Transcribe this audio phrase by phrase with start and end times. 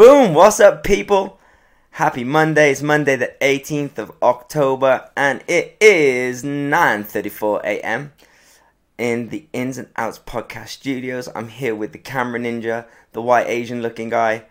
[0.00, 0.32] Boom!
[0.32, 1.38] What's up, people?
[1.90, 2.70] Happy Monday.
[2.70, 8.14] It's Monday the 18th of October, and it is 9:34 a.m.
[8.96, 11.28] in the Ins and Outs podcast studios.
[11.34, 14.46] I'm here with the camera ninja, the white Asian-looking guy,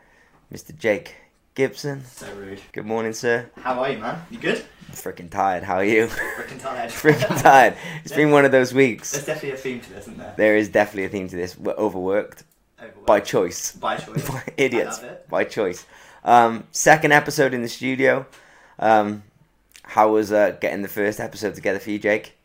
[0.53, 0.77] Mr.
[0.77, 1.15] Jake
[1.55, 2.05] Gibson.
[2.05, 2.61] So rude.
[2.71, 3.49] Good morning, sir.
[3.57, 4.21] How are you, man?
[4.29, 4.63] You good?
[4.91, 5.63] Freaking tired.
[5.63, 6.05] How are you?
[6.05, 6.91] Freaking tired.
[6.91, 7.75] Freaking tired.
[8.03, 9.13] It's been one of those weeks.
[9.13, 10.35] There's definitely a theme to this, isn't there?
[10.37, 11.57] There is definitely a theme to this.
[11.57, 12.43] We're overworked
[12.81, 13.05] Overworked.
[13.05, 13.71] by choice.
[13.87, 14.29] By choice.
[14.29, 15.29] by idiots I love it.
[15.29, 15.85] by choice.
[16.23, 18.25] Um, second episode in the studio.
[18.77, 19.23] Um,
[19.83, 22.37] how was uh, getting the first episode together for you, Jake?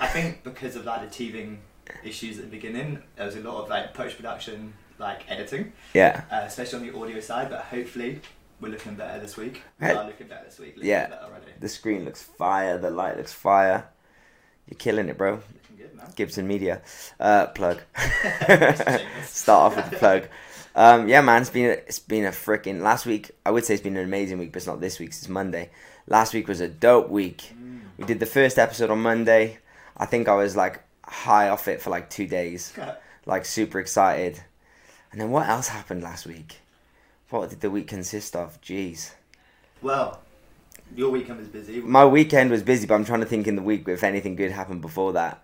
[0.00, 1.60] I think because of like the teething
[2.04, 6.22] issues at the beginning, there was a lot of like post production, like editing, Yeah,
[6.30, 7.50] uh, especially on the audio side.
[7.50, 8.20] But hopefully,
[8.60, 9.62] we're looking better this week.
[9.80, 10.76] We are looking better this week.
[10.76, 11.08] Looking Yeah.
[11.08, 11.52] better already.
[11.60, 12.78] the screen looks fire.
[12.78, 13.88] The light looks fire.
[14.68, 15.40] You're killing it, bro.
[15.78, 16.12] Looking good, man.
[16.16, 16.82] Gibson Media.
[17.20, 17.80] Uh, plug.
[19.24, 20.28] Start off with the plug.
[20.74, 23.30] Um, yeah, man, it's been a, it's been a freaking last week.
[23.44, 25.10] I would say it's been an amazing week, but it's not this week.
[25.10, 25.70] It's Monday.
[26.06, 27.52] Last week was a dope week.
[27.54, 27.80] Mm.
[27.96, 29.58] We did the first episode on Monday.
[29.96, 32.72] I think I was like high off it for like two days.
[33.26, 34.40] like super excited.
[35.12, 36.58] And then what else happened last week?
[37.30, 38.60] What did the week consist of?
[38.62, 39.12] Jeez.
[39.82, 40.22] well,
[40.96, 41.80] your weekend was busy.
[41.80, 44.52] My weekend was busy, but I'm trying to think in the week if anything good
[44.52, 45.42] happened before that.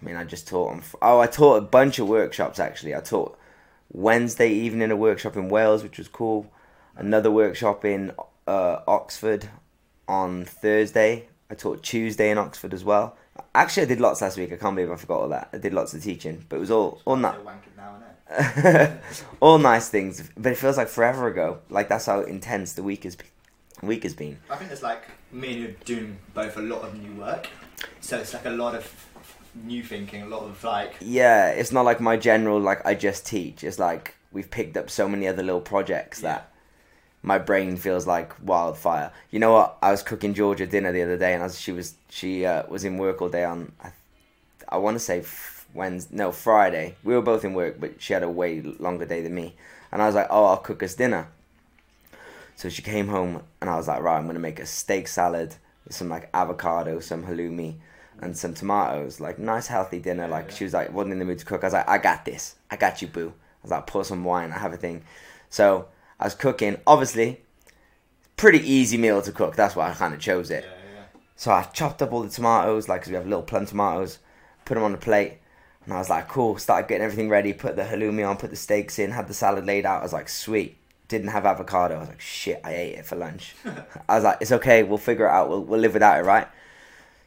[0.00, 0.82] I mean, I just taught on.
[1.00, 2.94] Oh, I taught a bunch of workshops actually.
[2.94, 3.38] I taught
[3.92, 6.50] Wednesday evening a workshop in Wales, which was cool.
[6.96, 8.12] Another workshop in
[8.46, 9.48] uh, Oxford
[10.08, 11.28] on Thursday.
[11.50, 13.16] I taught Tuesday in Oxford as well.
[13.54, 14.52] Actually, I did lots last week.
[14.52, 15.48] I can't believe I forgot all that.
[15.52, 17.96] I did lots of teaching, but it was all all So not wanking now,
[18.30, 18.98] innit?
[19.40, 21.58] all nice things, but it feels like forever ago.
[21.68, 23.28] Like that's how intense the week has been.
[23.82, 24.38] Week has been.
[24.48, 27.48] I think it's like me and you doing both a lot of new work,
[28.00, 28.84] so it's like a lot of
[29.54, 33.26] new thinking, a lot of like Yeah, it's not like my general like I just
[33.26, 33.64] teach.
[33.64, 36.28] It's like we've picked up so many other little projects Yeah.
[36.34, 36.50] that
[37.22, 39.10] my brain feels like wildfire.
[39.30, 39.78] You know what?
[39.82, 42.84] I was cooking Georgia dinner the other day, and as she was she uh, was
[42.84, 43.72] in work all day on.
[43.82, 43.92] I,
[44.68, 46.96] I want to say f- Wednesday, no Friday.
[47.04, 49.54] We were both in work, but she had a way longer day than me.
[49.92, 51.28] And I was like, oh, I'll cook us dinner.
[52.56, 55.56] So she came home, and I was like, right, I'm gonna make a steak salad
[55.84, 57.76] with some like avocado, some halloumi,
[58.24, 59.20] and some tomatoes.
[59.20, 60.26] Like nice healthy dinner.
[60.28, 60.54] Like Yeah.
[60.54, 61.62] she was like, wasn't in the mood to cook.
[61.62, 62.56] I was like, I got this.
[62.70, 63.32] I got you, boo.
[63.36, 64.52] I was like, pour some wine.
[64.52, 65.04] I have a thing.
[65.50, 65.86] So
[66.18, 66.78] I was cooking.
[66.86, 67.40] Obviously,
[68.36, 69.56] pretty easy meal to cook.
[69.56, 70.64] That's why I kind of chose it.
[70.64, 71.02] yeah.
[71.36, 74.18] So I chopped up all the tomatoes, like 'cause we have little plum tomatoes,
[74.64, 75.38] put them on the plate,
[75.84, 76.56] and I was like, cool.
[76.58, 79.66] Started getting everything ready, put the halloumi on, put the steaks in, had the salad
[79.66, 80.00] laid out.
[80.00, 80.76] I was like, sweet.
[81.08, 81.96] Didn't have avocado.
[81.96, 83.54] I was like, shit, I ate it for lunch.
[84.08, 84.82] I was like, it's okay.
[84.84, 85.48] We'll figure it out.
[85.50, 86.48] We'll, we'll live without it, right?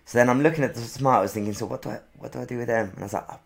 [0.07, 2.45] So then I'm looking at the tomatoes, thinking, so what do I what do I
[2.45, 2.91] do with them?
[2.91, 3.39] And I was like, oh,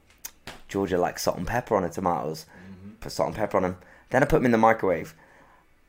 [0.67, 2.45] Georgia likes salt and pepper on the tomatoes.
[2.85, 2.99] Mhm.
[2.99, 3.77] Put salt and pepper on them.
[4.11, 5.16] Then I put them in the microwave.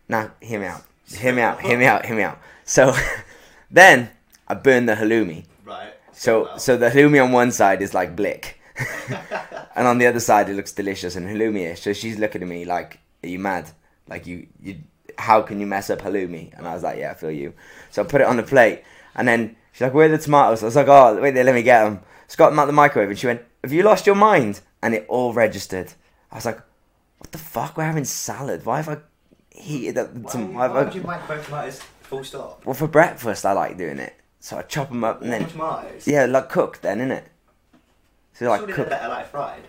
[0.09, 0.83] Now, hear me out.
[1.15, 1.61] Hear me out.
[1.61, 2.07] Hear me out.
[2.07, 2.39] Hear me out.
[2.65, 2.97] So
[3.71, 4.09] then
[4.49, 5.45] I burn the halloumi.
[5.63, 5.93] Right.
[6.13, 8.59] So so the halloumi on one side is like blick,
[9.77, 11.83] and on the other side it looks delicious and halloumi-ish.
[11.83, 13.71] So she's looking at me like, "Are you mad?
[14.09, 14.79] Like you you
[15.19, 17.53] how can you mess up halloumi?" And I was like, "Yeah, I feel you."
[17.91, 18.85] So I put it on the plate,
[19.15, 21.55] and then she's like, "Where are the tomatoes?" I was like, "Oh, wait there, let
[21.55, 24.07] me get them." Just got them out the microwave, and she went, "Have you lost
[24.07, 25.93] your mind?" And it all registered.
[26.31, 26.61] I was like,
[27.19, 27.77] "What the fuck?
[27.77, 28.65] We're having salad.
[28.65, 28.99] Why have I
[29.51, 32.65] heated up the why, tom- why, why would you microwave tomatoes full stop?
[32.65, 34.15] Well, for breakfast I like doing it.
[34.41, 36.07] So I chop them up and then tomatoes.
[36.07, 37.25] yeah, like cooked then, innit?
[38.35, 38.89] So like Surely cook.
[38.89, 39.63] better like fried.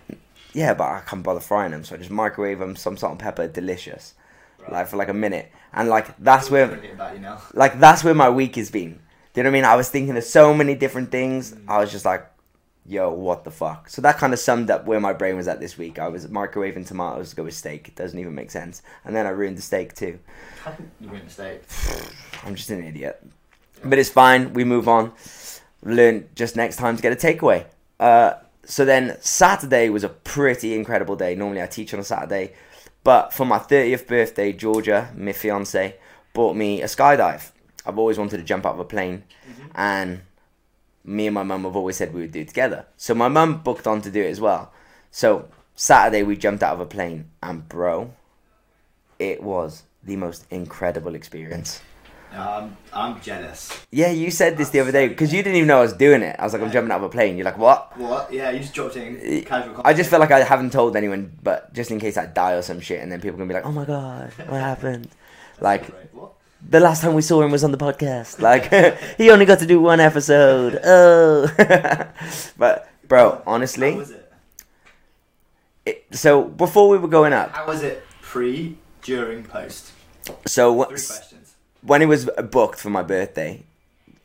[0.54, 3.20] Yeah, but I can't bother frying them, so I just microwave them, some salt and
[3.20, 4.14] pepper, delicious,
[4.60, 4.72] Right.
[4.72, 7.42] like for like a minute, and like that's where, about you now.
[7.54, 9.00] like that's where my week has been.
[9.34, 9.66] Do you know what I mean?
[9.66, 11.56] I was thinking of so many different things.
[11.68, 12.24] I was just like,
[12.86, 13.90] yo, what the fuck?
[13.90, 15.98] So that kind of summed up where my brain was at this week.
[15.98, 17.88] I was microwaving tomatoes to go with steak.
[17.88, 20.20] It doesn't even make sense, and then I ruined the steak too.
[21.02, 21.64] you made the steak.
[22.46, 23.26] I'm just an idiot.
[23.84, 24.54] But it's fine.
[24.54, 25.14] We move on.
[25.82, 27.66] Learn just next time to get a takeaway.
[28.00, 28.34] Uh,
[28.66, 31.34] so then Saturday was a pretty incredible day.
[31.34, 32.54] Normally I teach on a Saturday,
[33.04, 35.96] but for my 30th birthday, Georgia, my fiance,
[36.34, 37.50] bought me a skydive.
[37.86, 39.24] I've always wanted to jump out of a plane,
[39.76, 40.22] and
[41.04, 42.86] me and my mum have always said we would do it together.
[42.98, 44.72] So my mum booked on to do it as well.
[45.12, 48.14] So Saturday we jumped out of a plane, and bro,
[49.20, 51.82] it was the most incredible experience.
[52.34, 53.86] Um, I'm jealous.
[53.92, 56.24] Yeah, you said this the other day because you didn't even know I was doing
[56.24, 56.36] it.
[56.40, 57.38] I was like, I'm jumping out of a plane.
[57.38, 57.96] You're like, what?
[57.96, 58.34] What?
[58.34, 59.82] Yeah, you just dropped in casual.
[59.86, 62.64] I just felt like I haven't told anyone, but just in case I die or
[62.64, 65.10] some shit, and then people can be like, oh my god, what happened?
[65.62, 66.34] Like What?
[66.70, 68.40] The last time we saw him was on the podcast.
[68.40, 68.72] Like
[69.18, 70.80] he only got to do one episode.
[70.84, 71.48] Oh,
[72.58, 74.32] but bro, honestly, How was it?
[75.86, 79.92] it, so before we were going up, How was it pre, during, post?
[80.48, 81.56] So Three questions.
[81.82, 83.64] when it was booked for my birthday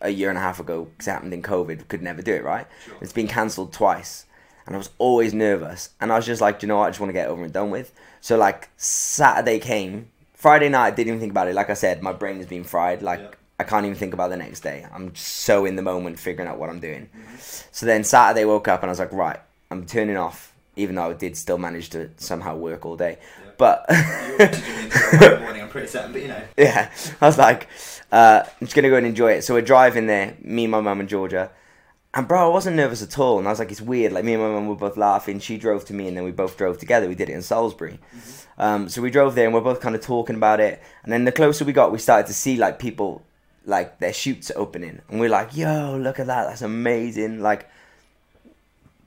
[0.00, 2.44] a year and a half ago, because it happened in COVID, could never do it,
[2.44, 2.66] right?
[2.86, 2.94] Sure.
[3.00, 4.26] It's been cancelled twice.
[4.64, 5.88] And I was always nervous.
[6.00, 6.86] And I was just like, "Do you know what?
[6.86, 7.90] I just want to get over and done with.
[8.20, 10.10] So, like, Saturday came.
[10.38, 11.54] Friday night, I didn't even think about it.
[11.56, 13.02] Like I said, my brain has been fried.
[13.02, 13.30] Like, Yeah.
[13.58, 14.86] I can't even think about the next day.
[14.94, 17.08] I'm so in the moment figuring out what I'm doing.
[17.12, 17.36] Mm-hmm.
[17.72, 19.40] So then Saturday, woke up and I was like, right,
[19.72, 20.54] I'm turning off.
[20.76, 23.18] Even though I did still manage to somehow work all day.
[23.20, 23.50] Yeah.
[23.58, 23.84] But.
[23.90, 26.42] You wanted to do the intro one morning, I'm pretty certain, but you know.
[26.56, 27.66] yeah, I was like,
[28.12, 29.42] uh, I'm just gonna go and enjoy it.
[29.42, 31.50] So we're driving there, me, my mum, and Georgia.
[32.14, 33.40] And bro, I wasn't nervous at all.
[33.40, 34.12] And I was like, it's weird.
[34.12, 35.40] Like me and my mum were both laughing.
[35.40, 37.08] She drove to me, and then we both drove together.
[37.08, 37.98] We did it in Salisbury.
[38.58, 40.82] Um, so we drove there, and we're both kind of talking about it.
[41.04, 43.22] And then the closer we got, we started to see like people,
[43.64, 46.48] like their chutes opening, and we're like, yo, look at that.
[46.48, 47.40] That's amazing.
[47.40, 47.68] Like,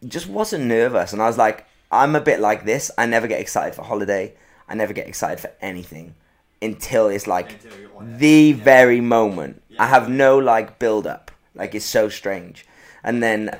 [0.07, 1.13] just wasn't nervous.
[1.13, 2.89] And I was like, I'm a bit like this.
[2.97, 4.33] I never get excited for holiday.
[4.67, 6.15] I never get excited for anything
[6.61, 8.19] until it's like Until you're on it.
[8.19, 8.63] the Yeah.
[8.63, 9.61] very moment.
[9.69, 9.83] Yeah.
[9.83, 11.29] I have no like build up.
[11.55, 12.65] Like it's so strange.
[13.03, 13.57] And then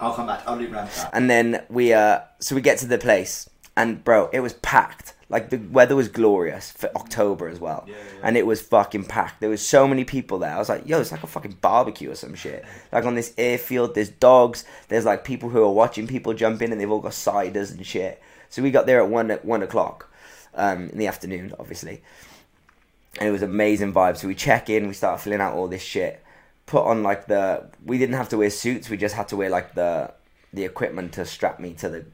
[0.00, 0.42] I'll come back.
[0.46, 1.10] I'll around that.
[1.12, 5.14] and then we uh so we get to the place and bro, it was packed.
[5.28, 7.84] Like the weather was glorious for October as well.
[7.86, 8.20] Yeah, yeah.
[8.22, 9.40] And it was fucking packed.
[9.40, 10.54] There was so many people there.
[10.54, 12.66] I was like, yo, it's like a fucking barbecue or some shit.
[12.92, 16.70] Like on this airfield, there's dogs, there's like people who are watching people jump in
[16.70, 18.20] and they've all got ciders and shit.
[18.50, 20.12] So we got there at one at one o'clock,
[20.54, 22.02] um, in the afternoon, obviously.
[23.18, 24.18] And it was amazing vibes.
[24.18, 26.22] So we check in, we start filling out all this shit.
[26.66, 29.48] Put on like the we didn't have to wear suits, we just had to wear
[29.48, 30.12] like the
[30.52, 32.04] the equipment to strap me to the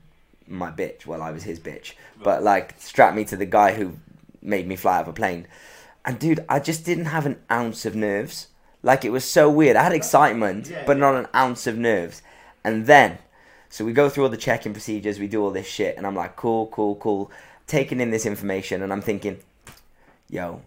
[0.49, 1.07] my bitch.
[1.07, 1.93] Well, I was his bitch,
[2.23, 3.95] but like strap me to the guy who
[4.43, 5.47] made me fly out of a plane.
[6.05, 8.49] And dude, I just didn't have an ounce of nerves.
[8.83, 9.77] Like it was so weird.
[9.77, 11.01] I had excitement, Yeah, but yeah.
[11.01, 12.23] not an ounce of nerves.
[12.65, 13.19] And then,
[13.69, 16.15] so we go through all the check-in procedures, we do all this shit, and I'm
[16.15, 17.31] like, cool, cool, cool,
[17.67, 19.39] taking in this information, and I'm thinking,
[20.31, 20.63] yo,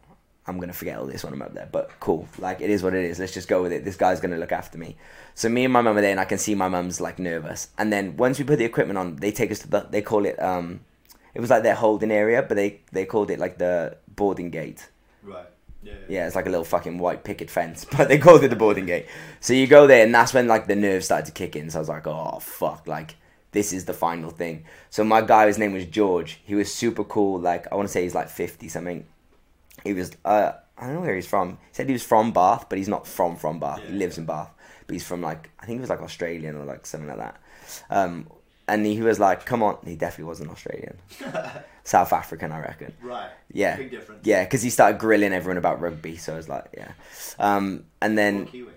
[0.51, 1.69] I'm gonna forget all this when I'm up there.
[1.71, 3.19] But cool, like it is what it is.
[3.19, 3.86] Let's just go with it.
[3.86, 4.98] This guy's gonna look after me.
[5.33, 7.69] So me and my mum are there, and I can see my mum's like nervous.
[7.77, 9.88] And then once we put the equipment on, they take us to the.
[9.89, 10.81] They call it um,
[11.33, 14.89] it was like their holding area, but they they called it like the boarding gate.
[15.24, 15.45] Right.
[15.83, 15.94] Yeah.
[16.07, 18.86] Yeah, it's like a little fucking white picket fence, but they called it the boarding
[18.86, 19.07] gate.
[19.39, 21.69] So you go there, and that's when like the nerves started to kick in.
[21.69, 23.15] So I was like, oh fuck, like
[23.51, 24.65] this is the final thing.
[24.89, 26.39] So my guy, his name was George.
[26.44, 27.39] He was super cool.
[27.39, 29.06] Like I want to say he's like fifty something.
[29.83, 31.51] He was uh, I don't know where he's from.
[31.51, 33.80] He said he was from Bath, but he's not from from Bath.
[33.86, 34.00] He Yeah.
[34.00, 34.50] lives in Bath,
[34.88, 37.39] but he's from like I think he was like Australian or like something like that.
[37.89, 38.28] Um,
[38.68, 40.98] and he was like, come on, he definitely wasn't Australian,
[41.83, 42.94] South African, I reckon.
[43.01, 43.30] right.
[43.51, 43.75] Yeah.
[43.75, 44.22] Big difference.
[44.25, 46.92] Yeah, because he started grilling everyone about rugby, so I was like, yeah.
[47.39, 48.72] Um, and then Kiwi.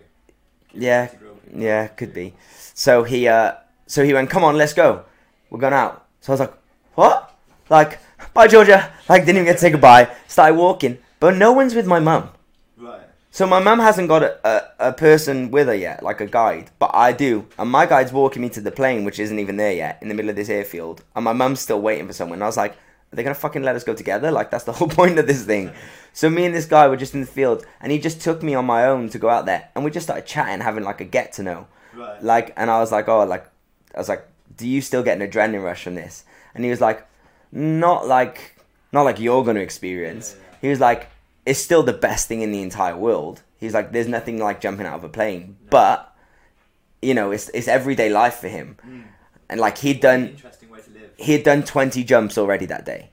[0.73, 1.37] yeah, Kiwi grill.
[1.62, 2.35] yeah, could be.
[2.75, 3.53] So he, uh,
[3.87, 5.05] so he went, come on, let's go.
[5.51, 6.06] We're going out.
[6.23, 6.55] So I was like,
[6.95, 7.34] what?
[7.71, 7.99] Like,
[8.33, 8.93] bye, Georgia.
[9.09, 10.15] Like, didn't even get to say goodbye.
[10.29, 12.31] Started walking, but no one's with my mum.
[12.77, 13.01] Right.
[13.31, 16.71] So my mum hasn't got a, a, a person with her yet, like a guide,
[16.79, 17.47] but I do.
[17.59, 20.15] And my guide's walking me to the plane, which isn't even there yet, in the
[20.15, 21.03] middle of this airfield.
[21.17, 22.37] And my mum's still waiting for someone.
[22.37, 24.31] And I was like, are they gonna fucking let us go together?
[24.33, 25.73] Like that's the whole point of this thing.
[26.13, 28.55] So me and this guy were just in the field, and he just took me
[28.55, 31.05] on my own to go out there, and we just started chatting, having like a
[31.05, 31.67] get to know.
[31.93, 32.23] Right.
[32.23, 33.47] Like, and I was like, oh, like,
[33.95, 34.27] I was like,
[34.57, 36.25] do you still get an adrenaline rush from this?
[36.55, 37.07] And he was like,
[37.55, 38.56] not like,
[38.93, 40.35] not like you're gonna experience.
[40.37, 40.56] Yeah, yeah.
[40.62, 41.09] He was like,
[41.47, 43.43] it's still the best thing in the entire world.
[43.58, 46.15] He's like, there's nothing like jumping out of a plane, but
[47.01, 48.77] you know, it's it's everyday life for him.
[48.87, 49.05] Mm.
[49.49, 51.11] And like he'd done, Interesting way to live.
[51.17, 53.11] he'd done twenty jumps already that day.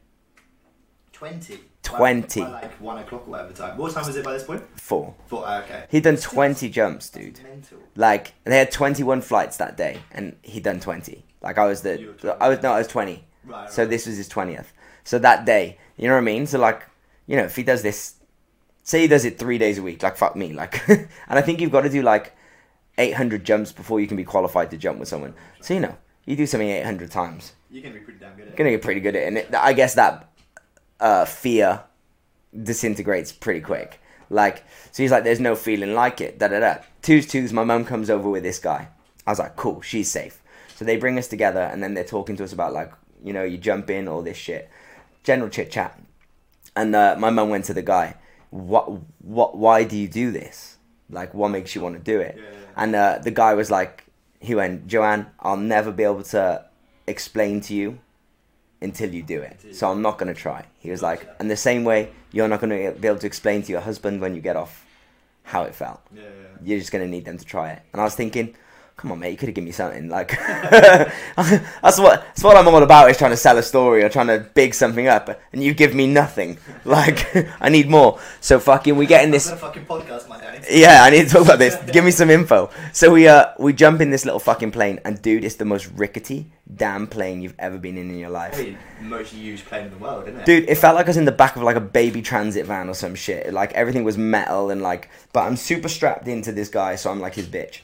[1.14, 1.60] Twenty.
[1.84, 2.42] 20.
[2.42, 3.76] By, like one o'clock or whatever time.
[3.76, 4.64] What time was it by this point?
[4.80, 5.16] Four.
[5.26, 5.44] Four.
[5.46, 5.86] oh, okay.
[5.90, 7.42] He'd done twenty jumps, dude.
[7.44, 7.80] Mental.
[7.96, 11.26] Like they had twenty one flights that day, and he'd done twenty.
[11.42, 12.38] Like I was the, 20.
[12.40, 13.26] I was no, I was twenty.
[13.46, 13.70] Right.
[13.72, 14.72] So this was his twentieth.
[15.04, 16.46] So that day, you know what I mean?
[16.48, 16.84] So like,
[17.28, 18.16] you know, if he does this,
[18.84, 21.60] say he does it three days a week, like fuck me, like, and I think
[21.60, 22.36] you've got to do like
[22.98, 25.34] eight hundred jumps before you can be qualified to jump with someone.
[25.62, 28.42] So you know, you do something eight hundred times, You're gonna be pretty damn good
[28.42, 28.58] at you're it.
[28.58, 29.28] gonna get pretty good at it.
[29.28, 30.30] And it, I guess that
[31.00, 31.84] uh, fear
[32.64, 34.00] disintegrates pretty quick.
[34.30, 36.76] Like, so he's like, "There's no feeling like it." Da da da.
[37.02, 37.52] Twos twos.
[37.52, 38.88] My mum comes over with this guy.
[39.28, 40.42] I was like, "Cool, she's safe."
[40.76, 42.92] So they bring us together, and then they're talking to us about like,
[43.24, 44.70] you know, you jump in, all this shit,
[45.24, 46.00] general chit chat.
[46.76, 48.16] And uh, my mum went to the guy,
[48.50, 48.90] "What?
[49.20, 49.58] What?
[49.58, 50.78] Why do you do this?
[51.10, 52.44] Like, what makes you want to do it?" Yeah.
[52.76, 54.06] And uh, the guy was like,
[54.40, 56.66] he went, Joanne, I'll never be able to
[57.08, 58.00] explain to you
[58.82, 59.76] until you do it.
[59.76, 60.66] So I'm not going to try.
[60.80, 63.62] He was like, and the same way, you're not going to be able to explain
[63.64, 64.86] to your husband when you get off
[65.44, 66.02] how it felt.
[66.14, 66.28] Yeah, yeah.
[66.64, 67.84] You're just going to need them to try it.
[67.94, 68.56] And I was thinking,
[69.02, 70.10] come on, mate, you could have given me something.
[70.10, 74.10] Like, that's what that's what I'm all about is trying to sell a story or
[74.10, 76.58] trying to big something up, and you give me nothing.
[76.84, 78.20] Like, I need more.
[78.40, 79.52] So fucking, we get in this.
[79.52, 80.66] Fucking podcast, my dad.
[80.70, 81.76] Yeah, I need to talk about this.
[81.92, 82.72] Give me some info.
[82.92, 85.88] So we uh we jump in this little fucking plane, and dude, it's the most
[85.96, 88.54] rickety damn plane you've ever been in in your life.
[88.54, 90.46] Probably the most used plane in the world, isn't it?
[90.46, 92.90] Dude, it felt like I was in the back of like a baby transit van
[92.90, 93.54] or some shit.
[93.54, 97.20] Like everything was metal and like, but I'm super strapped into this guy, so I'm
[97.20, 97.82] like his bitch.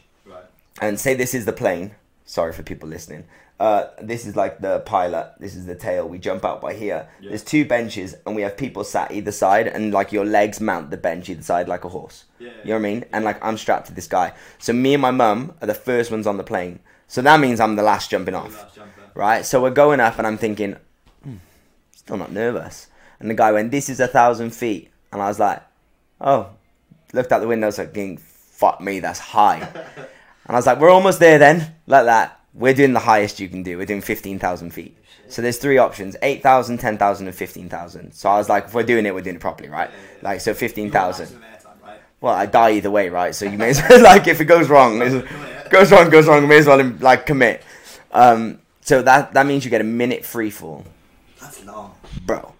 [0.81, 1.95] And say this is the plane.
[2.25, 3.25] Sorry for people listening.
[3.59, 5.33] Uh, this is like the pilot.
[5.39, 6.07] This is the tail.
[6.07, 7.09] We jump out by here.
[7.19, 7.29] Yeah.
[7.29, 10.91] There's two benches, and we have people sat either side, and like your legs mount
[10.91, 12.25] the bench either side like a horse.
[12.37, 12.49] Yeah.
[12.63, 13.05] You know what I mean?
[13.11, 14.33] And like I'm strapped to this guy.
[14.59, 16.79] So me and my mum are the first ones on the plane.
[17.07, 18.79] So that means I'm the last jumping off last
[19.15, 19.45] right?
[19.45, 20.75] So we're going up, and I'm thinking,
[21.23, 21.37] hmm,
[21.95, 22.87] still not nervous.
[23.19, 25.63] And the guy went, "This is a thousand feet," and I was like,
[26.21, 26.49] "Oh."
[27.13, 29.67] Looked out the window, was like, "Fuck me, that's high."
[30.47, 32.39] and I was like, "We're almost there, then." Like that.
[32.53, 33.77] We're doing the highest you can do.
[33.77, 34.97] We're doing fifteen thousand feet.
[35.29, 38.13] So there's three options: 8,000, 10,000, and 15,000.
[38.13, 39.89] So I was like, if we're doing it, we're doing it properly, right?
[40.21, 41.41] Like, so 15,000.
[41.85, 41.99] right?
[42.21, 43.35] Well, I die either way, right?
[43.35, 44.99] So you may as well, like, if it goes wrong,
[45.69, 47.61] goes wrong, goes wrong, may as well, like, commit.
[48.13, 50.85] Um, so that, that means you get a minute free fall
[51.41, 51.93] That's long.
[52.25, 52.53] bro,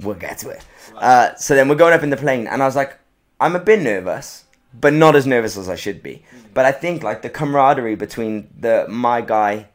[0.00, 0.64] we'll get to it.
[0.94, 1.02] Right.
[1.02, 2.98] Uh, so then we're going up in the plane, and I was like,
[3.38, 4.44] I'm a bit nervous,
[4.80, 6.24] but not as nervous as I should be.
[6.54, 9.68] But I think like the camaraderie between the my guy,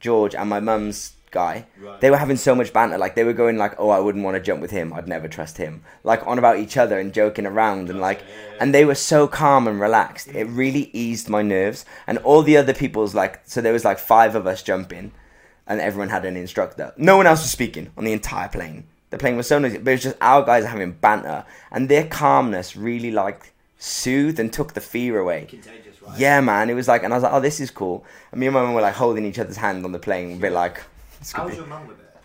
[0.00, 2.00] George, and my mum's guy, Right.
[2.00, 2.98] they were having so much banter.
[2.98, 4.92] Like they were going like, "Oh, I wouldn't want to jump with him.
[4.92, 8.26] I'd never trust him." Like on about each other and joking around, and like, yeah,
[8.26, 8.58] yeah.
[8.60, 10.28] and they were so calm and relaxed.
[10.28, 10.56] It mm.
[10.56, 11.84] really eased my nerves.
[12.06, 15.12] And all the other people's like, so there was like five of us jumping
[15.66, 16.92] and everyone had an instructor.
[16.96, 18.84] No one else was speaking on the entire plane.
[19.10, 22.06] The plane was so noisy, but it was just our guys having banter, and their
[22.06, 23.51] calmness really like
[23.82, 25.46] soothed and took the fear away.
[25.48, 26.18] Contagious, right?
[26.18, 28.04] Yeah, man, it was like, and I was like, oh, this is cool.
[28.30, 30.36] And me and my mum were like holding each other's hand on the plane, a
[30.40, 30.82] bit like,
[31.32, 32.16] How was your mum with it?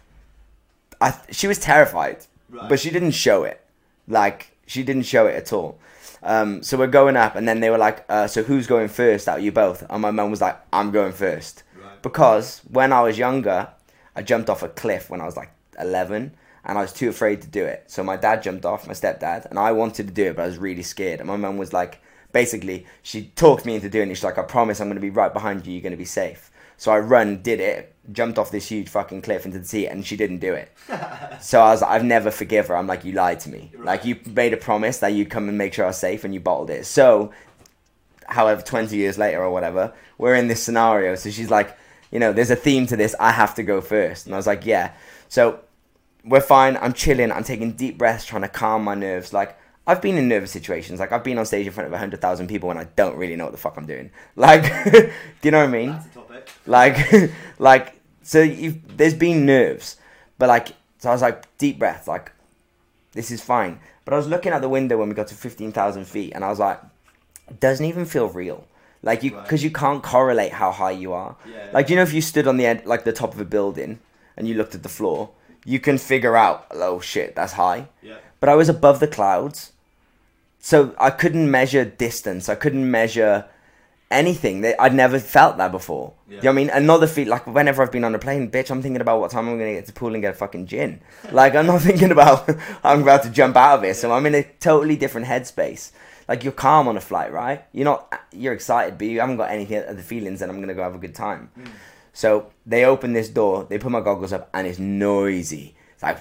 [1.02, 2.70] I, she was terrified, Right.
[2.70, 3.60] but she didn't show it.
[4.08, 5.80] Like she didn't show it at all.
[6.24, 9.28] Um, so we're going up, and then they were like, uh, "So who's going first
[9.28, 11.64] out of you both?" And my mum was like, "I'm going first.
[11.80, 12.02] Right.
[12.02, 13.70] because when I was younger,
[14.16, 16.34] I jumped off a cliff when I was like 11,
[16.68, 17.86] and I was too afraid to do it.
[17.88, 20.48] So my dad jumped off, my stepdad, and I wanted to do it, but I
[20.48, 21.20] was really scared.
[21.22, 22.02] And my mum was like,
[22.34, 24.16] basically, she talked me into doing it.
[24.16, 25.74] She's like, "I promise, I'm going to be right behind you.
[25.74, 29.24] You're going to be safe." So I run, did it, jumped off this huge fucking
[29.24, 30.72] cliff into the sea, and she didn't do it.
[31.40, 32.76] So I was, like, I've never forgive her.
[32.76, 33.72] I'm like, you lied to me.
[33.78, 36.34] Like you made a promise that you'd come and make sure I was safe, and
[36.34, 36.86] you bottled it.
[36.86, 37.32] So,
[38.26, 41.16] however, 20 years later or whatever, we're in this scenario.
[41.16, 41.78] So she's like,
[42.12, 43.16] you know, there's a theme to this.
[43.20, 44.94] I have to go first, and I was like, yeah.
[45.30, 45.60] So
[46.28, 46.78] we're fine.
[46.78, 47.32] I'm chilling.
[47.32, 49.34] I'm taking deep breaths, trying to calm my nerves.
[49.34, 51.00] Like I've been in nervous situations.
[51.00, 53.36] Like I've been on stage in front of hundred thousand people, and I don't really
[53.36, 54.12] know what the fuck I'm doing.
[54.36, 55.10] Like, do
[55.44, 55.92] you know what I mean?
[55.92, 56.50] That's a topic.
[56.66, 57.94] like like
[58.24, 59.96] so you there's been nerves
[60.38, 60.70] but like
[61.00, 62.32] so i was like deep breath like
[63.14, 66.04] this is fine but i was looking out the window when we got to 15000
[66.06, 66.78] feet and i was like
[67.50, 68.68] it doesn't even feel real
[69.02, 69.44] like you Right.
[69.44, 71.70] because you can't correlate how high you are Yeah.
[71.72, 74.00] like you know if you stood on the end like the top of a building
[74.36, 75.30] and you looked at the floor
[75.74, 78.18] you can figure out oh shit that's high Yeah.
[78.40, 79.74] but I was above the clouds,
[80.60, 82.48] so I couldn't measure distance.
[82.50, 83.46] I couldn't measure
[84.10, 84.66] anything.
[84.80, 86.14] I'd never felt that before.
[86.30, 86.36] Yeah.
[86.38, 86.70] You know what I mean?
[86.70, 89.48] Another feat, like whenever I've been on a plane, bitch, I'm thinking about what time
[89.50, 91.02] I'm gonna get to pool and get a fucking gin.
[91.32, 92.50] Like I'm not thinking about
[92.84, 93.96] I'm about to jump out of it.
[93.98, 95.92] So I'm in a totally different headspace.
[96.30, 97.64] Like you're calm on a flight, right?
[97.74, 98.00] You're not.
[98.32, 100.96] You're excited, but you haven't got anything of the feelings that I'm gonna go have
[100.96, 101.50] a good time.
[101.58, 101.68] Mm.
[102.18, 105.76] So they open this door, they put my goggles up, and it's noisy.
[105.94, 106.18] It's like,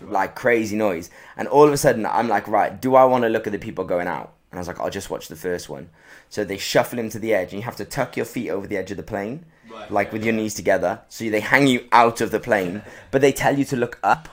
[0.00, 1.10] like crazy noise.
[1.36, 3.58] And all of a sudden, I'm like, right, do I want to look at the
[3.58, 4.32] people going out?
[4.50, 5.90] And I was like, I'll just watch the first one.
[6.30, 8.66] So they shuffle him to the edge, and you have to tuck your feet over
[8.66, 9.90] the edge of the plane, Right.
[9.90, 11.00] like with your knees together.
[11.10, 12.80] So they hang you out of the plane,
[13.10, 14.30] but they tell you to look up,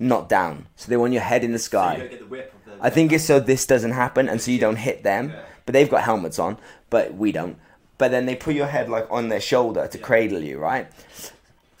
[0.00, 0.66] not down.
[0.74, 1.92] So they want your head in the So sky.
[1.94, 2.84] you don't get the whip of the.
[2.84, 5.30] I think it's so this doesn't happen and so you don't hit them.
[5.30, 5.42] Yeah.
[5.64, 6.56] But they've got helmets on,
[6.90, 7.56] but we don't.
[7.98, 10.04] But then they put your head like on their shoulder to Yeah.
[10.04, 10.86] cradle you, right?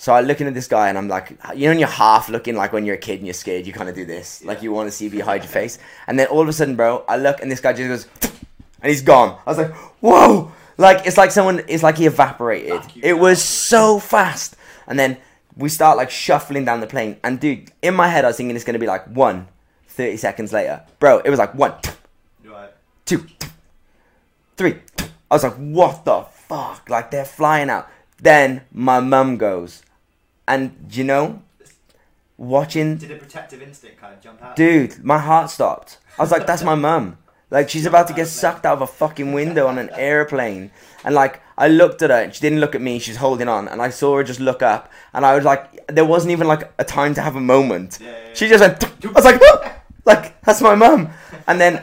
[0.00, 2.54] So I'm looking at this guy and I'm like, you know, when you're half looking
[2.54, 4.70] like when you're a kid and you're scared, you kind of do this, like you
[4.72, 5.78] want to see behind your face.
[6.06, 7.88] And then all of a sudden, bro, I look and this guy just
[8.20, 8.32] goes,
[8.82, 9.38] and he's gone.
[9.46, 10.52] I was like, whoa!
[10.76, 12.80] Like it's like someone, it's like he evaporated.
[13.02, 14.54] It was so fast.
[14.86, 15.16] And then
[15.56, 17.16] we start like shuffling down the plane.
[17.24, 19.48] And dude, in my head, I was thinking it's gonna be like one,
[19.88, 21.18] 30 seconds later, bro.
[21.18, 21.74] It was like one,
[22.44, 22.70] Right.
[23.04, 23.26] two,
[24.56, 24.76] three.
[25.30, 26.88] I was like, what the fuck?
[26.88, 27.88] Like they're flying out.
[28.20, 29.82] Then my mum goes,
[30.46, 31.42] and you know,
[32.36, 34.56] watching, Did a protective instinct kind of jump out?
[34.56, 35.98] dude, my heart stopped.
[36.18, 37.18] I was like, that's my mum.
[37.50, 40.70] Like she's about to get sucked out of a fucking window on an airplane,
[41.04, 42.98] and like I looked at her and she didn't look at me.
[42.98, 46.04] she's holding on, and I saw her just look up, and I was like, there
[46.04, 47.98] wasn't even like a time to have a moment.
[48.00, 48.34] Yeah, yeah, yeah.
[48.34, 48.84] She just went.
[49.06, 49.40] I was like,
[50.04, 51.08] like that's my mum.
[51.46, 51.82] And then,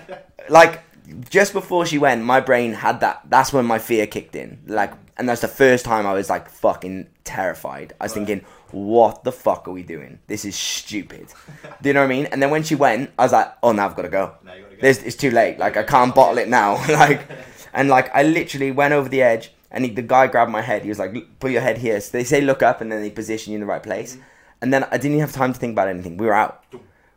[0.50, 0.84] like,
[1.30, 3.22] just before she went, my brain had that.
[3.30, 4.60] That's when my fear kicked in.
[4.68, 7.94] Like, and that's the first time I was like fucking terrified.
[8.00, 10.20] I was thinking, what the fuck are we doing?
[10.28, 11.28] This is stupid.
[11.82, 12.26] Do you know what I mean?
[12.28, 14.36] And then when she went, I was like, oh, now I've got to go.
[14.44, 14.82] Now you gotta go.
[14.82, 15.58] There's, it's too late.
[15.58, 16.74] Like I can't bottle it now.
[16.90, 17.22] like,
[17.74, 20.84] and like I literally went over the edge, and he, the guy grabbed my head.
[20.84, 23.10] He was like, "Put your head here." So they say look up, and then they
[23.10, 24.14] position you in the right place.
[24.14, 24.24] Mm-hmm.
[24.62, 26.18] And then I didn't even have time to think about anything.
[26.18, 26.64] We were out.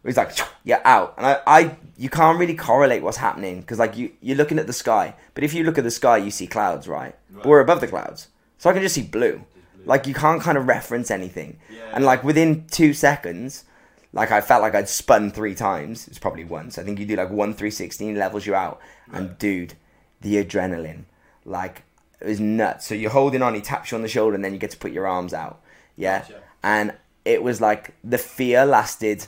[0.05, 3.97] Was like you're out, and I, I you can't really correlate what's happening because like
[3.97, 6.47] you you're looking at the sky, but if you look at the sky, you see
[6.47, 7.15] clouds, right?
[7.31, 8.29] But we're above the clouds,
[8.59, 9.33] so I can just see blue.
[9.75, 9.85] Blue.
[9.85, 11.91] Like you can't kind of reference anything, Yeah.
[11.93, 13.65] and like within two seconds,
[14.13, 16.07] like I felt like I'd spun three times.
[16.09, 16.79] It's probably once.
[16.79, 18.81] I think you do like one three sixteen levels you out,
[19.13, 19.75] and dude,
[20.21, 21.05] the adrenaline,
[21.45, 21.83] like
[22.21, 22.87] it was nuts.
[22.87, 24.79] So you're holding on, he taps you on the shoulder, and then you get to
[24.79, 25.61] put your arms out.
[25.97, 26.41] Yeah, Gotcha.
[26.63, 29.27] and it was like the fear lasted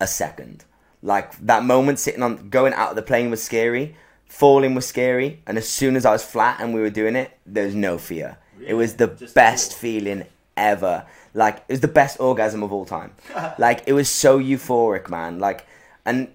[0.00, 0.64] a second.
[1.02, 3.96] Like that moment sitting on going out of the plane was scary,
[4.26, 7.36] falling was scary, and as soon as I was flat and we were doing it,
[7.44, 8.38] there was no fear.
[8.64, 9.78] It was the Just best thought.
[9.80, 10.24] feeling
[10.56, 11.04] ever.
[11.34, 13.12] Like it was the best orgasm of all time.
[13.58, 15.38] like it was so euphoric, man.
[15.40, 15.66] Like,
[16.06, 16.28] and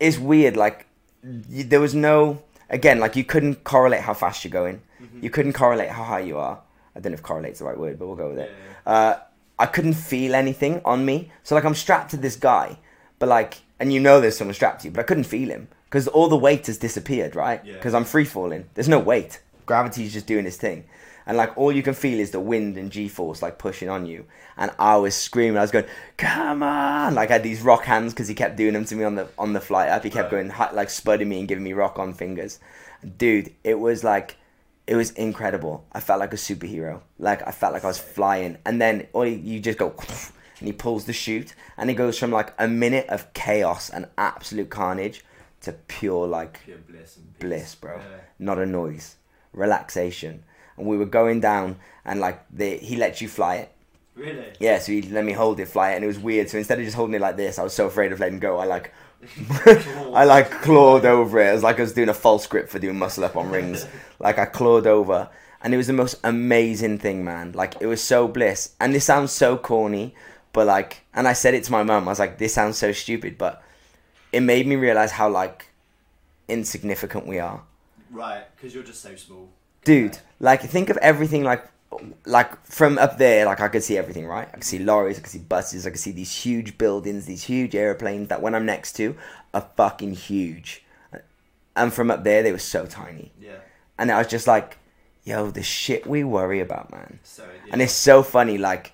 [0.00, 0.56] it's weird.
[0.56, 0.86] Like
[1.22, 2.98] there was no again.
[2.98, 4.80] Like you couldn't correlate how fast you're going.
[5.00, 5.22] Mm-hmm.
[5.22, 6.60] You couldn't correlate how high you are.
[6.96, 8.50] I don't know if correlate's the right word, but we'll go with it.
[8.86, 9.18] Yeah, Uh,
[9.58, 11.30] I couldn't feel anything on me.
[11.44, 12.78] So like I'm strapped to this guy,
[13.20, 15.68] but like, and you know there's someone strapped to you, but I couldn't feel him
[15.84, 17.64] because all the weight has disappeared, right?
[17.64, 17.74] Yeah.
[17.74, 18.68] Because I'm free falling.
[18.74, 19.40] There's no weight.
[19.66, 20.84] Gravity's just doing its thing.
[21.26, 24.24] And like all you can feel is the wind and G-force like pushing on you.
[24.56, 25.58] And I was screaming.
[25.58, 25.84] I was going,
[26.16, 29.04] "Come on!" Like I had these rock hands because he kept doing them to me
[29.04, 30.02] on the on the flight up.
[30.02, 30.48] He kept Right.
[30.48, 32.58] going like spudding me and giving me rock on fingers.
[33.16, 34.36] Dude, it was like
[34.88, 35.84] it was incredible.
[35.92, 37.02] I felt like a superhero.
[37.18, 38.56] Like I felt like I was flying.
[38.66, 39.90] And then all you, you just go
[40.60, 44.06] and he pulls the chute and it goes from like a minute of chaos and
[44.16, 45.24] absolute carnage
[45.62, 47.96] to pure like Pure bliss and bliss, bro.
[47.96, 48.20] Yeah.
[48.38, 49.16] Not a noise,
[49.52, 50.44] relaxation.
[50.76, 53.72] And we were going down and like the he lets you fly it.
[54.14, 54.52] Really?
[54.58, 56.50] Yeah, so he let me hold it, fly it, and it was weird.
[56.50, 58.58] So instead of just holding it like this, I was so afraid of letting go.
[58.58, 58.92] I like,
[59.66, 61.48] I like clawed over it.
[61.48, 63.86] It was like I was doing a false grip for doing muscle up on rings.
[64.22, 65.30] Like I clawed over,
[65.62, 67.52] and it was the most amazing thing, man.
[67.52, 68.74] Like it was so bliss.
[68.78, 70.14] And this sounds so corny,
[70.52, 72.08] but like, and I said it to my mum.
[72.08, 73.62] I was like, this sounds so stupid, but
[74.32, 75.66] it made me realize how like
[76.48, 77.62] insignificant we are
[78.10, 79.48] Right, because you're just so small.
[79.84, 81.64] dude like think of everything like
[82.26, 85.20] like from up there like i could see everything right i could see lorries i
[85.22, 88.64] could see buses i could see these huge buildings these huge airplanes that when i'm
[88.66, 89.16] next to
[89.54, 90.84] are fucking huge
[91.76, 93.56] and from up there they were so tiny Yeah.
[93.98, 94.78] and i was just like
[95.24, 97.44] yo the shit we worry about man So.
[97.66, 97.72] Yeah.
[97.72, 98.92] and it's so funny like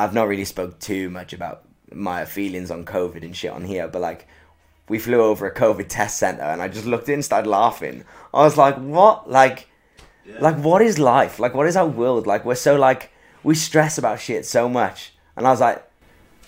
[0.00, 3.88] i've not really spoke too much about my feelings on covid and shit on here
[3.88, 4.26] but like
[4.90, 8.04] we flew over a covid test center and i just looked in and started laughing.
[8.34, 9.30] I was like what?
[9.30, 9.68] Like
[10.26, 10.38] yeah.
[10.40, 11.38] like what is life?
[11.38, 12.26] Like what is our world?
[12.26, 13.12] Like we're so like
[13.44, 15.12] we stress about shit so much.
[15.36, 15.88] And i was like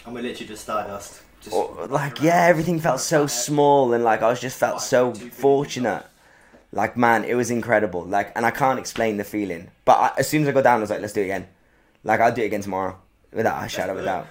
[0.05, 1.23] And we're literally just stardust.
[1.41, 5.15] Just oh, like yeah everything felt so small and like i was just felt so
[5.15, 6.05] fortunate.
[6.73, 8.03] Like man it was incredible.
[8.05, 10.79] Like and i can't explain the feeling but I, as soon as i got down
[10.79, 11.47] i was like let's do it again.
[12.03, 12.99] Like i'll do it again tomorrow
[13.33, 14.27] without a shadow of a doubt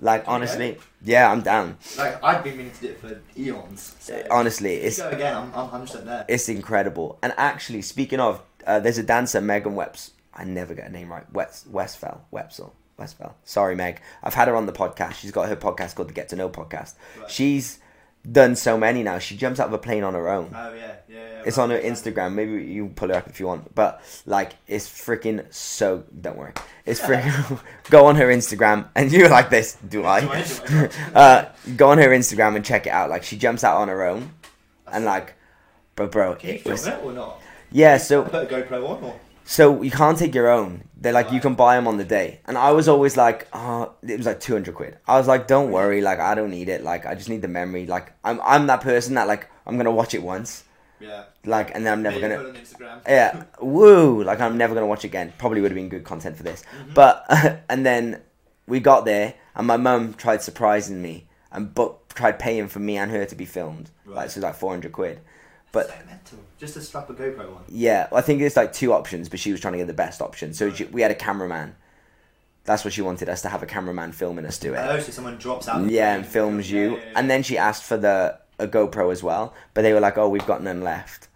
[0.00, 3.94] like honestly yeah i'm down Like I've been meaning to do it for eons.
[4.00, 5.36] So honestly it's you go again.
[5.36, 6.24] I'm, I'm 100 percent there.
[6.28, 7.18] it's incredible.
[7.22, 10.10] And actually, speaking of, uh, there's a dancer, Megan Weps.
[10.34, 11.30] I never get her name right.
[11.32, 13.34] West Westfell, Wepsel, Westfell.
[13.44, 14.00] Sorry, Meg.
[14.22, 15.14] I've had her on the podcast.
[15.14, 16.94] She's got her podcast called the Get to Know podcast.
[17.20, 17.30] Right.
[17.30, 17.78] She's
[18.30, 19.18] done so many now.
[19.18, 20.50] She jumps out of a plane on her own.
[20.54, 21.16] Oh yeah, yeah.
[21.16, 21.90] yeah It's right, on her yeah.
[21.90, 22.34] Instagram.
[22.34, 23.74] Maybe you pull her up if you want.
[23.74, 26.04] But like, it's freaking so.
[26.20, 26.52] Don't worry.
[26.86, 27.60] It's freaking.
[27.90, 29.76] go on her Instagram and you like this.
[29.88, 30.20] Do I?
[30.20, 30.42] Do I?
[30.42, 31.14] Do I?
[31.18, 33.10] uh, go on her Instagram and check it out.
[33.10, 34.30] Like she jumps out on her own,
[34.90, 35.34] and like,
[35.94, 36.86] bro, bro, Can you it film was.
[36.86, 37.40] it or not?
[37.70, 39.20] Yeah, so Put a GoPro on or?
[39.44, 40.84] So you can't take your own.
[40.96, 43.92] They're like you can buy them on the day, and I was always like, oh,
[44.02, 44.96] it was like two hundred quid.
[45.06, 46.82] I was like, don't worry, like I don't need it.
[46.82, 47.86] Like I just need the memory.
[47.86, 50.64] Like I'm I'm that person that like I'm gonna watch it once,
[51.00, 51.24] Yeah.
[51.44, 52.48] like, and then I'm never Maybe gonna.
[52.90, 54.22] on Yeah, woo!
[54.22, 55.32] Like I'm never gonna watch again.
[55.38, 56.94] Probably would have been good content for this, Mm-hmm.
[56.94, 57.26] but
[57.68, 58.22] and then
[58.66, 62.96] we got there, and my mum tried surprising me and book tried paying for me
[62.96, 63.90] and her to be filmed.
[64.06, 65.20] Like so, it was like four hundred quid.
[65.74, 66.38] But so mental.
[66.58, 67.64] Just to strap a GoPro on.
[67.68, 70.22] Yeah, I think there's like two options, but she was trying to get the best
[70.22, 70.54] option.
[70.54, 70.76] So Right.
[70.76, 71.76] she, we had a cameraman.
[72.64, 74.78] That's what she wanted us to have a cameraman filming us do it.
[74.78, 75.90] Oh, so someone drops out.
[75.90, 76.92] yeah, and films you.
[76.92, 77.12] Yeah, yeah, yeah.
[77.18, 80.28] And then she asked for the a GoPro as well, but they were like, "Oh,
[80.28, 81.28] we've got none left."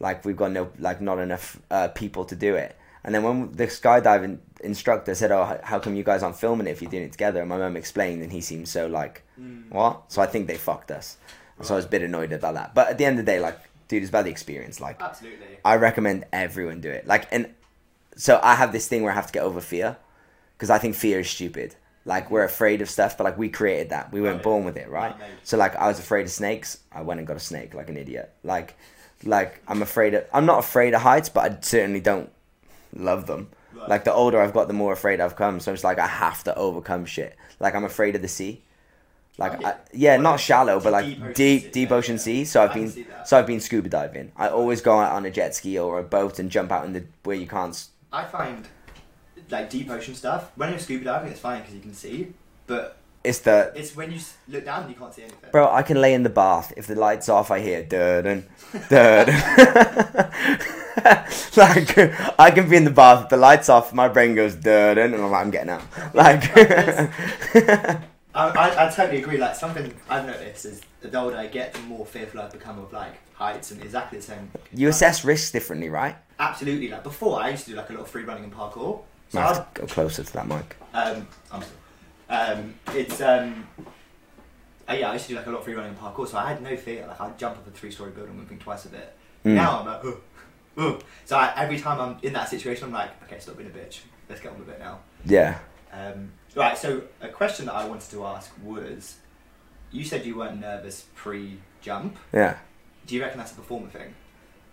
[0.00, 2.76] Like we've got no like not enough uh, people to do it.
[3.02, 6.70] And then when the skydiving instructor said, "Oh, how come you guys aren't filming it
[6.72, 9.70] if you're doing it together?" And my mum explained, and he seemed so like, Mm.
[9.70, 11.16] "What?" So I think they fucked us.
[11.62, 12.72] So I was a bit annoyed about that.
[12.74, 14.80] But at the end of the day, like, dude, it's about the experience.
[14.80, 15.46] Like, Absolutely.
[15.64, 17.06] I recommend everyone do it.
[17.06, 17.52] Like, and
[18.16, 19.96] so I have this thing where I have to get over fear
[20.56, 21.74] because I think fear is stupid.
[22.04, 24.12] Like, we're afraid of stuff, but like we created that.
[24.12, 24.42] We weren't Right.
[24.42, 25.12] born with it, right?
[25.18, 25.30] Right.
[25.42, 26.78] So like, I was afraid of snakes.
[26.92, 28.32] I went and got a snake like an idiot.
[28.42, 28.76] Like,
[29.24, 30.24] like I'm afraid of.
[30.32, 32.30] I'm not afraid of heights, but I certainly don't
[32.94, 33.48] love them.
[33.74, 33.88] Right.
[33.88, 35.60] Like the older I've got, the more afraid I've come.
[35.60, 37.36] So it's like I have to overcome shit.
[37.60, 38.62] Like I'm afraid of the sea.
[39.38, 39.68] Like yeah.
[39.68, 42.22] I, yeah, not shallow, but deep like ocean deep, sea, deep ocean yeah.
[42.22, 42.44] sea.
[42.44, 44.32] So I've been, so I've been scuba diving.
[44.36, 46.92] I always go out on a jet ski or a boat and jump out in
[46.92, 47.86] the where you can't.
[48.12, 48.66] I find
[49.48, 50.50] like deep ocean stuff.
[50.56, 52.32] When you're scuba diving, it's fine because you can see,
[52.66, 55.50] but It's the it's when you look down and you can't see anything.
[55.52, 55.70] bro.
[55.72, 57.52] I can lay in the bath if the lights off.
[57.52, 58.44] I hear dun
[58.88, 59.26] dun.
[61.56, 61.96] like
[62.40, 63.24] I can be in the bath.
[63.24, 65.82] If the lights off, my brain goes dun and I'm like, I'm getting out.
[66.12, 68.02] Like.
[68.38, 69.36] I, I, I totally agree.
[69.36, 72.92] Like something I've noticed is the older I get, the more fearful I've become of
[72.92, 74.50] like heights and exactly the same.
[74.72, 76.16] You assess risks differently, right?
[76.38, 76.88] Absolutely.
[76.88, 79.02] Like before, I used to do like a lot of free running and parkour.
[79.30, 80.76] So I'd, go closer to that mic.
[80.94, 81.74] um, I'm sorry.
[82.30, 83.66] Um, it's um,
[84.88, 86.38] uh, yeah, I used to do like a lot of free running and parkour, so
[86.38, 87.06] I had no fear.
[87.06, 89.16] Like I'd jump up a three-story building, moving twice a bit.
[89.44, 89.54] Mm.
[89.54, 90.20] Now I'm like, oh,
[90.76, 90.98] oh.
[91.24, 94.00] so I, every time I'm in that situation, I'm like, okay, stop being a bitch.
[94.28, 95.00] Let's get on with it now.
[95.24, 95.58] Yeah.
[95.92, 96.76] Um, right.
[96.76, 99.16] So a question that I wanted to ask was,
[99.90, 102.16] you said you weren't nervous pre-jump.
[102.32, 102.58] Yeah.
[103.06, 104.14] Do you reckon that's a performer thing?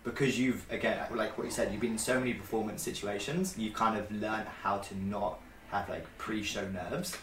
[0.04, 3.56] Because you've again, like what you said, you've been in so many performance situations.
[3.58, 7.16] You kind of learned how to not have like pre-show nerves.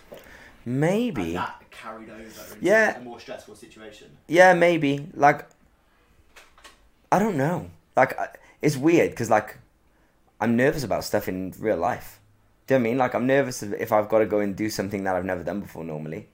[0.66, 1.34] And Maybe.
[1.34, 2.98] that carried over into Yeah.
[2.98, 4.18] a more stressful situation.
[4.28, 5.08] Yeah, maybe.
[5.14, 5.46] Like,
[7.12, 7.70] I don't know.
[7.96, 8.18] Like,
[8.62, 9.58] it's weird because like,
[10.42, 12.20] I'm nervous about stuff in real life.
[12.68, 12.98] Do you know I mean?
[12.98, 15.60] Like, I'm nervous if- I've got to go and do something that I've never done
[15.62, 16.28] before normally.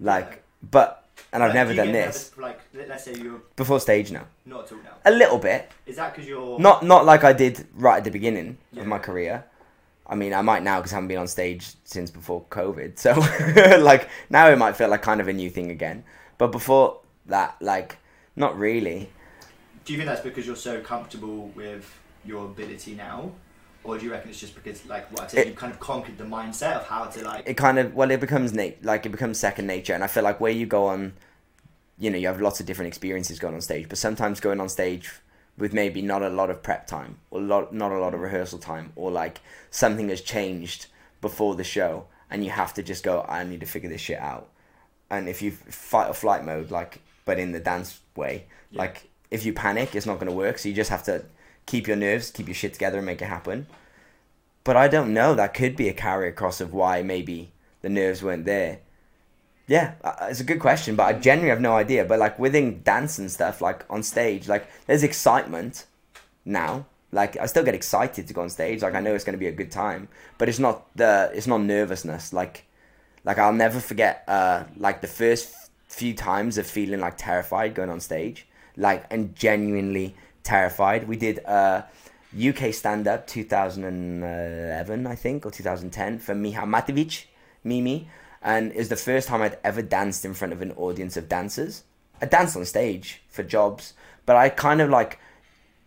[0.00, 3.14] Like, but and I've never do you done get this nervous Like, let- let's say
[3.14, 4.26] you're before stage now.
[4.44, 4.90] not at all now.
[5.04, 5.70] A little bit.
[5.86, 8.82] Is that because you're Not not like I did right at the beginning Yeah.
[8.82, 9.44] of my career.
[10.08, 12.98] I mean, I might now because I haven't been on stage since before COVID.
[12.98, 13.12] So,
[13.80, 16.04] like now it might feel like kind of a new thing again.
[16.38, 17.96] But before that, like,
[18.36, 19.10] not really.
[19.84, 21.90] Do you think that's because you're so comfortable with
[22.24, 23.32] your ability now,
[23.86, 26.18] or do you reckon it's just because, like what I said, you kind of conquered
[26.18, 27.48] the mindset of how to like?
[27.48, 30.24] It kind of well, it becomes nat- like it becomes second nature, and I feel
[30.24, 31.14] like where you go on,
[31.98, 34.68] you know, you have lots of different experiences going on stage, but sometimes going on
[34.68, 35.10] stage
[35.56, 38.24] with maybe not a lot of prep time or lot, not a lot of mm.
[38.24, 40.86] rehearsal time, or like something has changed
[41.20, 44.18] before the show, and you have to just go, I need to figure this shit
[44.18, 44.48] out.
[45.10, 48.82] And if you fight or flight mode, like, but in the dance way, Yeah.
[48.82, 50.58] like if you panic, it's not going to work.
[50.58, 51.24] So you just have to
[51.66, 53.66] keep your nerves, keep your shit together, and make it happen.
[54.64, 55.34] But I don't know.
[55.34, 57.52] That could be a carry across of why maybe
[57.82, 58.80] the nerves weren't there.
[59.68, 62.04] Yeah, uh, it's a good question, but I genuinely have no idea.
[62.04, 65.86] But like within dance and stuff, like on stage, like there's excitement
[66.44, 66.86] now.
[67.12, 68.82] Like I still get excited to go on stage.
[68.82, 71.46] Like I know it's going to be a good time, but it's not the it's
[71.46, 72.32] not nervousness.
[72.32, 72.64] Like
[73.24, 75.54] like I'll never forget uh like the first
[75.88, 80.14] few times of feeling like terrified going on stage, like and genuinely
[80.46, 81.08] terrified.
[81.08, 81.82] We did uh
[82.36, 87.24] UK stand up 2011 I think or 2010 for Miha Matevzic,
[87.64, 88.08] Mimi,
[88.42, 91.28] and it was the first time I'd ever danced in front of an audience of
[91.28, 91.82] dancers.
[92.20, 95.18] I danced on stage for jobs, but I kind of like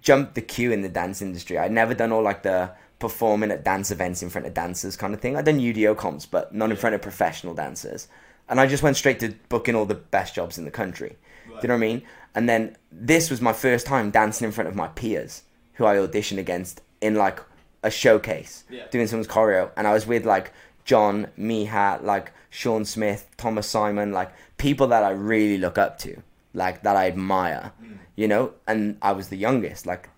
[0.02, 1.58] jumped the queue in the dance industry.
[1.58, 5.14] I'd never done all like the performing at dance events in front of dancers kind
[5.14, 5.36] of thing.
[5.36, 8.08] I'd done UDO comps, but not in front of professional dancers.
[8.48, 11.18] And I just went straight to booking all the best jobs in the country.
[11.62, 12.02] Do you know what I mean?
[12.36, 15.44] And then this was my first time dancing in front of my peers
[15.74, 17.40] who I auditioned against in like
[17.84, 18.84] a showcase, Yeah.
[18.92, 19.72] doing someone's choreo.
[19.78, 20.52] And I was with like
[20.86, 26.22] John, Miha, like Sean Smith, Thomas Simon, like people that I really look up to,
[26.54, 27.72] like that I admire,
[28.16, 28.54] you know?
[28.68, 30.10] And I was the youngest, like,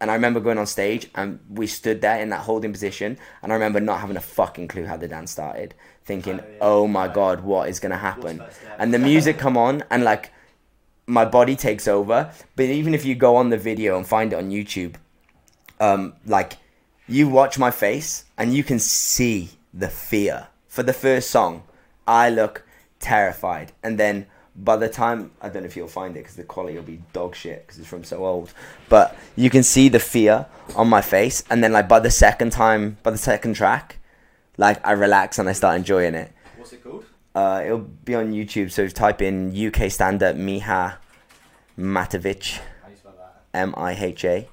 [0.00, 3.18] and I remember going on stage and we stood there in that holding position.
[3.42, 6.58] And I remember not having a fucking clue how the dance started, thinking, Oh, yeah.
[6.60, 8.42] oh my God, what is going to happen?
[8.78, 10.32] And the music come on and like,
[11.12, 12.32] my body takes over.
[12.56, 14.94] But even if you go on the video and find it on YouTube,
[15.78, 16.54] um, like
[17.06, 21.64] you watch my face and you can see the fear for the first song.
[22.06, 22.64] I look
[22.98, 26.42] terrified, and then by the time I don't know if you'll find it because the
[26.42, 28.52] quality will be dog shit because it's from so old.
[28.88, 32.50] But you can see the fear on my face, and then like by the second
[32.50, 33.98] time, by the second track,
[34.56, 36.32] like I relax and I start enjoying it.
[36.56, 37.04] What's it called?
[37.34, 38.72] Uh, it'll be on YouTube.
[38.72, 40.96] So type in UK stand up Miha
[41.78, 42.58] Matevzic.
[42.58, 43.42] How do you spell that?
[43.54, 44.48] M I H A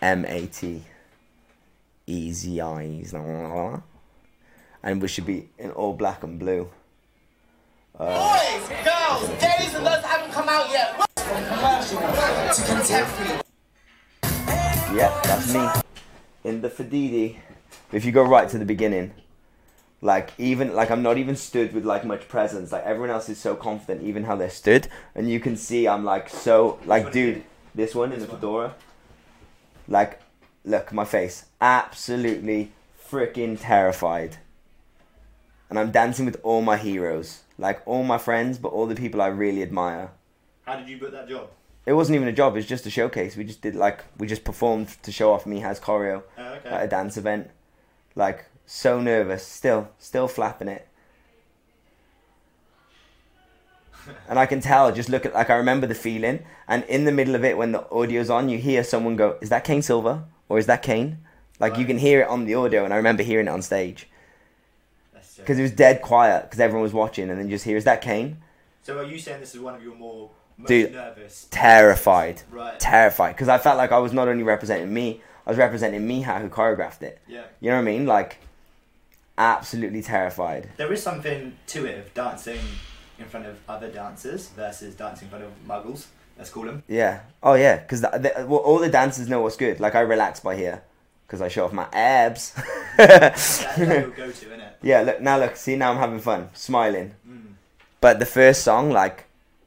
[0.00, 0.82] M A T
[2.06, 2.60] E Z
[4.82, 6.68] And we should be in all black and blue.
[7.98, 10.96] Boys, girls, gays and those that haven't come out yet.
[11.16, 13.40] From commercial to contemporary.
[14.96, 15.68] Yeah, that's me.
[16.44, 17.36] In the Fadidi.
[17.92, 19.12] If you go right to the beginning,
[20.02, 22.72] like even like I'm not even stood with like much presence.
[22.72, 26.04] Like everyone else is so confident, even how they're stood, and you can see I'm
[26.04, 27.42] like so like dude,
[27.74, 28.74] this one in the fedora.
[29.88, 30.20] Like,
[30.64, 32.72] look my face, absolutely
[33.10, 34.36] freaking terrified.
[35.70, 39.22] And I'm dancing with all my heroes, like all my friends, but all the people
[39.22, 40.10] I really admire.
[40.66, 41.48] How did you book that job?
[41.86, 43.36] It wasn't even a job; it was just a showcase.
[43.36, 46.68] We just did like we just performed to show off me has choreo Oh, okay.
[46.68, 47.50] at a dance event.
[48.14, 50.88] Like so nervous, still, still flapping it.
[54.28, 57.12] And I can tell, just look at like I remember the feeling, and in the
[57.12, 60.24] middle of it, when the audio's on, you hear someone go, "Is that Kane Silver
[60.48, 61.18] or is that Kane?"
[61.60, 64.08] Like you can hear it on the audio, and I remember hearing it on stage
[65.36, 67.84] because it was dead quiet because everyone was watching, and then you just hear, "Is
[67.84, 68.38] that Kane?"
[68.82, 71.46] So are you saying this is one of your more most Dude, nervous?
[71.50, 72.80] Terrified, Right.
[72.80, 76.40] terrified, because I felt like I was not only representing me, I was representing Miha
[76.40, 77.20] who choreographed it.
[77.28, 77.42] yeah.
[77.60, 78.06] You know what I mean?
[78.06, 78.38] Like,
[79.38, 80.70] absolutely terrified.
[80.76, 82.60] There is something to it of dancing
[83.18, 86.06] in front of other dancers versus dancing in front of muggles.
[86.36, 86.82] Let's call them.
[86.88, 87.20] Yeah.
[87.42, 89.80] Oh yeah, because well, all the dancers know what's good.
[89.80, 90.82] Like I relax by here
[91.26, 92.54] because I show off my abs.
[92.96, 95.02] That's your go-to, isn't yeah.
[95.02, 95.38] Look now.
[95.38, 95.56] Look.
[95.56, 97.14] See now I'm having fun, smiling.
[97.28, 97.54] Mm.
[98.00, 99.26] But the first song, like,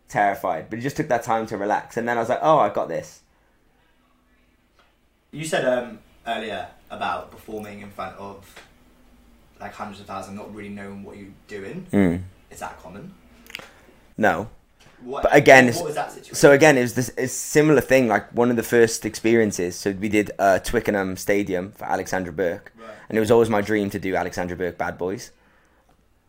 [0.09, 0.69] terrified.
[0.69, 2.69] But it just took that time to relax, and then I was like, oh, I
[2.69, 3.21] got this.
[5.31, 8.63] You said um, earlier about performing in front of
[9.59, 11.87] like hundreds of thousands, not really knowing what you're doing.
[11.91, 12.21] Mm.
[12.51, 13.13] Is that common?
[14.17, 14.49] No.
[15.03, 16.35] What, But again, what, was that situation?
[16.35, 18.07] So again, it was this it's similar thing.
[18.07, 19.75] Like one of the first experiences.
[19.75, 22.89] So we did uh, Twickenham Stadium for Alexandra Burke, Right.
[23.09, 25.31] and it was always my dream to do Alexandra Burke Bad Boys.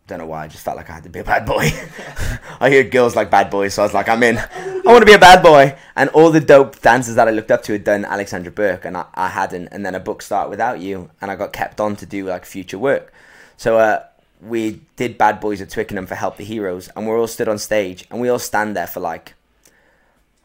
[0.08, 0.44] Don't know why.
[0.44, 1.68] I just felt like I had to be a bad boy.
[2.60, 4.38] I heard girls like bad boys, so I was like, I'm in.
[4.38, 5.76] I want to be a bad boy.
[5.96, 8.96] And all the dope dancers that I looked up to had done Alexandra Burke, and
[8.96, 9.68] I, I hadn't.
[9.68, 12.44] And then a book start without you, and I got kept on to do like
[12.44, 13.12] future work.
[13.56, 14.04] So uh,
[14.40, 17.58] we did Bad Boys at Twickenham for Help the Heroes, and we're all stood on
[17.58, 19.34] stage, and we all stand there for like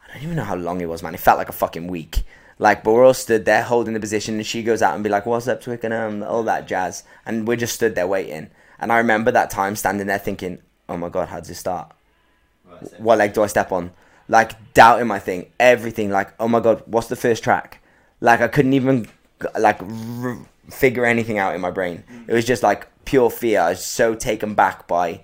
[0.08, 1.14] I don't even know how long it was, man.
[1.14, 2.24] It felt like a fucking week.
[2.58, 5.10] Like, but we're all stood there holding the position, and she goes out and be
[5.10, 8.50] like, "What's up, Twickenham?" All that jazz, and we're just stood there waiting.
[8.78, 11.92] And I remember that time standing there thinking, "Oh my god, how does it start?
[12.64, 13.90] Right, What leg do I step on?"
[14.28, 16.10] Like doubting my thing, everything.
[16.10, 17.82] Like, "Oh my god, what's the first track?"
[18.20, 19.08] Like I couldn't even
[19.58, 22.04] like r- figure anything out in my brain.
[22.10, 22.28] Mm.
[22.28, 23.60] It was just like pure fear.
[23.60, 25.22] I was so taken back by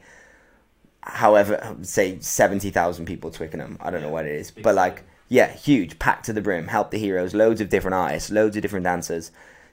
[1.03, 3.79] however say 70,000 people Twickenham.
[3.81, 4.51] I don't know what it is.
[4.51, 8.31] But like yeah, huge, packed to the brim, help the heroes, loads of different artists,
[8.31, 9.31] loads of different dancers,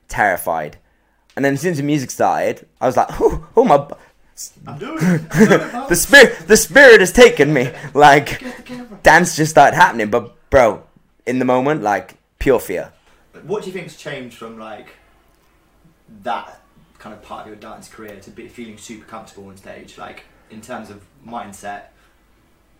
[0.07, 0.77] terrified.
[1.35, 3.87] And then as soon as the music started, I was like, oh, oh my,
[4.67, 5.21] I'm doing it.
[5.37, 7.71] I'm doing it, the spirit, the spirit has taken me.
[7.93, 8.99] Like, Get the camera.
[9.03, 10.09] dance just started happening.
[10.09, 10.83] But bro,
[11.25, 12.91] in the moment, like pure fear.
[13.43, 14.87] What do you think's changed from like
[16.23, 16.61] that
[16.99, 20.23] kind of part of your dance career to be feeling super comfortable on stage, like
[20.49, 21.83] in terms of mindset?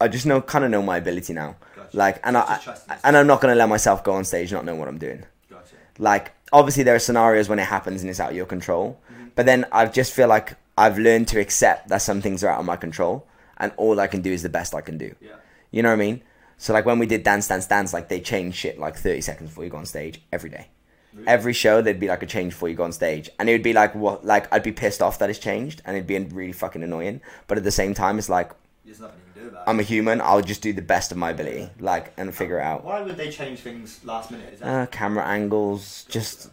[0.01, 1.55] I just know, kind of know my ability now.
[1.75, 1.95] Gotcha.
[1.97, 2.59] Like, and I,
[3.03, 5.23] and I'm not gonna let myself go on stage not knowing what I'm doing.
[5.49, 5.75] Gotcha.
[5.99, 9.27] like obviously there are scenarios when it happens and it's out of your control Mm-hmm.
[9.35, 12.59] but then i just feel like i've learned to accept that some things are out
[12.59, 13.25] of my control
[13.57, 15.29] and all i can do is the best i can do Yeah.
[15.71, 16.21] you know what i mean
[16.57, 19.49] so like when we did dance dance dance like they change shit like 30 seconds
[19.49, 20.67] before you go on stage every day
[21.15, 21.27] Really?
[21.27, 23.63] every show there'd be like a change before you go on stage and it would
[23.63, 26.51] be like what like i'd be pissed off that it's changed and it'd be really
[26.51, 28.51] fucking annoying but at the same time it's like
[28.83, 31.17] There's nothing you can do about i'm a human i'll just do the best of
[31.17, 34.53] my ability like and figure it out Why would they change things last minute?
[34.53, 36.49] Is that uh, camera angles, just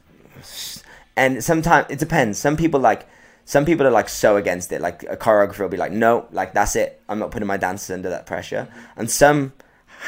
[1.17, 2.39] and sometimes it depends.
[2.39, 3.07] Some people like
[3.45, 4.81] some people are like so against it.
[4.81, 7.03] Like a choreographer will be like, no, like that's it.
[7.09, 8.69] I'm not putting my dancers under that pressure.
[8.97, 9.53] And some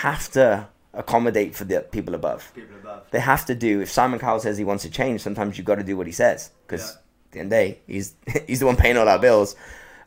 [0.01, 2.51] have to accommodate for the people above.
[2.55, 3.03] people above?
[3.11, 3.81] They have to do.
[3.81, 6.13] If Simon Cowell says he wants to change, sometimes you've got to do what he
[6.13, 6.97] says because Yeah.
[7.27, 8.15] at the end of the day, he's
[8.47, 9.57] he's the one paying all our bills.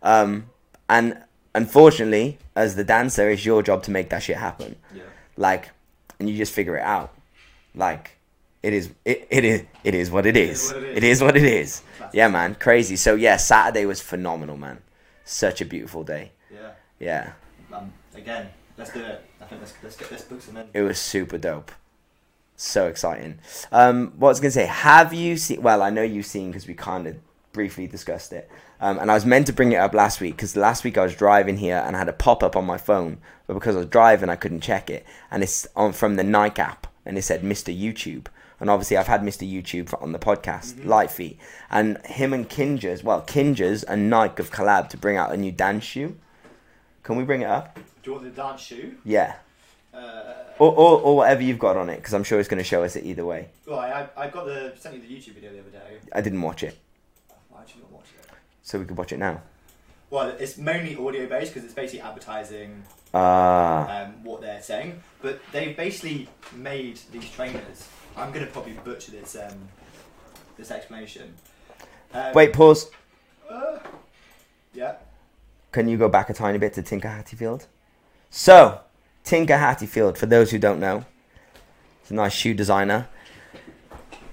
[0.01, 0.49] Um,
[0.89, 1.17] and
[1.55, 5.03] unfortunately, as the dancer, it's your job to make that shit happen Yeah.
[5.35, 5.69] like
[6.19, 7.13] and you just figure it out
[7.75, 8.11] like
[8.63, 10.97] it is it, it is it is what it is what it is.
[10.97, 11.81] it is what it is
[12.13, 14.79] yeah man crazy so yeah saturday was phenomenal man
[15.25, 16.71] such a beautiful day Yeah.
[16.99, 17.31] yeah
[17.71, 19.23] Um, again, let's do it.
[19.41, 20.67] I think let's let's get let's book some in.
[20.73, 21.71] it was super dope
[22.59, 23.37] so exciting
[23.71, 26.73] um what was gonna say have you seen well i know you've seen because we
[26.73, 27.15] kind of
[27.57, 28.47] briefly discussed it.
[28.79, 31.01] Um, and I was meant to bring it up last week because last week I
[31.01, 33.79] was driving here and I had a pop up on my phone, but because I
[33.79, 35.03] was driving, I couldn't check it.
[35.31, 37.75] And it's on from the Nike app, and it said Mr.
[37.75, 38.27] YouTube.
[38.59, 39.51] And obviously, I've had Mr.
[39.51, 41.39] YouTube on the podcast, Light Feet,
[41.71, 45.51] and him and Kinjaz, well, Kinjaz and Nike have collabed to bring out a new
[45.51, 46.15] dance shoe.
[47.01, 47.79] Can we bring it up?
[48.07, 48.95] Do you want the dance shoe?
[49.03, 49.35] Yeah,
[49.93, 52.63] Uh, or or, or whatever you've got on it, because I'm sure it's going to
[52.63, 53.49] show us it either way.
[53.65, 55.97] well, I, I got the sent you the YouTube video the other day.
[56.13, 56.77] I didn't watch it,
[57.53, 58.29] I actually not watched it.
[58.63, 59.41] so we could watch it now.
[60.09, 62.81] Well, it's mainly audio based because it's basically advertising
[63.13, 64.03] Ah.
[64.05, 65.03] um, what they're saying.
[65.21, 67.89] But they've basically made these trainers.
[68.15, 69.67] I'm gonna probably butcher this um,
[70.57, 71.33] this explanation.
[72.13, 72.89] Um, Wait, pause.
[73.49, 73.79] uh,
[74.73, 74.95] yeah.
[75.73, 77.67] Can you go back a tiny bit to Tinker Hatfield?
[78.29, 78.81] So,
[79.23, 81.05] Tinker Hatfield, field for those who don't know,
[82.01, 83.07] he's a Nike shoe designer.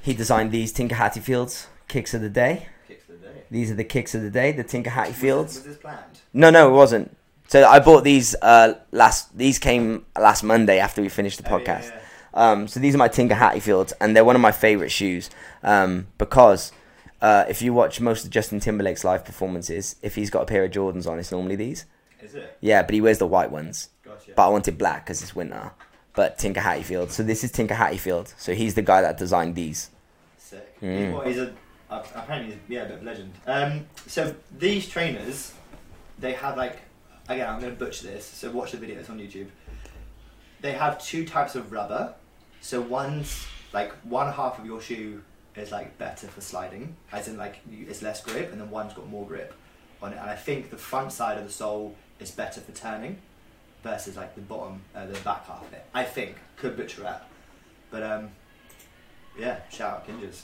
[0.02, 2.66] He designed these Tinker Hatfields kicks of the day.
[2.87, 3.42] Kicks of the day.
[3.50, 5.54] These are the kicks of the day, the Tinker Was Hatfields.
[5.54, 6.20] this, was this planned?
[6.33, 7.16] No, no, it wasn't.
[7.48, 9.37] So I bought these uh, last.
[9.37, 11.90] These came last Monday after we finished the Oh, yeah, podcast.
[11.90, 12.00] yeah.
[12.35, 15.30] Um, so these are my Tinker Hatfields, and they're one of my favorite shoes
[15.62, 16.72] um, because
[17.22, 20.64] uh, if you watch most of Justin Timberlake's live performances, if he's got a pair
[20.64, 21.85] of Jordans on, it's normally these.
[22.25, 22.57] Is it?
[22.61, 23.91] Yeah, but he wears the white ones.
[24.03, 24.33] Gotcha.
[24.35, 25.73] But I wanted black because it's winter.
[26.15, 27.11] But Tinker Hatfield.
[27.11, 28.33] So this is Tinker Hatfield.
[28.39, 29.91] So he's the guy that designed these.
[30.39, 30.81] Sick.
[30.81, 31.27] Mm.
[31.27, 31.53] He's a
[31.91, 33.33] apparently he's, yeah a bit of legend.
[33.47, 35.53] Um, so these trainers,
[36.19, 36.79] they have like
[37.29, 38.25] again I'm going to butcher this.
[38.25, 39.49] So watch the video videos on YouTube.
[40.61, 42.15] They have two types of rubber.
[42.63, 45.21] So one's like one half of your shoe
[45.57, 49.09] is like better for sliding, as in like it's less grip, and then one's got
[49.09, 49.53] more grip
[50.02, 50.18] on it.
[50.20, 53.18] And I think the front side of the sole is better for turning
[53.83, 55.85] versus like the bottom, uh, the back half of it.
[55.94, 57.28] I think could butcher that,
[57.90, 58.30] but um,
[59.38, 60.42] yeah, shout out Kinjaz.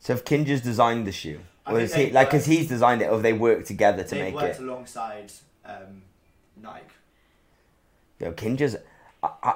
[0.00, 3.20] So if Kinjaz designed the shoe, or is he like because he's designed it, or
[3.20, 4.62] they work together to make worked it?
[4.62, 5.32] alongside
[5.64, 6.02] um,
[6.62, 6.84] Nike.
[8.20, 8.80] Yo, Kinjaz.
[9.22, 9.54] I, I,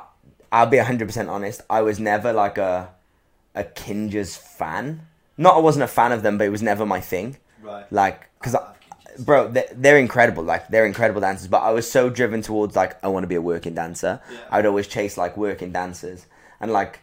[0.52, 1.62] I'll be hundred percent honest.
[1.70, 2.90] I was never like a
[3.54, 5.06] a Kinjaz fan.
[5.36, 7.36] Not I wasn't a fan of them, but it was never my thing.
[7.62, 7.90] Right.
[7.92, 8.79] Like, cause I Kinjaz.
[9.20, 10.42] Bro, they're, they're incredible.
[10.42, 11.46] Like they're incredible dancers.
[11.48, 14.20] But I was so driven towards like I want to be a working dancer.
[14.32, 14.38] Yeah.
[14.50, 16.26] I'd always chase like working dancers,
[16.60, 17.00] and like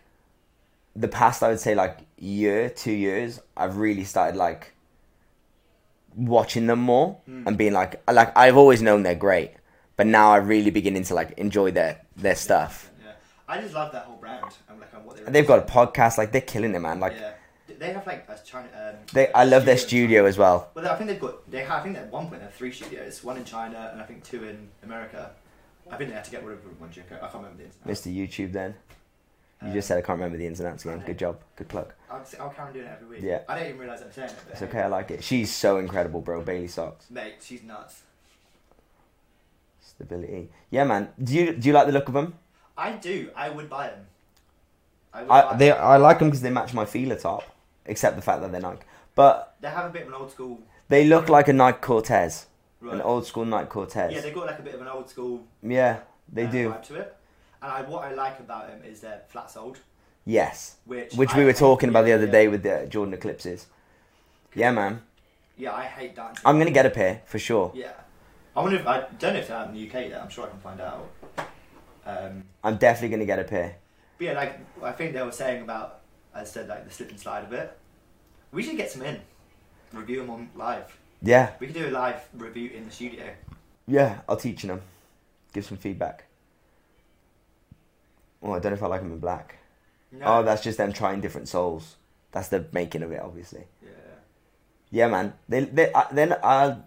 [0.95, 4.73] the past, I would say like year, two years, I've really started like
[6.15, 7.45] watching them more Mm.
[7.47, 9.51] and being like, like I've always known they're great,
[9.95, 12.89] but now I'm really beginning to like enjoy their their stuff.
[13.03, 13.11] Yeah.
[13.47, 15.23] I just love that whole brand and like what they.
[15.23, 16.99] And they've got a podcast, like they're killing it, man.
[16.99, 17.33] Like yeah.
[17.79, 18.67] They have like a China.
[18.75, 20.69] Um, they, I love their studio as well.
[20.73, 21.49] Well, I think they've got.
[21.49, 21.79] They have.
[21.81, 23.23] I think at one point they have three studios.
[23.23, 25.31] One in China and I think two in America.
[25.89, 26.89] I think they had to get rid of one.
[26.91, 27.15] Chico.
[27.15, 28.01] I can't remember the ins and outs.
[28.01, 28.13] Mr.
[28.15, 28.75] YouTube, then
[29.61, 31.01] you Um, just said I can't remember the ins and outs again.
[31.05, 31.93] Good job, good plug.
[32.11, 33.23] I'll, I'll carry on doing it every week.
[33.23, 33.41] Yeah.
[33.47, 34.35] I don't even realise I'm saying it.
[34.51, 35.23] It's okay, I like it.
[35.23, 36.41] She's so incredible, bro.
[36.41, 38.01] Bailey Sok's, Mate, she's nuts.
[39.81, 40.49] stability.
[40.69, 41.09] Yeah, man.
[41.23, 42.33] Do you do you like the look of them?
[42.77, 43.31] I do.
[43.35, 44.05] I would buy them.
[45.13, 45.77] I I buy they them.
[45.79, 47.43] I like them because they match my Fila top,
[47.87, 48.83] except the fact that they're Nike.
[49.15, 50.59] But They have a bit of an old school.
[50.89, 52.45] they look like a Nike Cortez,
[52.79, 52.93] Right.
[52.93, 54.13] an old school Nike Cortez.
[54.13, 55.43] Yeah, they've got like a bit of an old school.
[55.63, 56.75] Yeah, they uh, do.
[56.83, 57.15] to it.
[57.61, 59.79] And I, what I like about them is they're flat soled,
[60.25, 63.65] Yes, which which I we were talking about the other day with the Jordan Eclipses.
[64.53, 65.01] Yeah, man.
[65.57, 66.39] Yeah, I hate that.
[66.45, 67.71] I'm gonna get a pair for sure.
[67.73, 67.93] Yeah,
[68.55, 70.21] I wonder if I don't know if they're out in the UK yet.
[70.21, 71.09] I'm sure I can find out.
[72.05, 73.75] Um, I'm definitely gonna get a pair.
[74.17, 76.01] but yeah, like I think they were saying about,
[76.37, 77.77] I said, like the slip and slide of it.
[78.51, 79.19] We should get some in,
[79.93, 80.97] review them on live.
[81.21, 83.25] Yeah, We could do a live review in the studio.
[83.87, 84.19] yeah.
[84.29, 84.81] I'll teach them.
[85.53, 86.25] Give some feedback.
[88.43, 89.55] Oh, I don't know if I like them in black.
[90.11, 90.25] No.
[90.25, 91.95] Oh, that's just them trying different souls.
[92.31, 93.63] That's the making of it, obviously.
[93.81, 93.89] yeah.
[94.91, 95.33] Yeah, man.
[95.49, 96.77] They they I, then I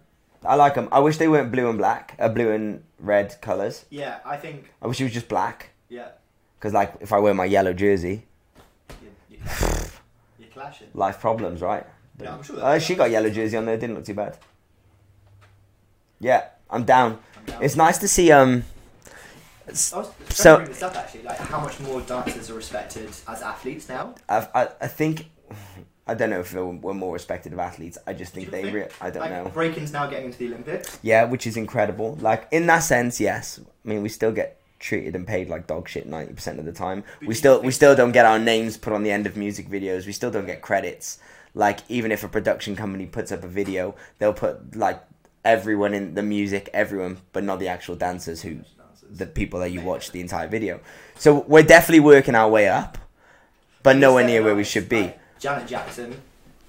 [0.43, 0.87] I like them.
[0.91, 3.85] I wish they weren't blue and black, uh, blue and red colors.
[3.89, 5.69] Yeah, I think I wish it was just black.
[5.89, 6.07] yeah.
[6.57, 8.25] Because like if I wear my yellow jersey,
[10.39, 10.87] You're, clashing.
[10.93, 11.85] life problems, right?
[12.21, 13.77] Yeah, I'm sure Uh, she got yellow jersey on there.
[13.77, 14.37] Didn't look too bad.
[16.19, 17.19] Yeah, I'm down.
[17.37, 17.63] I'm down.
[17.63, 18.31] It's nice to see.
[18.31, 18.63] Um,
[19.67, 23.09] s- I was trying So- this up actually, like how much more dancers are respected
[23.27, 24.15] as athletes now.
[24.29, 25.27] I I, I think.
[26.07, 27.97] I don't know if they were more respected of athletes.
[28.05, 28.63] I just think they.
[28.63, 29.45] think- Re- I don't like, know.
[29.49, 30.99] Breaking's now getting into the Olympics.
[31.01, 32.17] Yeah, which is incredible.
[32.19, 33.59] Like in that sense, yes.
[33.63, 36.73] I mean, we still get treated and paid like dog shit ninety percent of the
[36.73, 37.03] time.
[37.19, 39.69] But we still we still don't get our names put on the end of music
[39.69, 40.05] videos.
[40.05, 41.19] We still don't get credits.
[41.53, 45.01] Like even if a production company puts up a video, they'll put like
[45.45, 48.59] everyone in the music, everyone, but not the actual dancers who
[49.09, 50.79] the people that you watch the entire video.
[51.15, 52.97] So we're definitely working our way up,
[53.83, 55.13] but nowhere near where we should be.
[55.39, 56.21] Janet Jackson,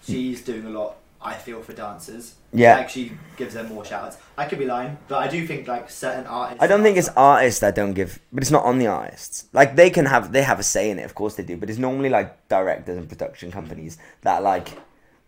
[0.02, 2.34] she's doing a lot I feel for dancers.
[2.52, 2.76] Yeah.
[2.76, 4.18] Like she gives them more shout outs.
[4.36, 6.62] I could be lying, but I do think like certain artists.
[6.62, 9.46] I don't think it's artists that don't give, but it's not on the artists.
[9.52, 11.56] Like they can have, they have a say in it, of course they do.
[11.56, 14.68] But it's normally like directors and production companies that like,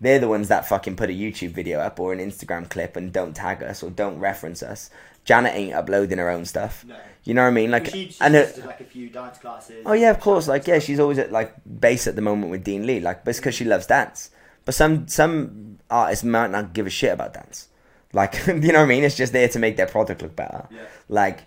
[0.00, 3.12] they're the ones that fucking put a YouTube video up or an Instagram clip and
[3.12, 4.90] don't tag us or don't reference us.
[5.24, 6.84] Janet ain't uploading her own stuff.
[6.84, 6.96] No.
[7.22, 7.70] You know what I mean?
[7.70, 9.82] Like, she, she and it, did like a few dance classes.
[9.86, 10.46] oh yeah, of course.
[10.46, 13.00] Like, yeah, she's always at like base at the moment with Dean Lee.
[13.00, 14.30] Like, but it's because she loves dance.
[14.66, 17.68] But some some artists might not give a shit about dance.
[18.12, 19.04] Like, you know what I mean?
[19.04, 20.68] It's just there to make their product look better.
[20.70, 20.80] Yeah.
[21.08, 21.40] Like,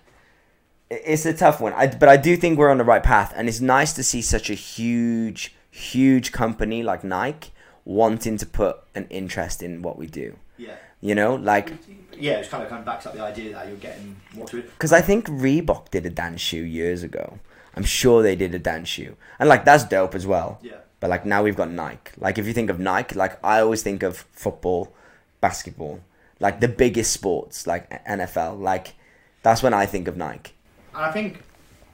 [0.89, 1.73] it's a tough one.
[1.73, 4.21] I, but I do think we're on the right path, and it's nice to see
[4.21, 7.51] such a huge, huge company like Nike
[7.85, 10.37] wanting to put an interest in what we do.
[10.57, 10.75] Yeah.
[10.99, 11.73] You know, like
[12.19, 14.57] Yeah, it kind of kind of backs up the idea that you're getting more to
[14.57, 14.71] it.
[14.71, 17.39] because I think Reebok did a dance shoe years ago.
[17.75, 20.59] I'm sure they did a dance shoe, and like that's dope as well.
[20.63, 20.77] Yeah.
[20.99, 22.11] But like now we've got Nike.
[22.17, 24.93] Like if you think of Nike, like I always think of football,
[25.41, 25.99] basketball,
[26.39, 28.59] like the biggest sports, like NFL.
[28.59, 28.95] Like
[29.43, 30.53] that's when I think of Nike.
[30.95, 31.43] And I think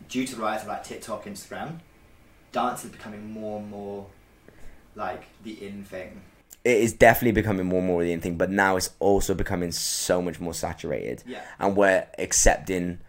[0.07, 1.79] due to the rise of like TikTok, Instagram,
[2.51, 4.05] dance is becoming more and more
[4.95, 6.21] like the in thing.
[6.63, 9.73] It is definitely becoming more and more the in thing, but now it's also becoming
[9.73, 11.41] so much more saturated, Yeah.
[11.59, 12.99] and we're accepting.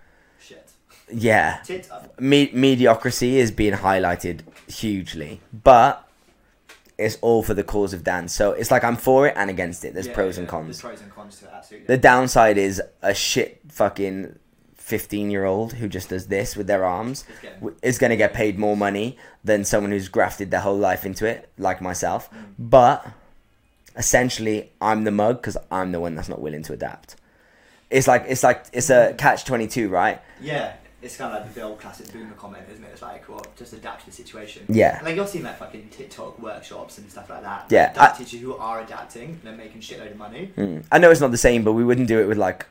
[1.12, 1.62] Yeah,
[2.18, 6.08] me- mediocrity is being highlighted hugely, but
[6.96, 8.32] it's all for the cause of dance.
[8.32, 9.94] So it's like I'm for it and against it.
[9.94, 10.66] There's yeah, pros yeah, and cons.
[10.66, 11.86] There's pros and cons to it, absolutely.
[11.88, 14.38] The downside is a shit fucking
[14.76, 18.32] 15 year old who just does this with their arms getting- is going to get
[18.32, 22.30] paid more money than someone who's grafted their whole life into it, like myself.
[22.30, 22.36] Mm.
[22.58, 23.06] But
[23.96, 27.16] essentially, I'm the mug because I'm the one that's not willing to adapt.
[27.90, 30.20] It's like it's like it's a catch 22, right?
[30.40, 30.74] yeah,
[31.04, 32.88] it's kind of like the old classic boomer comment, isn't it?
[32.92, 34.64] It's like, well, just adapt to the situation.
[34.68, 35.00] Yeah.
[35.04, 37.66] Like you're seeing like fucking TikTok workshops and stuff like that.
[37.70, 40.50] Yeah, Like, I- teachers who are adapting, they're making shitload of money.
[40.56, 40.84] Mm.
[40.90, 42.66] I know it's not the same, but we wouldn't do it with like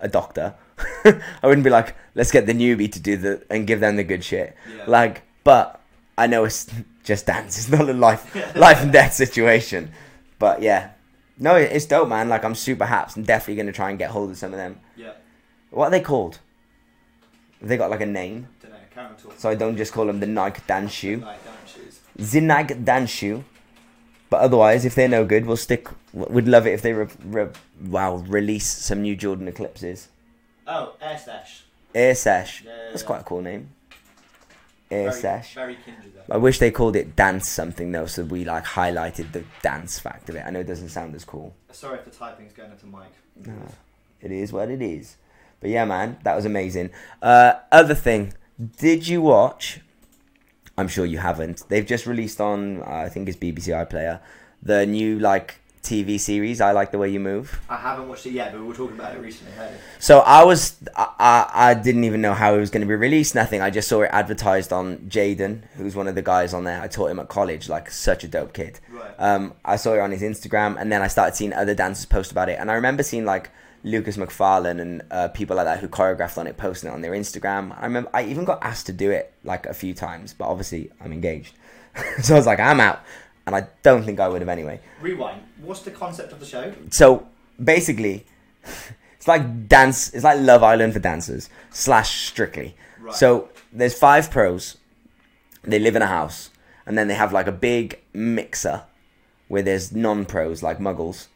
[0.00, 0.54] a doctor.
[1.04, 4.04] I wouldn't be like, let's get the newbie to do the and give them the
[4.04, 4.54] good shit.
[4.76, 4.84] Yeah.
[4.86, 5.80] Like, but
[6.18, 6.66] I know it's
[7.04, 7.56] just dance.
[7.56, 9.92] It's not a life life and death situation.
[10.38, 10.90] But yeah,
[11.38, 12.28] no, it's dope, man.
[12.28, 13.12] Like I'm super happy.
[13.16, 14.78] I'm definitely gonna try and get hold of some of them.
[14.96, 15.12] Yeah.
[15.70, 16.38] What are they called?
[17.62, 18.78] They got like a name, Don't know.
[18.92, 19.34] Karen talk.
[19.38, 21.18] so I don't just call them the Nike dance shoe.
[21.18, 22.00] Like shoes.
[22.18, 23.44] Zinag dance shoe.
[24.28, 25.88] But otherwise, if they're no good, we'll stick.
[26.12, 27.48] We'd love it if they re, re,
[27.86, 30.08] wow release some new Jordan Eclipses.
[30.66, 31.64] Oh, Air Stash.
[31.94, 32.62] Air Sesh.
[32.64, 33.06] Yeah, yeah, That's yeah.
[33.06, 33.68] quite a cool name.
[34.90, 35.54] Air very, Sesh.
[35.54, 36.34] Very kindred though.
[36.34, 40.28] I wish they called it dance something though, so we like highlighted the dance fact
[40.28, 40.44] of it.
[40.46, 41.54] I know it doesn't sound as cool.
[41.70, 43.12] Sorry if the typing's going into mic.
[43.46, 43.54] No,
[44.20, 45.16] it is what it is.
[45.62, 46.90] But yeah, man, that was amazing.
[47.22, 48.34] Uh, other thing,
[48.78, 49.80] did you watch?
[50.76, 51.62] I'm sure you haven't.
[51.68, 54.20] They've just released on, uh, I think it's BBC iPlayer,
[54.60, 56.60] the new like TV series.
[56.60, 57.60] I like the way you move.
[57.68, 59.52] I haven't watched it yet, but we were talking about it recently.
[59.52, 59.72] Hey.
[60.00, 62.94] So I was, I, I, I didn't even know how it was going to be
[62.94, 63.36] released.
[63.36, 63.60] Nothing.
[63.60, 66.82] I just saw it advertised on Jaydin, who's one of the guys on there.
[66.82, 68.80] I taught him at college, like such a dope kid.
[68.90, 69.14] Right.
[69.18, 72.32] Um, I saw it on his Instagram, and then I started seeing other dancers post
[72.32, 72.58] about it.
[72.58, 73.50] And I remember seeing like
[73.84, 77.12] Lukas McFarlane and uh, people like that who choreographed on it, posting it on their
[77.12, 77.76] Instagram.
[77.78, 80.90] I remember I even got asked to do it like a few times, but obviously
[81.00, 81.54] I'm engaged,
[82.22, 83.00] so I was like, I'm out,
[83.46, 84.80] and I don't think I would have anyway.
[85.00, 85.42] Rewind.
[85.60, 86.72] What's the concept of the show?
[86.90, 87.26] So
[87.62, 88.24] basically,
[89.16, 90.12] it's like dance.
[90.14, 92.76] It's like Love Island for dancers slash Strictly.
[93.00, 93.14] Right.
[93.14, 94.76] So there's five pros.
[95.64, 96.50] They live in a house,
[96.86, 98.84] and then they have like a big mixer
[99.48, 101.26] where there's non-pros like Muggles.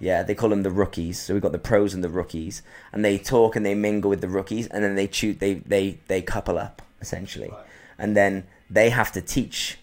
[0.00, 1.20] Yeah, they call them the rookies.
[1.20, 2.62] So we've got the pros and the rookies,
[2.92, 5.38] and they talk and they mingle with the rookies, and then they shoot.
[5.40, 7.64] They they they couple up essentially, Right.
[7.98, 9.78] and then they have to teach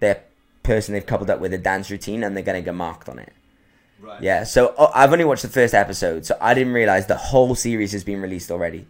[0.00, 0.22] their
[0.62, 3.32] person they've coupled up with a dance routine, and they're gonna get marked on it.
[4.00, 4.20] Right.
[4.22, 7.54] Yeah, so oh, I've only watched the first episode, so I didn't realize the whole
[7.54, 8.86] series has been released already.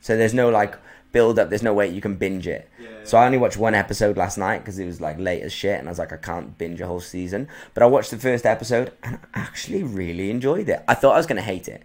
[0.00, 0.74] So there's no like
[1.12, 1.48] build up.
[1.48, 2.68] There's no way you can binge it.
[2.80, 3.04] Yeah, yeah.
[3.04, 5.78] So I only watched one episode last night because it was like late as shit,
[5.78, 7.48] and I was like, I can't binge a whole season.
[7.74, 10.82] But I watched the first episode and I actually really enjoyed it.
[10.86, 11.82] I thought I was gonna hate it.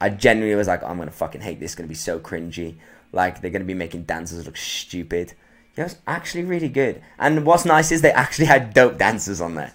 [0.00, 1.72] I genuinely was like, oh, I'm gonna fucking hate this.
[1.72, 2.76] It's gonna be so cringy.
[3.12, 5.34] Like they're gonna be making dancers look stupid.
[5.76, 7.02] Yeah, it was actually really good.
[7.18, 9.72] And what's nice is they actually had dope dancers on there.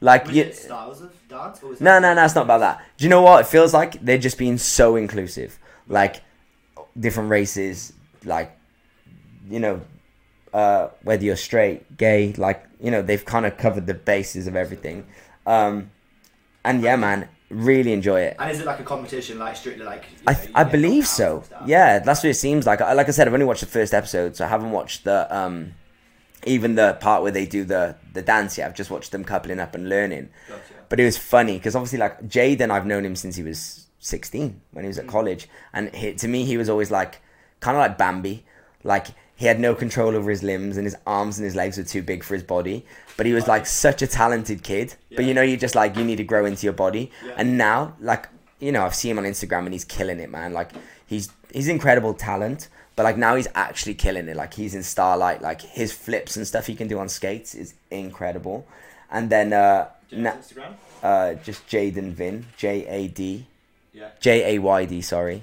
[0.00, 1.60] Like Was you, styles of dance?
[1.80, 2.84] No, no, no, it's not about that.
[2.96, 3.40] Do you know what?
[3.42, 5.58] It feels like they're just being so inclusive.
[5.88, 6.22] Like,
[6.98, 7.92] different races,
[8.24, 8.56] like,
[9.48, 9.80] you know,
[10.52, 14.56] uh, whether you're straight, gay, like, you know, they've kind of covered the bases of
[14.56, 15.06] everything.
[15.46, 15.90] Um,
[16.64, 18.36] and yeah, man, really enjoy it.
[18.38, 20.04] And is it like a competition, like strictly like?
[20.26, 21.44] I, know, I believe so.
[21.66, 22.80] Yeah, that's what it seems like.
[22.80, 25.34] I- Like I said, I've only watched the first episode, so I haven't watched the
[25.36, 25.74] um,
[26.44, 28.66] even the part where they do the the dance yet.
[28.68, 30.28] I've just watched them coupling up and learning.
[30.48, 30.62] Gotcha.
[30.88, 34.60] but it was funny because obviously like Jaydin, I've known him since he was 16
[34.72, 37.20] when he was at college, and he, to me he was always like
[37.60, 38.44] kind of like Bambi,
[38.84, 41.84] like he had no control over his limbs and his arms and his legs were
[41.84, 42.84] too big for his body,
[43.16, 44.94] but he was like such a talented kid.
[45.14, 47.34] But you know, you just like you need to grow into your body, Yeah.
[47.36, 50.52] and now like you know I've seen him on Instagram and he's killing it, man.
[50.52, 50.70] Like
[51.06, 52.68] he's he's incredible talent.
[52.96, 54.36] But like now he's actually killing it.
[54.36, 55.40] Like he's in Starlight.
[55.40, 58.66] Like his flips and stuff he can do on skates is incredible.
[59.10, 60.74] And then uh, Do you know na- Instagram?
[61.02, 63.46] uh, just Jaydin Vin, J A D,
[63.94, 65.40] Yeah, J A Y D, sorry, yeah.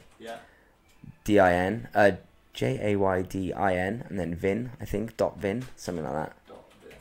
[1.27, 2.11] D I N, uh,
[2.53, 6.13] J A Y D I N, and then Vin, I think, dot Vin, something like
[6.13, 6.35] that.
[6.47, 6.95] Dot Vin.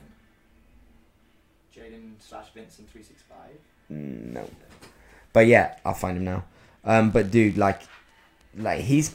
[1.73, 3.57] Jaydin slash Vincent three six five.
[3.89, 4.51] No,
[5.33, 6.43] but yeah, I'll find him now.
[6.85, 7.83] Um, but dude, like,
[8.57, 9.15] like he's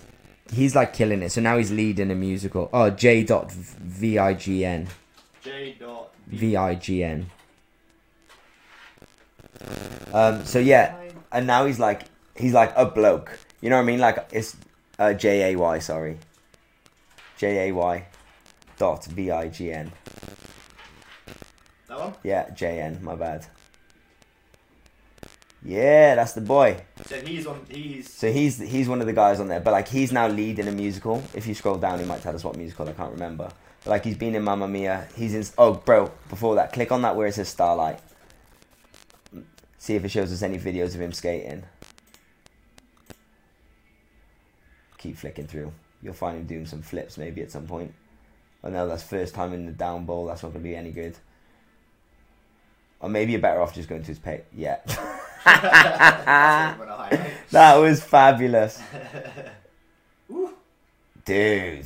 [0.53, 1.31] he's like killing it.
[1.31, 2.69] So now he's leading a musical.
[2.71, 4.87] Oh, J dot V I G N,
[5.43, 7.29] J dot V I G N.
[10.13, 10.95] Um, so yeah,
[11.33, 12.03] and now he's like
[12.37, 13.37] he's like a bloke.
[13.59, 13.99] You know what I mean?
[13.99, 14.55] Like it's
[15.01, 15.79] uh, J A Y.
[15.79, 16.17] Sorry,
[17.37, 18.05] J A Y
[18.77, 19.91] dot V I G N.
[21.87, 22.13] That one.
[22.23, 22.99] Yeah, J N.
[23.01, 23.47] My bad.
[25.63, 26.83] Yeah, that's the boy.
[27.05, 27.65] So he's on.
[27.69, 30.67] He's So he's he's one of the guys on there, but like he's now leading
[30.67, 31.21] a musical.
[31.33, 32.87] If you scroll down, he might tell us what musical.
[32.87, 33.51] I can't remember.
[33.83, 35.07] But like he's been in Mamma Mia.
[35.15, 35.43] He's in.
[35.57, 36.11] Oh, bro!
[36.29, 37.99] Before that, click on that where it says Starlight.
[39.77, 41.63] See if it shows us any videos of him skating.
[45.01, 45.71] Keep flicking through.
[46.01, 47.93] You'll find him doing some flips maybe at some point.
[48.63, 50.27] I know that's first time in the down bowl.
[50.27, 51.17] That's not gonna be any good.
[52.99, 54.43] Or maybe you're better off just going to his page.
[54.55, 54.77] Yeah.
[54.85, 54.97] That's
[55.43, 57.31] what I'm gonna highlight.
[57.51, 58.81] That was fabulous.
[61.25, 61.85] Dude,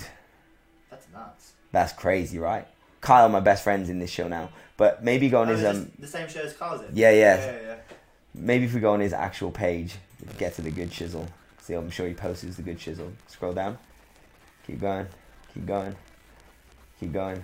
[0.90, 1.54] that's nuts.
[1.72, 2.68] that's crazy, right?
[3.02, 4.50] Kyle, my best friend's in this show now.
[4.78, 6.88] But maybe go on Oh, his is um the same show as Carl's in.
[6.94, 7.38] Yeah, yeah.
[7.38, 7.76] yeah, yeah.
[8.34, 9.96] maybe if we go on his actual page,
[10.38, 11.28] get to the good chisel.
[11.74, 13.12] I'm sure he posts the good chisel.
[13.28, 13.78] Scroll down.
[14.68, 15.08] Keep going.
[15.54, 15.96] Keep going.
[17.00, 17.44] Keep going.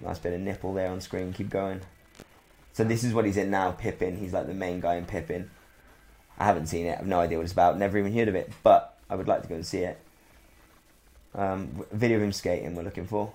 [0.00, 1.32] Nice bit of nipple there on screen.
[1.32, 1.80] Keep going.
[2.72, 4.16] So this is what he's in now, Pippin.
[4.16, 5.50] He's like the main guy in Pippin.
[6.38, 6.98] I haven't seen it.
[6.98, 7.78] I've no idea what it's about.
[7.78, 8.50] Never even heard of it.
[8.62, 9.98] But I would like to go and see it.
[11.34, 12.74] Um, video of him skating.
[12.74, 13.32] We're looking for.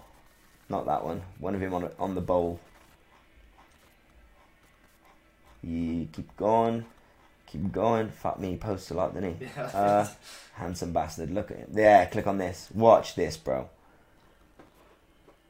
[0.67, 1.21] Not that one.
[1.39, 2.59] One of him on on the bowl.
[5.63, 6.85] Yeah, keep going.
[7.51, 8.09] Keep going.
[8.09, 8.51] Fuck me.
[8.51, 9.45] He posts a lot, doesn't he?
[9.45, 9.63] Yeah.
[9.63, 10.07] Uh,
[10.53, 11.31] handsome bastard.
[11.31, 11.69] Look at him.
[11.73, 12.69] Yeah, click on this.
[12.73, 13.69] Watch this, bro.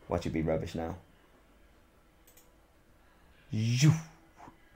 [0.08, 0.96] Watch it be rubbish now.
[3.52, 3.92] You.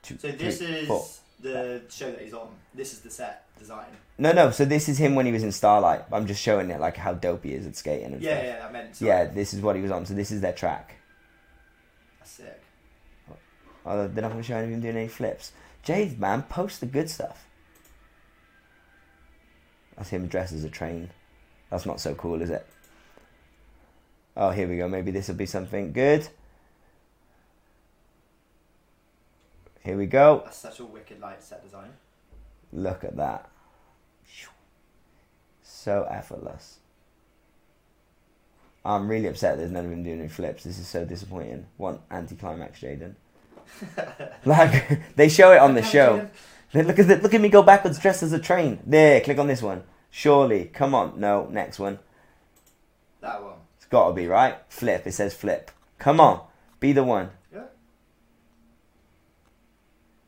[0.02, 1.06] Two, so this three, is four.
[1.42, 2.50] the show that he's on.
[2.74, 3.86] This is the set design.
[4.18, 4.52] No, no.
[4.52, 6.02] So this is him when he was in Starlight.
[6.12, 8.44] I'm just showing it like how dope he is at skating and Yeah, stuff.
[8.60, 8.68] yeah.
[8.68, 8.96] I meant.
[8.98, 9.08] Sorry.
[9.10, 10.06] Yeah, this is what he was on.
[10.06, 10.96] So this is their track.
[12.20, 12.62] That's sick.
[13.86, 15.52] Oh, they're not going to show him doing any flips.
[15.84, 17.46] Jade, man, post the good stuff.
[19.98, 21.12] That's him dressed as a train.
[21.70, 22.66] That's not so cool, is it?
[24.36, 24.88] Oh, here we go.
[24.88, 26.28] Maybe this will be something good.
[29.82, 30.42] Here we go.
[30.46, 31.90] That's such a wicked light set design.
[32.72, 33.50] Look at that.
[35.84, 36.80] So effortless.
[38.86, 40.64] I'm really upset there's none of him doing any flips.
[40.64, 41.66] This is so disappointing.
[41.76, 43.16] One anticlimax, Jaydin.
[44.46, 46.30] like they show it on the show.
[46.74, 48.80] Look at the, look at me go backwards dressed as a train.
[48.86, 49.84] There, click on this one.
[50.10, 51.20] Surely, come on.
[51.20, 52.00] No, next one.
[53.22, 53.56] That one.
[53.78, 54.58] It's got to be right.
[54.70, 55.06] Flip.
[55.06, 55.72] It says flip.
[56.00, 56.42] Come on,
[56.80, 57.30] be the one.
[57.54, 57.64] Yeah.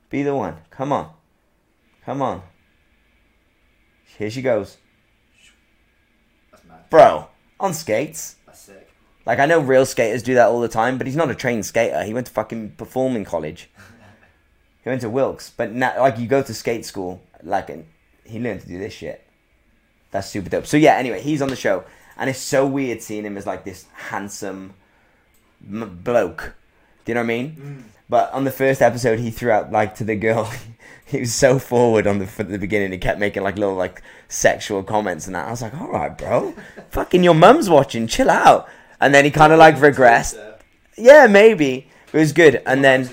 [0.10, 0.58] Be the one.
[0.70, 1.12] Come on.
[2.06, 2.43] Come on.
[4.18, 4.78] Here she goes,
[6.52, 6.89] That's mad.
[6.89, 7.28] bro.
[7.60, 8.38] On skates.
[9.26, 11.66] Like I know real skaters do that all the time, but he's not a trained
[11.66, 12.04] skater.
[12.04, 13.70] He went to fucking performing college.
[14.84, 17.86] he went to Wilkes, but now like you go to skate school, like and
[18.24, 19.26] he learned to do this shit.
[20.12, 20.68] That's super dope.
[20.68, 21.84] So yeah, anyway, he's on the show,
[22.18, 24.74] and it's so weird seeing him as like this handsome
[25.68, 26.54] m- bloke.
[27.04, 27.56] Do you know what I mean?
[27.56, 27.84] Mm.
[28.08, 30.52] But on the first episode, he threw out like to the girl.
[31.06, 32.92] he was so forward on the at the beginning.
[32.92, 35.48] He kept making like little like sexual comments and that.
[35.48, 36.54] I was like, all right, bro,
[36.92, 38.08] fucking your mum's watching.
[38.08, 38.70] Chill out.
[39.06, 40.36] And then he kind of like regressed.
[40.97, 42.64] Yeah, maybe it was good.
[42.66, 43.08] And then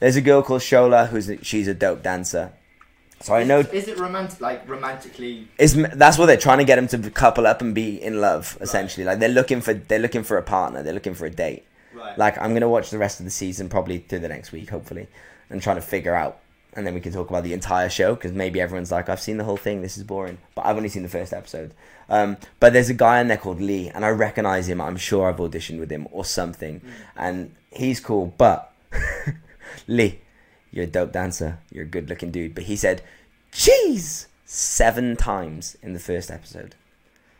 [0.00, 2.52] there's a girl called Shola who's a, she's a dope dancer.
[3.20, 4.40] So I know Is it romantic?
[4.40, 5.46] Like romantically?
[5.56, 8.58] is that's what they're trying to get him to couple up and be in love.
[8.60, 10.82] Essentially, like they're looking for they're looking for a partner.
[10.82, 11.64] They're looking for a date.
[11.94, 12.18] Right.
[12.18, 15.06] Like I'm gonna watch the rest of the season probably through the next week, hopefully,
[15.50, 16.40] and trying to figure out,
[16.78, 19.36] and then we can talk about the entire show because maybe everyone's like, I've seen
[19.36, 21.74] the whole thing, this is boring, but I've only seen the first episode.
[22.08, 24.80] Um, but there's a guy in there called Lee, and I recognize him.
[24.80, 26.80] I'm sure I've auditioned with him or something,
[27.16, 28.32] and he's cool.
[28.38, 28.72] But
[29.88, 30.20] Lee,
[30.70, 31.58] you're a dope dancer.
[31.72, 32.54] You're a good looking dude.
[32.54, 33.02] But he said,
[33.52, 36.76] "Jeez," seven times in the first episode.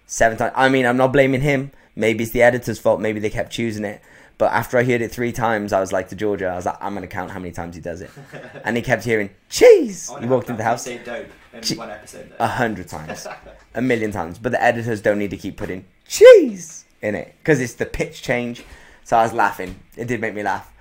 [0.05, 0.53] Seven times.
[0.57, 1.71] I mean, I'm not blaming him.
[1.95, 3.01] Maybe it's the editor's fault.
[3.01, 4.03] Maybe they kept choosing it.
[4.39, 6.77] But after I heard it three times, I was like to Georgia, I was like,
[6.81, 8.11] I'm gonna count how many times he does it.
[8.65, 10.11] And he kept hearing cheese.
[10.15, 12.33] I He walked into the house say dope in Che- one episode.
[12.39, 13.27] a hundred times,
[13.75, 14.39] a million times.
[14.39, 18.23] But the editors don't need to keep putting cheese in it because it's the pitch
[18.23, 18.65] change.
[19.05, 19.75] So I was laughing.
[19.97, 20.73] It did make me laugh,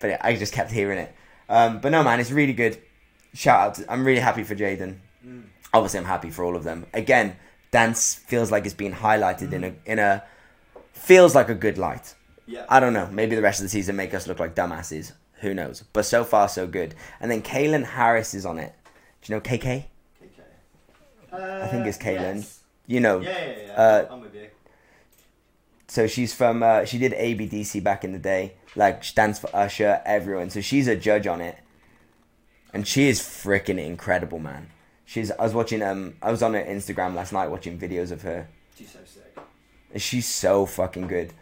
[0.00, 1.14] but it, I just kept hearing it.
[1.48, 2.76] Um, but no, man, it's really good.
[3.34, 3.74] Shout out!
[3.76, 4.96] To, I'm really happy for Jaydin.
[5.24, 5.44] Mm.
[5.72, 6.86] Obviously, I'm happy for all of them.
[6.92, 7.36] Again,
[7.70, 10.24] dance feels like it's being highlighted in a in a
[10.92, 12.14] feels like a good light.
[12.46, 12.64] Yeah.
[12.68, 13.08] I don't know.
[13.10, 15.12] Maybe the rest of the season make us look like dumbasses.
[15.40, 15.82] Who knows?
[15.92, 16.94] But so far, so good.
[17.20, 18.72] And then Kaelynn Harris is on it.
[19.22, 19.84] Do you know KK?
[20.22, 21.32] Okay.
[21.32, 22.36] I think it's Uh, Kaelynn.
[22.36, 22.60] yes.
[22.86, 23.20] You know.
[23.20, 23.72] Yeah, yeah, yeah.
[23.72, 24.46] Uh, I'm with you.
[25.88, 26.62] So she's from.
[26.62, 28.54] Uh, she did ABDC back in the day.
[28.74, 30.50] Like she stands for Usher, everyone.
[30.50, 31.56] So she's a judge on it,
[32.72, 34.70] and she is freaking incredible, man.
[35.04, 35.30] She's.
[35.32, 35.82] I was watching.
[35.82, 38.48] Um, I was on her Instagram last night watching videos of her.
[38.76, 39.36] She's so sick.
[39.92, 41.32] And she's so fucking good.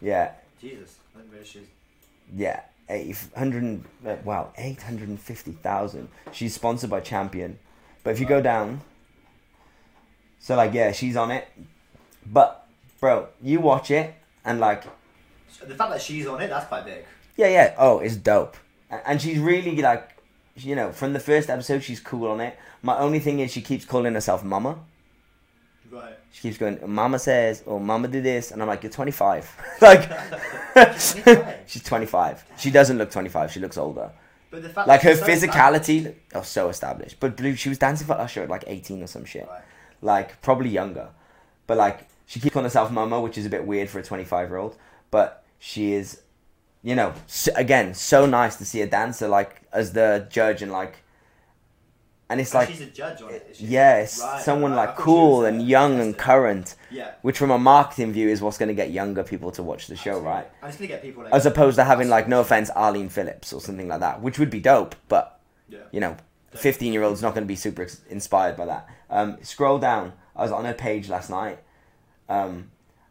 [0.00, 0.96] Yeah, Jesus.
[1.14, 1.56] Realise
[2.34, 2.62] yeah.
[2.88, 7.58] 800 uh, wow 850,000 she's sponsored by champion.
[8.02, 8.80] But if you go down
[10.40, 11.46] so like yeah she's on it.
[12.26, 12.66] But
[13.00, 14.84] bro you watch it and like
[15.64, 17.04] The fact that she's on it, that's quite big.
[17.36, 17.74] yeah yeah.
[17.78, 18.56] Oh it's dope.
[18.90, 20.16] And she's really like
[20.56, 22.58] you know from the first episode she's cool on it.
[22.82, 24.80] My only thing is she keeps calling herself mama
[25.90, 26.14] Right.
[26.32, 30.06] she keeps going mama says or mama did this and i'm like you're 25 like
[30.72, 31.56] 25?
[31.66, 34.12] she's 25 she doesn't look 25 she looks older.
[34.50, 37.20] But the fact like her so physicality oh so established.
[37.20, 39.46] But blue she was dancing for usher at like 18 or some shit.
[39.48, 39.62] Right.
[40.02, 41.08] like probably younger.
[41.66, 44.48] But like she keeps calling herself mama which is a bit weird for a 25
[44.48, 44.76] year old
[45.10, 46.22] but she is
[46.82, 50.72] you know s again so nice to see a dancer like as the judge and
[50.72, 51.02] like
[52.30, 53.56] and it's like she's a judge on it.
[53.58, 54.86] yeah it's Right, someone right.
[54.86, 57.10] Like cool and young and current Yeah.
[57.20, 59.96] which from a marketing view is what's going to get younger people to watch the
[59.96, 60.28] show absolutely.
[60.30, 61.34] right And it's gonna get people like.
[61.34, 64.48] as opposed to having like no offense arlene phillips or something like that which would
[64.50, 65.80] be dope but Yeah.
[65.92, 66.16] you know,
[66.54, 68.88] 15 year old's not going to be super inspired by that.
[69.08, 70.14] Um, scroll down.
[70.34, 71.58] I was on her page last night,
[72.28, 72.70] um,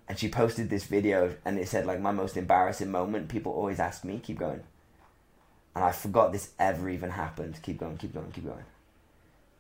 [0.10, 3.30] and she posted this video, and it said like my most embarrassing moment.
[3.30, 4.62] People always ask me, keep going,
[5.74, 7.60] and I forgot this ever even happened.
[7.62, 8.66] Keep going, keep going, keep going.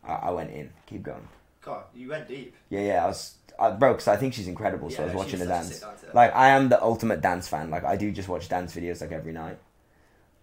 [0.09, 1.27] I, I went in, keep going.
[1.63, 2.55] God, you went deep.
[2.69, 3.03] Yeah, yeah.
[3.03, 4.89] I was, I, bro, because I think she's incredible.
[4.89, 5.75] so I Yeah, was watching she's her such a dance.
[5.79, 6.07] sick dancer.
[6.13, 7.69] Like I am the ultimate dance fan.
[7.69, 9.57] Like I do just watch dance videos like every night.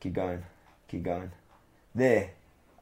[0.00, 0.42] Keep going,
[0.88, 1.32] keep going.
[1.94, 2.30] There,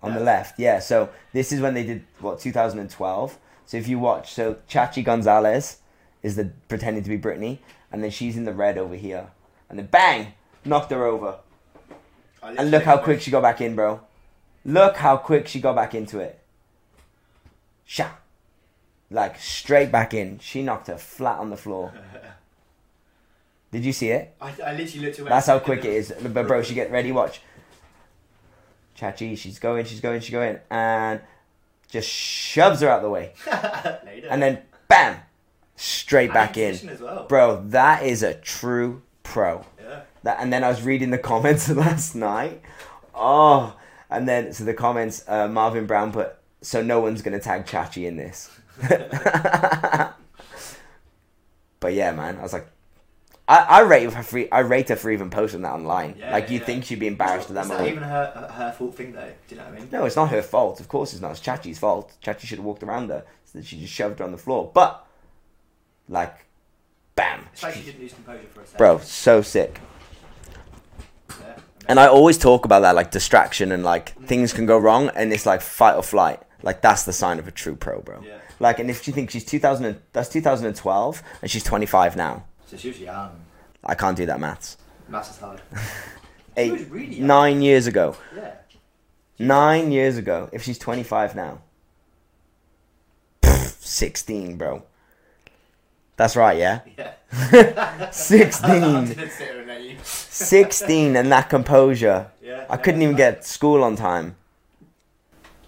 [0.02, 0.26] on the Yeah.
[0.26, 0.58] left.
[0.58, 0.78] Yeah.
[0.80, 3.38] So this is when they did what 2012.
[3.66, 5.78] So if you watch, so Chachi Gonzalez
[6.22, 7.58] is the pretending to be Britney,
[7.92, 9.28] and then she's in the red over here,
[9.70, 11.38] and then bang, knocked her over.
[12.42, 14.00] I And literally look how quick she got back in, bro.
[14.66, 16.40] Look how quick she got back into it.
[17.84, 18.08] Sha.
[19.10, 20.38] Like straight back in.
[20.38, 21.92] She knocked her flat on the floor.
[23.72, 24.34] Did you see it?
[24.40, 25.28] I, I literally looked away.
[25.28, 26.12] That's how quick it is.
[26.22, 27.40] But bro, she get ready, watch.
[28.96, 31.20] Chachi, she's going, she's going, she's going, and
[31.88, 33.32] just shoves her out the way.
[34.30, 35.20] And then bam!
[35.76, 37.26] Straight back in well.
[37.26, 39.64] Bro, that is a true pro.
[39.82, 40.02] Yeah.
[40.22, 42.62] That, and then I was reading the comments last night.
[43.14, 43.76] Oh,
[44.08, 48.06] and then so the comments, uh, Marvin Brown put, so no one's gonna tag Chachi
[48.06, 48.50] in this.
[51.80, 52.66] but yeah, man, I was like,
[53.46, 56.16] I, I rate her for I rate her for even posting that online.
[56.18, 56.64] Yeah, like you yeah.
[56.64, 57.96] think she'd be embarrassed at that It's not moment.
[57.96, 59.32] even her her fault thing though.
[59.48, 59.88] Do you know what I mean?
[59.92, 60.80] No, it's not her fault.
[60.80, 61.32] Of course, it's not.
[61.32, 62.14] It's Chachi's fault.
[62.22, 64.70] Chachi should have walked around her, so that she just shoved her on the floor.
[64.72, 65.06] But,
[66.08, 66.46] like,
[67.16, 68.78] bam, It's like she didn't lose composure for a second.
[68.78, 69.78] bro, so sick.
[71.28, 71.56] Yeah.
[71.86, 75.32] And I always talk about that, like distraction and like things can go wrong, and
[75.34, 76.40] it's like fight or flight.
[76.64, 78.22] Like that's the sign of a true pro, bro.
[78.26, 78.38] Yeah.
[78.58, 82.44] Like, and if you think she's 2000, and- that's 2012, and she's 25 now.
[82.66, 83.32] So she was young.
[83.84, 84.78] I can't do that maths.
[85.08, 85.60] Maths is hard.
[86.56, 87.26] Eight, was really young.
[87.26, 88.16] nine years ago.
[88.34, 88.54] Yeah.
[89.38, 90.48] Nine years ago.
[90.52, 91.60] If she's 25 now.
[93.42, 94.84] Pfft, 16, bro.
[96.16, 96.80] That's right, yeah?
[97.52, 98.10] Yeah.
[98.10, 98.70] 16.
[98.70, 99.96] I didn't sit here and let you.
[100.04, 102.30] 16 and that composure.
[102.40, 102.64] Yeah.
[102.70, 104.36] I couldn't even get school on time.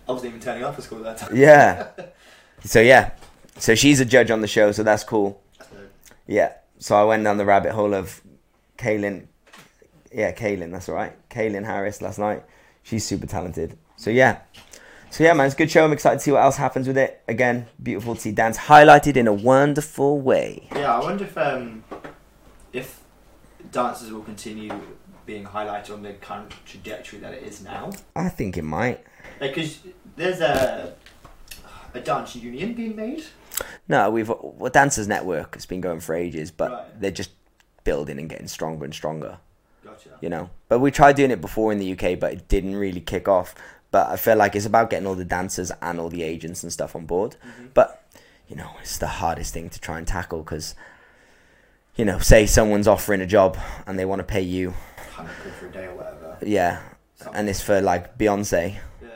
[0.09, 1.37] I wasn't even turning up for school at that time.
[1.37, 1.89] Yeah.
[2.65, 3.11] So yeah.
[3.59, 5.41] So she's a judge on the show, so that's cool.
[6.27, 6.53] Yeah.
[6.79, 8.21] So I went down the rabbit hole of
[8.79, 9.27] Kaelynn.
[10.13, 11.13] Yeah, Kaelynn, that's right.
[11.31, 12.45] Kaelynn Harris last night.
[12.83, 13.77] She's super talented.
[13.97, 14.41] So yeah.
[15.11, 15.85] So yeah, man, it's a good show.
[15.85, 17.23] I'm excited to see what else happens with it.
[17.27, 20.69] Again, beautiful to see dance highlighted in a wonderful way.
[20.75, 21.85] Yeah, I wonder if um,
[22.73, 23.03] if
[23.73, 24.73] dancers will continue
[25.25, 27.91] being highlighted on the current trajectory that it is now?
[28.15, 29.05] I think it might.
[29.41, 29.81] Because
[30.17, 30.95] there's a
[31.95, 33.25] a dance union being made.
[33.89, 37.01] No, we've well, Dancers Network has been going for ages, but Right.
[37.01, 37.31] they're just
[37.85, 39.39] building and getting stronger and stronger.
[39.85, 40.11] Gotcha.
[40.21, 43.01] You know, but we tried doing it before in the UK, but it didn't really
[43.01, 43.55] kick off.
[43.91, 46.73] But I feel like it's about getting all the dancers and all the agents and
[46.73, 47.37] stuff on board.
[47.47, 47.67] Mm-hmm.
[47.73, 48.03] But
[48.49, 50.75] you know, it's the hardest thing to try and tackle because,
[51.97, 54.75] you know, say someone's offering a job and they want to pay you,
[55.59, 56.37] for a day or whatever.
[56.43, 56.83] yeah,
[57.35, 58.79] and it's for like Beyonce.
[59.03, 59.09] Yeah.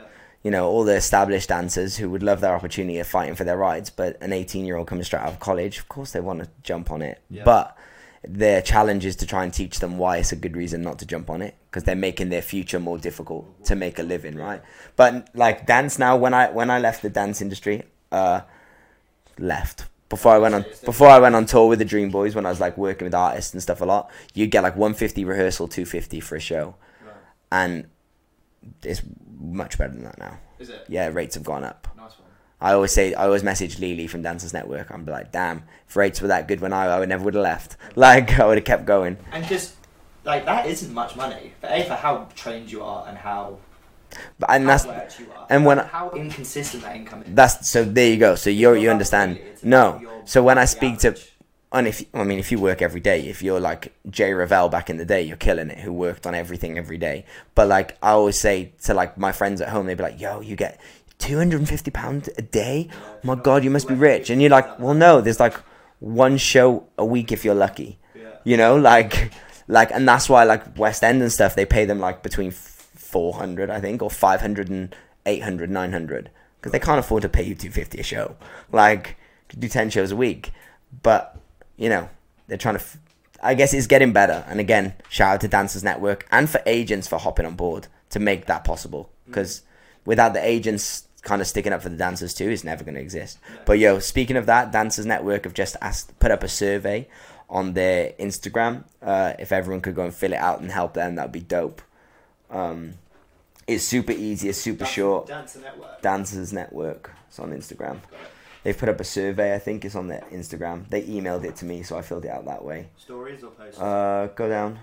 [0.43, 3.57] you know, all the established dancers who would love their opportunity of fighting for their
[3.57, 6.43] rights, but an 18 year old coming straight out of college, of course they want
[6.43, 7.21] to jump on it.
[7.29, 7.43] Yeah.
[7.43, 7.77] But
[8.23, 11.05] their challenge is to try and teach them why it's a good reason not to
[11.05, 14.61] jump on it because they're making their future more difficult to make a living, right?
[14.95, 18.41] But like dance now, when I when I left the dance industry, uh,
[19.39, 22.45] left before I went on before I went on tour with the Dream Boys when
[22.45, 25.67] I was like working with artists and stuff a lot, you'd get like 150 rehearsal,
[25.67, 27.15] 250 for a show, Right.
[27.51, 27.87] and
[28.83, 29.01] it's
[29.39, 30.85] much better than that now Is it?
[30.87, 31.87] yeah, rates have gone up.
[31.97, 32.27] Nice one.
[32.59, 34.91] I always say, I always message Lily from Dancers Network.
[34.91, 37.41] I'm like, damn, if rates were that good when I, I would never would have
[37.43, 37.75] left.
[37.95, 39.17] Like, I would have kept going.
[39.31, 39.75] And just
[40.25, 41.53] like that isn't much money.
[41.61, 43.57] For a for how trained you are and how
[44.39, 45.47] But and how that's worked you are.
[45.49, 47.35] and when how inconsistent that income is.
[47.35, 47.83] that's so.
[47.83, 48.35] There you go.
[48.35, 49.39] So you you understand?
[49.63, 50.01] No.
[50.25, 51.17] So when I speak to
[51.73, 54.89] and if I mean if you work every day, if you're like Jay Revell back
[54.89, 55.79] in the day, you're killing it.
[55.79, 57.25] Who worked on everything every day.
[57.55, 60.41] But like I always say to like my friends at home, they'd be like, "Yo,
[60.41, 60.79] you get
[61.17, 62.89] two hundred and fifty pounds a day?
[63.23, 65.21] my God, you must be rich." And you're like, "Well, no.
[65.21, 65.55] There's like
[65.99, 67.99] one show a week if you're lucky."
[68.43, 69.31] You know, like
[69.67, 72.51] like, and that's why like West End and stuff, they pay them like between
[73.11, 74.95] four hundred, I think, or 500 and
[75.25, 76.29] 800, 900.
[76.59, 78.35] because they can't afford to pay you two fifty a show.
[78.71, 79.17] Like,
[79.57, 80.51] do ten shows a week,
[81.03, 81.37] but
[81.77, 82.09] you know
[82.47, 82.81] they're trying to.
[82.81, 82.97] F-
[83.43, 84.45] I guess it's getting better.
[84.47, 88.19] And again, shout out to Dancers Network and for agents for hopping on board to
[88.19, 89.09] make that possible.
[89.25, 89.63] Because
[90.05, 93.01] without the agents kind of sticking up for the dancers too, it's never going to
[93.01, 93.39] exist.
[93.65, 97.07] But yo, speaking of that, Dancers Network have just asked, put up a survey
[97.49, 98.83] on their Instagram.
[99.01, 101.81] Uh, if everyone could go and fill it out and help them, that'd be dope.
[102.51, 102.93] Um,
[103.67, 104.49] it's super easy.
[104.49, 105.27] It's super Dance- short.
[105.27, 106.01] Dancer Network.
[106.01, 107.11] Dancers Network.
[107.27, 107.99] It's on Instagram.
[108.63, 109.55] They've put up a survey.
[109.55, 110.87] I think it's on their Instagram.
[110.89, 112.89] They emailed it to me, so I filled it out that way.
[112.97, 113.79] Stories or posts?
[113.79, 114.79] Uh, go down.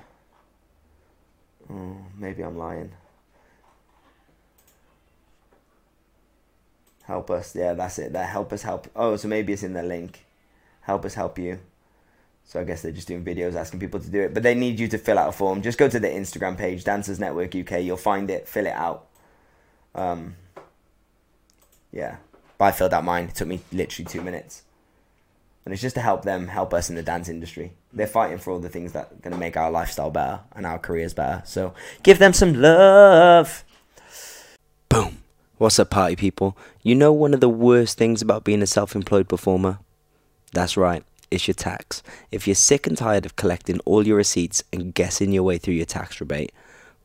[1.70, 2.92] Oh, maybe I'm lying.
[7.04, 7.54] Help us.
[7.54, 8.12] Yeah, that's it.
[8.12, 8.88] That help us help.
[8.96, 10.24] Oh, so maybe it's in the link.
[10.82, 11.58] Help us help you.
[12.48, 14.80] So I guess they're just doing videos asking people to do it, but they need
[14.80, 15.62] you to fill out a form.
[15.62, 17.82] Just go to the Instagram page, Dancers Network UK.
[17.82, 18.48] You'll find it.
[18.48, 19.06] Fill it out.
[19.94, 20.34] Um.
[21.92, 22.16] Yeah,
[22.58, 23.24] but I filled out mine.
[23.24, 24.62] It took me literally two minutes
[25.68, 27.74] and it's just to help them help us in the dance industry.
[27.92, 30.64] They're fighting for all the things that are going to make our lifestyle better and
[30.64, 31.42] our careers better.
[31.44, 33.66] So give them some love.
[34.88, 35.18] Boom.
[35.58, 36.56] What's up, party people?
[36.82, 39.78] You know one of the worst things about being a self-employed performer?
[40.54, 41.04] That's right.
[41.30, 42.02] It's your tax.
[42.30, 45.74] If you're sick and tired of collecting all your receipts and guessing your way through
[45.74, 46.52] your tax rebate,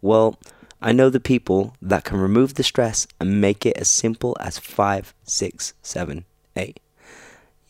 [0.01, 0.39] well,
[0.81, 4.57] I know the people that can remove the stress and make it as simple as
[4.57, 6.79] five, six, seven, eight.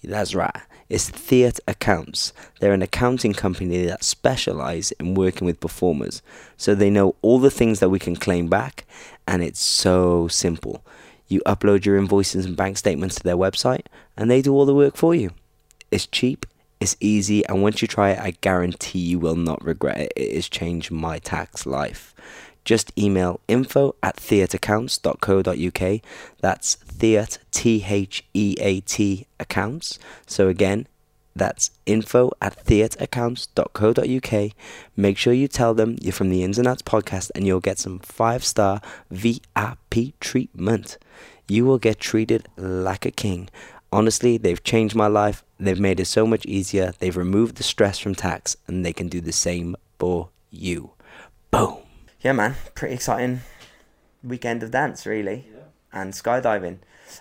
[0.04, 0.56] That's right.
[0.90, 2.34] It's Theatre Accounts.
[2.60, 6.22] They're an accounting company that specialize in working with performers.
[6.58, 8.86] So they know all the things that we can claim back,
[9.28, 10.86] and it's so simple.
[11.28, 13.86] You upload your invoices and bank statements to their website,
[14.18, 15.32] and they do all the work for you.
[15.94, 16.48] It's cheap,
[16.80, 20.14] it's easy, and once you try it, I guarantee you will not regret it.
[20.16, 22.16] It has changed my tax life.
[22.66, 26.02] Just email info at theatreaccounts.co.uk.
[26.42, 30.00] That's theat, T H E A T accounts.
[30.26, 30.88] So again,
[31.36, 34.52] that's info at theatreaccounts.co.uk.
[34.98, 37.78] Make sure you tell them you're from the Ins and Outs podcast and you'll get
[37.78, 38.82] some five star
[39.12, 40.98] VIP treatment.
[41.48, 43.50] You will get treated like a king.
[43.94, 45.44] Honestly, they've changed my life.
[45.60, 46.94] They've made it so much easier.
[46.98, 50.94] They've removed the stress from tax and they can do the same for you.
[51.52, 51.78] Boom.
[52.20, 52.56] Yeah, man.
[52.74, 53.42] Pretty exciting
[54.24, 55.46] weekend of dance, really.
[55.54, 55.62] Yeah.
[55.92, 56.80] And skydiving.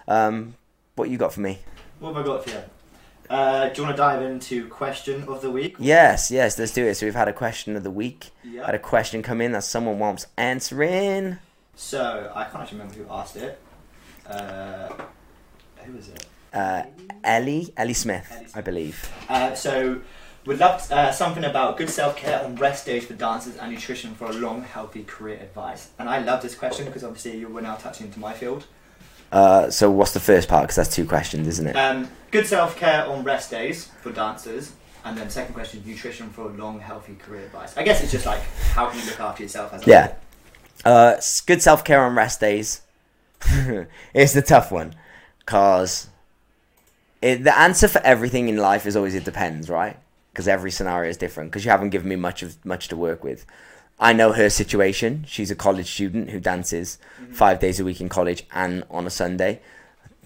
[0.09, 0.55] Um,
[0.95, 1.59] what you got for me?
[2.01, 2.63] What have I got for you?
[3.29, 5.77] Uh, do you want to dive into question of the week?
[5.79, 6.95] Yes, yes, let's do it.
[6.95, 8.31] So we've had a question of the week.
[8.43, 8.65] Yeah.
[8.65, 11.37] Had a question come in that someone wants answering.
[11.75, 13.61] So I can't actually remember who asked it.
[14.27, 14.89] Uh,
[15.85, 16.27] who is it?
[16.53, 16.83] Uh,
[17.25, 19.11] Ellie, Ellie Smith, I believe.
[19.29, 20.01] Uh, so
[20.45, 24.15] would love uh, something about good self care on rest days for dancers and nutrition
[24.15, 25.91] for a long, healthy career advice.
[25.99, 28.65] And I love this question because obviously you were now touching into my field.
[29.31, 30.65] Uh, so what's the first part?
[30.65, 31.77] Because that's two questions, isn't it?
[31.77, 34.73] Um, good self care on rest days for dancers
[35.05, 37.77] And then second question, nutrition for a long, healthy career advice.
[37.77, 38.43] I guess it's just like
[38.75, 40.15] how can you look after yourself as a Yeah.
[40.85, 41.15] Uh,
[41.47, 42.83] good self care on rest days.
[44.15, 44.95] it's the tough one,
[45.47, 46.09] cause
[47.23, 49.97] it, the answer for everything in life is always it depends, right?
[50.33, 51.51] Because every scenario is different.
[51.51, 53.47] Because you haven't given me much of much to work with.
[54.01, 55.25] I know her situation.
[55.29, 57.33] She's a college student who dances mm.
[57.33, 59.61] five days a week in college and on a Sunday.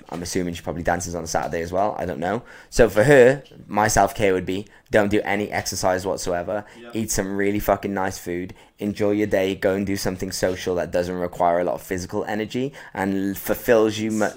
[0.08, 1.96] I'm assuming she probably dances on a Saturday as well.
[1.98, 2.42] I don't know.
[2.70, 6.64] So for her, my self care would be don't do any exercise whatsoever.
[6.80, 6.96] Yep.
[6.96, 8.54] Eat some really fucking nice food.
[8.78, 9.54] Enjoy your day.
[9.54, 13.98] Go and do something social that doesn't require a lot of physical energy and fulfills
[13.98, 14.12] you.
[14.12, 14.28] Me-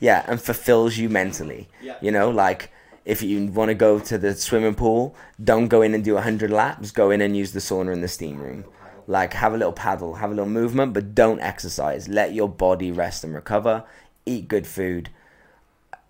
[0.00, 1.68] yeah, and fulfills you mentally.
[1.82, 1.96] Yeah.
[2.00, 2.70] You know, like
[3.04, 6.50] if you want to go to the swimming pool, don't go in and do 100
[6.50, 6.90] laps.
[6.90, 8.64] Go in and use the sauna and the steam room.
[9.06, 12.08] Like have a little paddle, have a little movement, but don't exercise.
[12.08, 13.84] Let your body rest and recover.
[14.26, 15.08] Eat good food.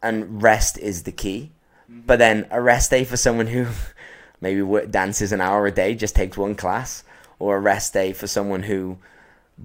[0.03, 1.51] And rest is the key.
[1.89, 3.67] But then a rest day for someone who
[4.41, 7.03] maybe dances an hour a day, just takes one class,
[7.39, 8.99] or a rest day for someone who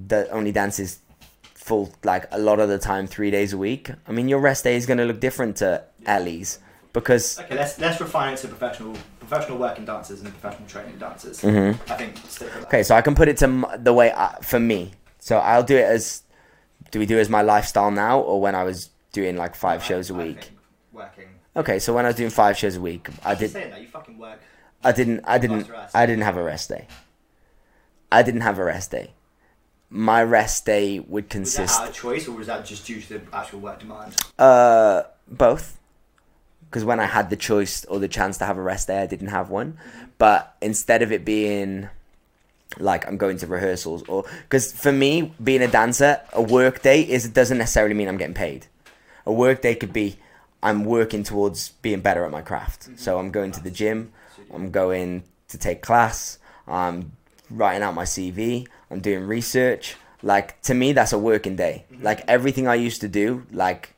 [0.07, 0.99] that only dances
[1.53, 3.91] full like a lot of the time, three days a week.
[4.07, 6.59] I mean, your rest day is going to look different to Ellie's
[6.93, 11.41] because Okay, let's let's refine it to professional professional working dancers and professional training dancers.
[11.41, 11.77] Mhm.
[11.89, 12.65] I think stick with.
[12.65, 14.93] Okay, so I can put it to the way I, for me.
[15.19, 16.23] So I'll do it as,
[16.91, 19.81] do we do it as my lifestyle now, or when I was doing like five
[19.83, 20.39] shows a I week?
[20.41, 20.57] think
[20.91, 21.29] Working.
[21.55, 23.51] Okay, so when I was doing five shows a week, I did.
[23.51, 24.39] saying that you fucking work.
[24.83, 25.21] I didn't.
[25.25, 25.69] I didn't.
[25.93, 26.87] I didn't have a rest day.
[28.11, 29.11] I didn't have a rest day.
[29.89, 31.79] My rest day would Was that consist.
[31.79, 34.15] out of choice, or was that just due to the actual work demand?
[34.37, 35.79] Uh, both.
[36.69, 39.05] Because when I had the choice or the chance to have a rest day, I
[39.07, 39.77] didn't have one.
[40.17, 41.89] But instead of it being
[42.79, 47.01] like I'm going to rehearsals, or because for me, being a dancer, a work day
[47.01, 48.65] is doesn't necessarily mean I'm getting paid.
[49.25, 50.17] A work day could be
[50.63, 52.83] I'm working towards being better at my craft.
[52.83, 52.95] Mm-hmm.
[52.95, 54.13] So I'm going to the gym,
[54.51, 57.11] I'm going to take class, I'm
[57.49, 59.97] writing out my CV, I'm doing research.
[60.21, 61.85] Like to me, that's a working day.
[61.91, 62.03] Mm-hmm.
[62.03, 63.93] Like everything I used to do, like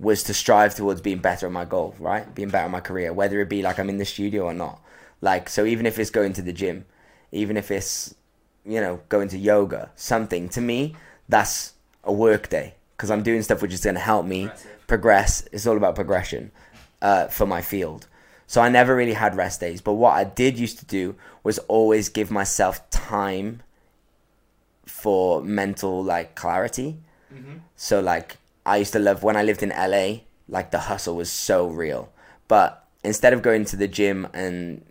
[0.00, 2.34] was to strive towards being better at my goal, right?
[2.34, 4.80] Being better at my career, whether it be like I'm in the studio or not.
[5.20, 6.86] Like, so even if it's going to the gym,
[7.32, 8.14] even if it's,
[8.64, 10.94] you know, going to yoga, something, to me,
[11.28, 14.50] that's a work day because I'm doing stuff which is going to help me
[14.88, 15.48] progress.
[15.52, 16.50] It's all about progression
[17.00, 18.08] uh, for my field.
[18.48, 19.80] So I never really had rest days.
[19.80, 23.62] But what I did used to do was always give myself time
[24.84, 26.96] for mental like clarity.
[27.32, 27.58] Mm-hmm.
[27.76, 31.30] So like I used to love when I lived in LA, like the hustle was
[31.30, 32.10] so real.
[32.48, 34.84] But instead of going to the gym and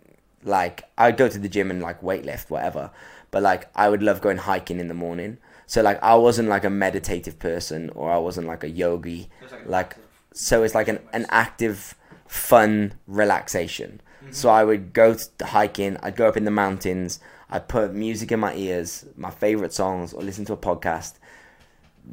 [0.44, 2.90] like I'd go to the gym and like weightlift, whatever.
[3.30, 5.36] But like I would love going hiking in the morning.
[5.68, 9.28] So like I wasn't like a meditative person or I wasn't like a yogi.
[9.66, 9.96] Like
[10.32, 11.94] so it's like an, an active,
[12.26, 14.00] fun relaxation.
[14.30, 18.32] So I would go to hiking, I'd go up in the mountains, I'd put music
[18.32, 21.14] in my ears, my favorite songs, or listen to a podcast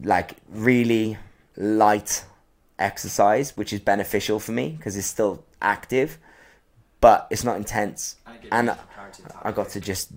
[0.03, 1.18] like really
[1.56, 2.26] light
[2.78, 6.18] exercise, which is beneficial for me because it's still active,
[6.99, 8.18] but it's not intense.
[8.51, 8.76] And
[9.41, 10.12] I got to just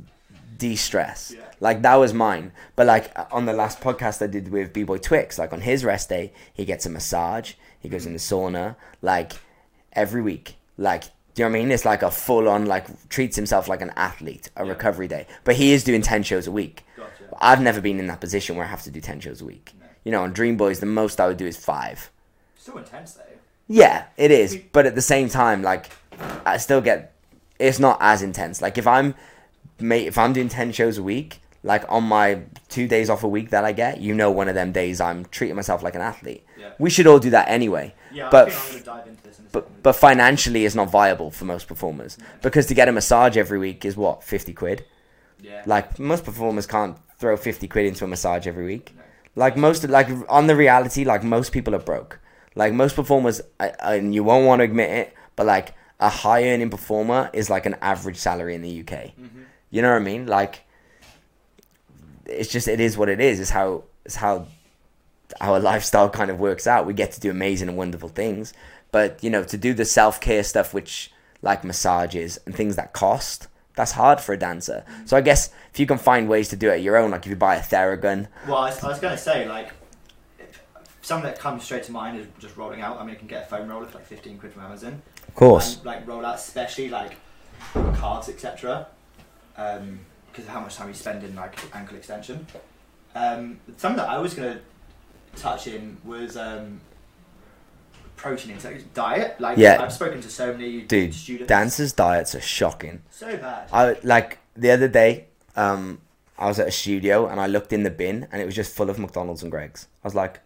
[0.59, 1.33] de-stress.
[1.35, 1.43] Yeah.
[1.61, 2.53] Like that was mine.
[2.77, 5.85] But like uh, on the last podcast I did with B-Boy Twix, like on his
[5.85, 9.33] rest day, he gets a massage, he goes in the sauna, like
[9.93, 10.57] every week.
[10.77, 11.05] Like
[11.35, 11.71] do you know what I mean?
[11.71, 14.71] It's like a full on like treats himself like an athlete, a Yeah.
[14.71, 15.27] recovery day.
[15.45, 16.85] But he is doing ten shows a week.
[16.97, 17.11] Gotcha.
[17.41, 19.73] I've never been in that position where I have to do 10 shows a week.
[19.79, 19.87] No.
[20.05, 22.11] You know, on Dream Boys, the most I would do is five.
[22.57, 23.23] Still intense though.
[23.69, 24.59] Yeah, it is.
[24.73, 25.91] But at the same time, like,
[26.45, 27.13] I still get,
[27.61, 28.61] it's not as intense.
[28.63, 29.15] Like, if I'm,
[29.81, 33.29] mate, if I'm doing 10 shows a week, like on my two days off a
[33.29, 36.01] week that I get, you know, one of them days I'm treating myself like an
[36.01, 36.45] athlete.
[36.59, 36.71] Yeah.
[36.79, 37.95] We should all do that anyway.
[38.13, 40.91] Yeah, But I think I'm gonna dive into this in But, but financially, it's not
[40.91, 42.17] viable for most performers.
[42.43, 44.85] Because to get a massage every week is what, 50 quid?
[45.41, 45.63] yeah.
[45.67, 48.93] Like, most performers can't throw 50 quid into a massage every week.
[48.97, 49.03] No.
[49.35, 52.19] Like most, like on the reality, like most people are broke.
[52.55, 56.71] Like most performers, and you won't want to admit it, but like a high earning
[56.71, 59.13] performer is like an average salary in the UK.
[59.21, 59.38] Mhm.
[59.71, 60.27] You know what I mean?
[60.27, 60.65] Like,
[62.27, 63.41] it's just it is what it is.
[63.41, 64.47] It's how it's how
[65.41, 66.87] our lifestyle kind of works out.
[66.87, 68.53] We get to do amazing and wonderful things,
[68.91, 71.13] but you know, to do the self care stuff, which
[71.43, 74.85] like massages and things that cost, that's hard for a dancer.
[75.05, 77.31] So I guess if you can find ways to do it your own, like if
[77.31, 79.71] you buy a Theragun, Well, I was, I was going to say, like,
[81.03, 82.99] something that comes straight to mind is just rolling out.
[82.99, 85.01] I mean, you can get a foam roller for like 15 quid from Amazon.
[85.29, 85.35] of
[85.77, 87.17] And, like, roll out, especially like
[87.95, 88.89] cards, etc.
[89.59, 90.01] Um,
[90.31, 92.47] because of how much time you spend in like ankle extension.
[93.15, 96.81] Um, something that I was going to touch in was um,
[98.17, 99.41] protein intake diet.
[99.41, 99.83] Like Yeah.
[99.83, 101.49] I've spoken to so many Dude, students.
[101.49, 103.03] dancers' diets are shocking.
[103.11, 103.69] So bad.
[103.73, 105.27] I like the other day.
[105.57, 106.01] Um,
[106.39, 108.73] I was at a studio and I looked in the bin and it was just
[108.77, 109.89] full of McDonald's and Greggs.
[110.05, 110.39] I was like,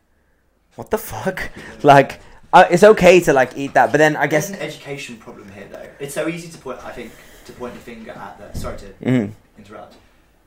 [0.76, 1.50] "What the fuck?"
[1.82, 2.20] Like,
[2.52, 5.50] uh, it's okay to like eat that, but then I guess There's an education problem
[5.52, 5.86] here, though.
[6.00, 6.82] It's so easy to put.
[6.82, 7.12] I think
[7.46, 8.58] to point the finger at the.
[8.58, 9.32] Sorry to Mhm.
[9.58, 9.94] interrupt.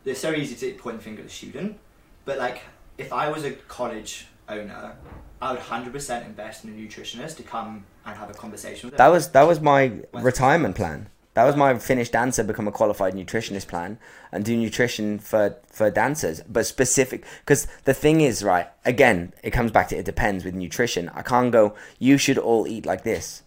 [0.06, 1.78] It's so easy to point the finger at the student,
[2.26, 2.62] but like
[2.98, 4.96] if I was a college owner,
[5.41, 8.98] I would hundred percent invest in a nutritionist to come and have a conversation with
[8.98, 9.06] them.
[9.06, 11.10] that was that was my retirement plan.
[11.34, 13.98] That was my finished dancer, become a qualified nutritionist plan,
[14.32, 17.26] and do nutrition for for dancers, but specific.
[17.41, 18.68] Because the thing is, right?
[18.86, 21.10] Again, it comes back to it depends with nutrition.
[21.14, 21.74] I can't go.
[22.00, 23.41] You should all eat like this,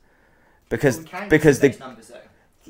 [0.68, 2.12] because We can because the numbers.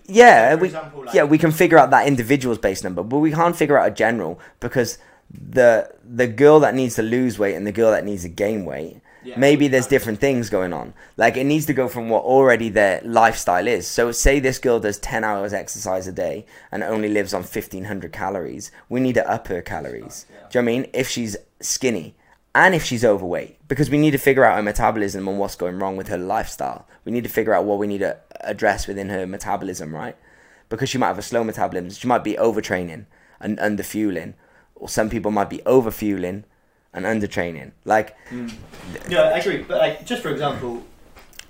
[0.07, 3.19] Yeah, So, we example, like- yeah we can figure out that individual's base number, but
[3.19, 4.99] we can't figure out a general because
[5.31, 8.65] the the girl that needs to lose weight and the girl that needs to gain
[8.65, 9.39] weight, Yeah.
[9.39, 10.95] maybe there's different things going on.
[11.19, 13.87] Like it needs to go from what already their lifestyle is.
[13.87, 17.85] So say this girl does ten hours exercise a day and only lives on fifteen
[17.85, 18.71] hundred calories.
[18.89, 20.25] We need to up her calories.
[20.31, 20.37] Yeah.
[20.51, 20.91] Do you know what I mean?
[20.95, 22.15] If she's skinny
[22.59, 25.79] and if she's overweight, because we need to figure out her metabolism and what's going
[25.79, 26.89] wrong with her lifestyle.
[27.05, 30.17] We need to figure out what we need to address within her metabolism, right?
[30.69, 33.07] Because she might have a slow metabolism, she might be overtraining
[33.39, 34.35] and underfueling,
[34.75, 36.43] or some people might be overfueling
[36.93, 37.71] and undertraining.
[37.85, 38.17] Like,
[39.09, 39.63] yeah, I agree.
[39.63, 40.83] But like, just for example,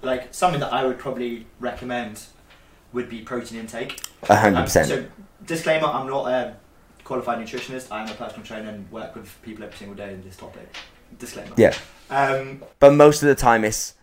[0.02, 2.24] like something that I would probably recommend
[2.92, 4.02] would be protein intake.
[4.28, 4.88] a hundred Um, percent.
[4.88, 5.04] So,
[5.46, 6.56] disclaimer: I'm not a
[7.04, 7.90] qualified nutritionist.
[7.90, 10.68] I'm a personal trainer and work with people every single day in this topic.
[11.18, 11.54] Disclaimer.
[11.56, 11.74] Yeah.
[12.10, 13.94] Um, But most of the time, it's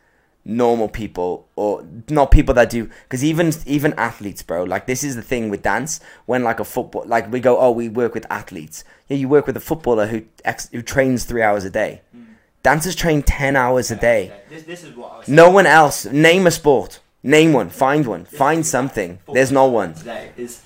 [0.48, 5.16] normal people or not people that do because even even athletes bro like this is
[5.16, 6.00] the thing with dance.
[6.28, 8.84] When like a football like we go oh we work with athletes.
[9.08, 12.02] Yeah you work with a footballer who ex- who trains three hours a day.
[12.62, 14.32] Dancers train 10 hours a day.
[14.50, 15.28] This, this is what I was.
[15.28, 16.06] no one else.
[16.06, 17.00] Name a sport.
[17.22, 17.70] Name one.
[17.70, 18.24] Find one.
[18.24, 19.20] This find something.
[19.32, 19.94] there's no one.
[19.96, 20.62] today is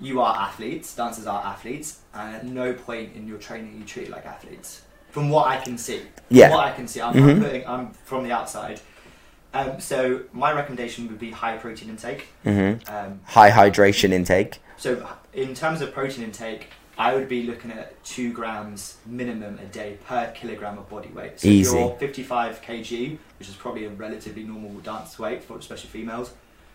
[0.00, 0.94] you are athletes.
[0.94, 2.00] Dancers are athletes.
[2.14, 5.76] And at no point in your training you treat like athletes from what i can
[5.78, 6.48] see Yeah.
[6.48, 7.30] from what i can see i'm, Mhm.
[7.36, 8.80] I'm, putting, I'm from the outside
[9.54, 12.94] um, so my recommendation would be high protein intake Mm-hmm.
[12.94, 18.02] um, high hydration intake so in terms of protein intake i would be looking at
[18.04, 21.78] two grams minimum a day per kilogram of body weight so Easy.
[21.78, 26.32] if you're 55 kg which is probably a relatively normal dance weight for especially females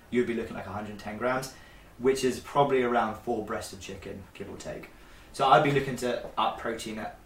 [0.10, 1.54] you'd be looking like 110 grams
[2.00, 4.90] which is probably around four breasts of chicken give or take
[5.34, 7.18] so i'd be looking to up protein at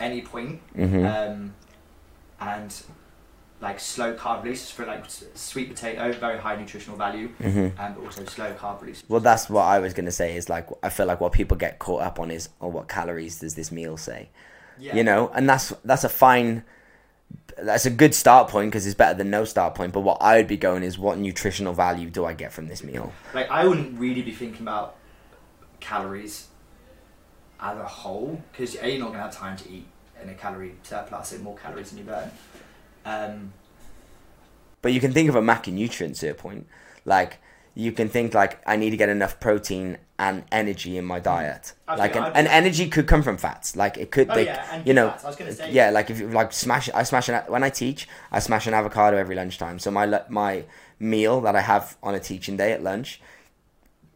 [0.00, 0.60] any point.
[0.74, 1.54] Hmm um,
[2.40, 2.82] and
[3.60, 7.80] like slow carb release for like sweet potato very high nutritional value mm-hmm.
[7.80, 9.02] and also slow carb release.
[9.08, 11.78] Well that's what i was gonna say is like i feel like what people get
[11.78, 14.28] caught up on is oh what calories does this meal say?
[14.78, 14.94] Yeah.
[14.94, 15.30] you know?
[15.34, 16.64] And that's that's a fine
[17.56, 20.36] that's a good start point because it's better than no start point but what i
[20.36, 23.12] would be going is what nutritional value do i get from this meal?
[23.32, 24.96] Like I wouldn't really be thinking about
[25.80, 26.48] calories
[27.60, 29.86] as a whole because a you're not gonna have time to eat
[30.22, 32.30] in a calorie surplus and more calories than you burn.
[33.04, 33.52] Um,
[34.82, 36.66] but you can think of a macronutrient to a point.
[37.04, 37.38] Like
[37.74, 41.74] you can think like i need to get enough protein and energy in my diet.
[41.88, 43.76] Okay, like an, I'd- energy could come from fats.
[43.76, 45.70] Like it could oh they, yeah, you know fats, I was gonna say.
[45.72, 48.74] yeah like if you like smash i smash an when i teach i smash an
[48.74, 49.78] avocado every lunchtime.
[49.78, 50.64] So my my
[50.98, 53.20] meal that i have on a teaching day at lunch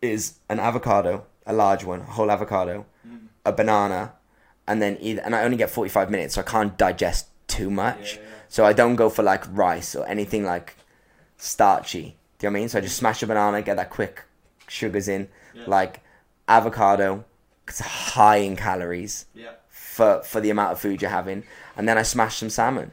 [0.01, 3.29] is an avocado a large one a whole avocado Mm.
[3.45, 4.13] A banana
[4.67, 8.15] and then either and i only get 45 minutes so i can't digest too much
[8.17, 10.77] Yeah, yeah, so i don't go for like rice or anything like
[11.37, 13.91] starchy do you know what i mean so i just smash a banana get that
[13.91, 14.25] quick
[14.69, 15.65] sugars in Yeah.
[15.67, 16.01] like
[16.49, 17.25] avocado
[17.67, 19.51] it's high in calories yeah.
[19.69, 21.45] for for the amount of food you're having,
[21.77, 22.91] and then I smash some salmon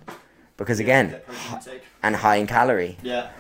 [0.56, 1.82] because again, Get protein intake.
[2.04, 2.98] and high in calorie.
[3.02, 3.32] Yeah,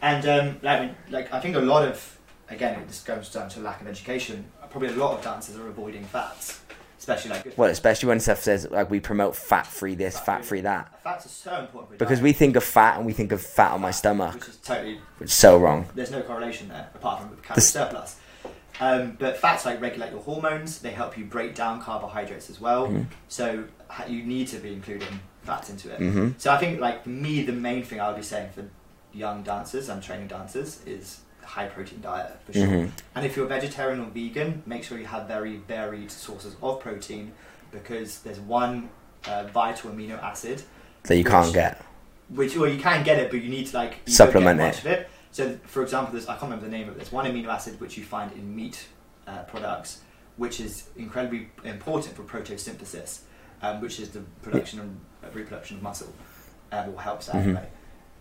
[0.00, 2.16] and um, like, like I think a lot of
[2.48, 4.44] again it just goes down to lack of education.
[4.74, 6.60] Probably a lot of dancers are avoiding fats,
[6.98, 10.62] especially like Well, especially when stuff says like we promote fat free this, fat free
[10.62, 13.40] that, Fats are so important because diet, we think of fat and we think of
[13.40, 15.86] fat on my stomach, which is totally which is so wrong.
[15.94, 18.16] there's no correlation there apart from calorie This- surplus.
[18.80, 20.80] Um, but fats like regulate your hormones.
[20.80, 22.88] They help you break down carbohydrates as well.
[22.88, 23.06] Mhm.
[23.28, 23.66] So
[24.08, 25.98] you need to be including fats into it.
[25.98, 28.64] hmm So I think like for me, the main thing I would be saying for
[29.12, 32.66] young dancers and training dancers is high protein diet for sure.
[32.66, 36.80] hmm And if you're vegetarian or vegan, make sure you have very varied sources of
[36.80, 37.32] protein
[37.70, 38.88] because there's one
[39.28, 40.62] uh, vital amino acid
[41.04, 41.80] That you can't get.
[42.28, 44.78] which well you can get it, but you need to like Supplement it.
[44.78, 45.08] Of it.
[45.32, 47.96] So, for example, there's I can't remember the name of this one amino acid which
[47.98, 48.86] you find in meat
[49.26, 50.00] uh, products,
[50.36, 53.20] which is incredibly important for photosynthesis,
[53.62, 55.00] um, which is the production and
[55.34, 56.12] reproduction of muscle,
[56.72, 57.42] um, or helps that Mhm.
[57.44, 57.68] anyway.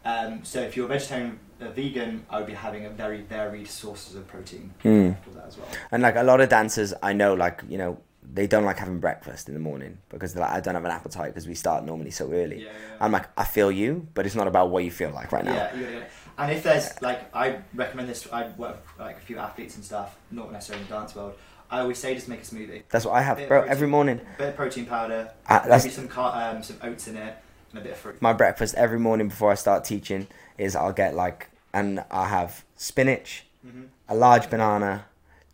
[0.06, 3.68] Um, so if you're a vegetarian, a vegan, I would be having a very varied
[3.68, 5.16] sources of protein Mm.
[5.24, 5.68] for that as well.
[5.91, 7.99] And like a lot of dancers, I know, like you know,
[8.34, 10.91] they don't like having breakfast in the morning because they're like, I don't have an
[10.91, 12.60] appetite because we start normally so early.
[12.60, 12.97] Yeah, yeah.
[12.99, 15.54] I'm like, I feel you, but it's not about what you feel like right now.
[15.54, 16.10] Yeah, get it.
[16.38, 18.28] And if there's like, I recommend this.
[18.32, 21.34] I work with like a few athletes and stuff, not necessarily in the dance world.
[21.70, 23.47] I always say just make a smoothie, That's what I have, bro.
[23.47, 23.72] protein.
[23.72, 27.36] Every morning, bit of protein powder, Ah, maybe some car- um, some oats in it,
[27.74, 28.22] and a bit of fruit.
[28.22, 32.64] my breakfast every morning before I start teaching is I'll get like, and I have
[32.76, 35.06] spinach, hmm a large banana,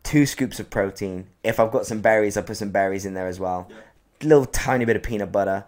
[0.03, 1.27] two scoops of protein.
[1.43, 3.67] If I've got some berries, I put some berries in there as well.
[3.69, 4.27] Yeah.
[4.27, 5.65] Little tiny bit of peanut butter,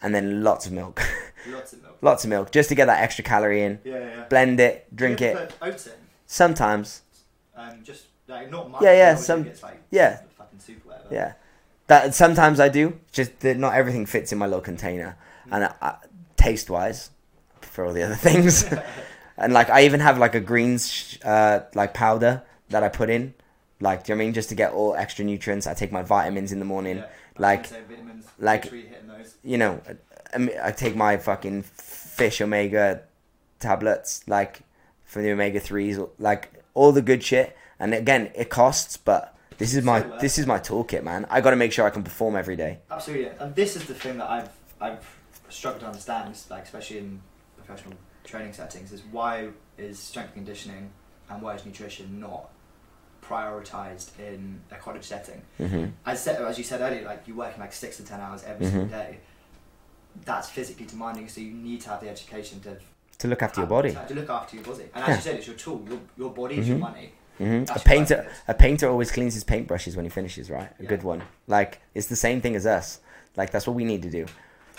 [0.00, 1.02] and then lots of milk.
[1.48, 1.98] Lots of milk.
[2.00, 3.80] lots of milk, just to get that extra calorie in.
[3.84, 4.24] Yeah, yeah.
[4.28, 5.52] Blend it, drink it.
[5.60, 5.92] Oats in.
[6.26, 7.02] Sometimes,
[7.54, 8.80] Um, just like not much.
[8.82, 10.20] Yeah, yeah, some- like yeah.
[10.38, 11.08] Fucking soup whatever.
[11.10, 11.32] yeah.
[11.88, 12.98] That sometimes I do.
[13.12, 15.16] Just that not everything fits in my little container,
[15.52, 15.94] and I, I,
[16.36, 17.10] taste wise,
[17.60, 18.64] for all the other things.
[19.36, 23.10] and like I even have like a greens sh- uh, like powder that I put
[23.10, 23.34] in.
[23.80, 24.34] Like, do you know what I mean?
[24.34, 25.66] Just to get all extra nutrients.
[25.66, 26.98] I take my vitamins in the morning.
[26.98, 27.06] Yeah.
[27.38, 28.26] Like- vitamins.
[28.38, 28.72] like-.
[29.44, 29.80] You know,
[30.34, 33.02] I, I take my fucking fish omega
[33.58, 34.60] tablets, like
[35.04, 37.56] for the omega threes, like all the good shit.
[37.78, 41.26] And again, it costs, but this is my So this is my toolkit, man.
[41.28, 42.78] I got to make sure I can perform every day.
[42.90, 44.50] Absolutely, and this is the thing that I've
[44.80, 45.16] I've
[45.52, 47.20] struggled to understand, like especially in
[47.56, 47.94] professional
[48.24, 49.48] training settings, is why
[49.78, 50.90] is strength conditioning
[51.30, 52.50] and why is nutrition not
[53.22, 55.42] prioritized in a college setting?
[55.58, 58.42] hmm As said, as you said earlier, like you're working like six to ten hours
[58.44, 58.90] every single Mhm.
[58.90, 59.18] day.
[60.24, 62.76] That's physically demanding, so you need to have the education to
[63.18, 63.96] To look after your body.
[64.08, 64.84] to look after your body.
[64.94, 65.16] And as Yeah.
[65.16, 65.84] you said, it's your tool.
[65.88, 66.80] Your, your body is your Mhm.
[66.80, 67.12] money.
[67.38, 70.70] hmm A painter, a painter always cleans his paintbrushes when he finishes, right?
[70.78, 70.88] A Yeah.
[70.88, 71.22] good one.
[71.46, 73.00] Like it's the same thing as us.
[73.36, 74.26] Like that's what we need to do.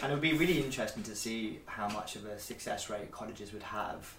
[0.04, 3.54] And it would be really interesting to see how much of a success rate colleges
[3.54, 4.14] would have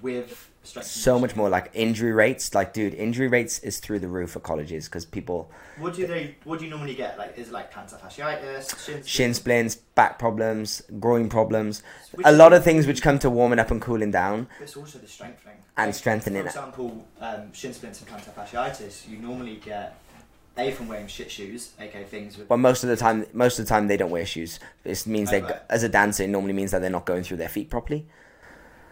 [0.00, 0.48] with.
[0.62, 2.54] So much more like injury rates.
[2.54, 6.36] Like, dude, injury rates is through the roof at colleges because people What do they?
[6.44, 7.18] What do you normally get?
[7.18, 12.32] Like, is it like plantar fasciitis, shin, shin splints, back problems, groin problems, Which a
[12.32, 14.48] lot of things which come to warming up and cooling down.
[14.62, 19.06] It's also the strengthening And Like, strengthening For example, um, shin splints and plantar fasciitis.
[19.06, 19.98] You normally get
[20.58, 22.48] a from wearing shit shoes, aka things with.
[22.48, 24.58] But most of the time, most of the time they don't wear shoes.
[24.84, 27.48] This means they, as a dancer, it normally means that they're not going through their
[27.48, 28.06] feet properly.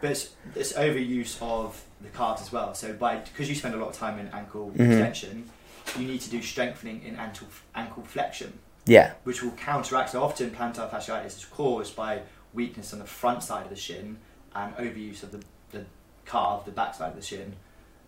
[0.00, 2.74] But it's, it's overuse of the calves as well.
[2.74, 4.88] So by because you spend a lot of time in ankle Mhm.
[4.90, 5.50] extension,
[5.98, 8.58] you need to do strengthening in ankle ankle flexion.
[8.84, 10.10] Yeah, which will counteract.
[10.10, 12.20] So often plantar fasciitis is caused by
[12.54, 14.18] weakness on the front side of the shin
[14.54, 15.42] and overuse of the,
[15.72, 15.84] the
[16.24, 17.54] calf, the back side of the shin.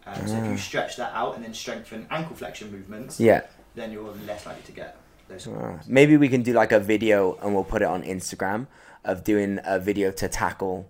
[0.08, 0.50] Um, so if Ah.
[0.50, 3.42] you stretch that out and then strengthen ankle flexion movements, yeah.
[3.74, 4.96] then you're less likely to get
[5.28, 5.46] those.
[5.46, 8.66] Uh, maybe we can do like a video and we'll put it on Instagram
[9.04, 10.88] of doing a video to tackle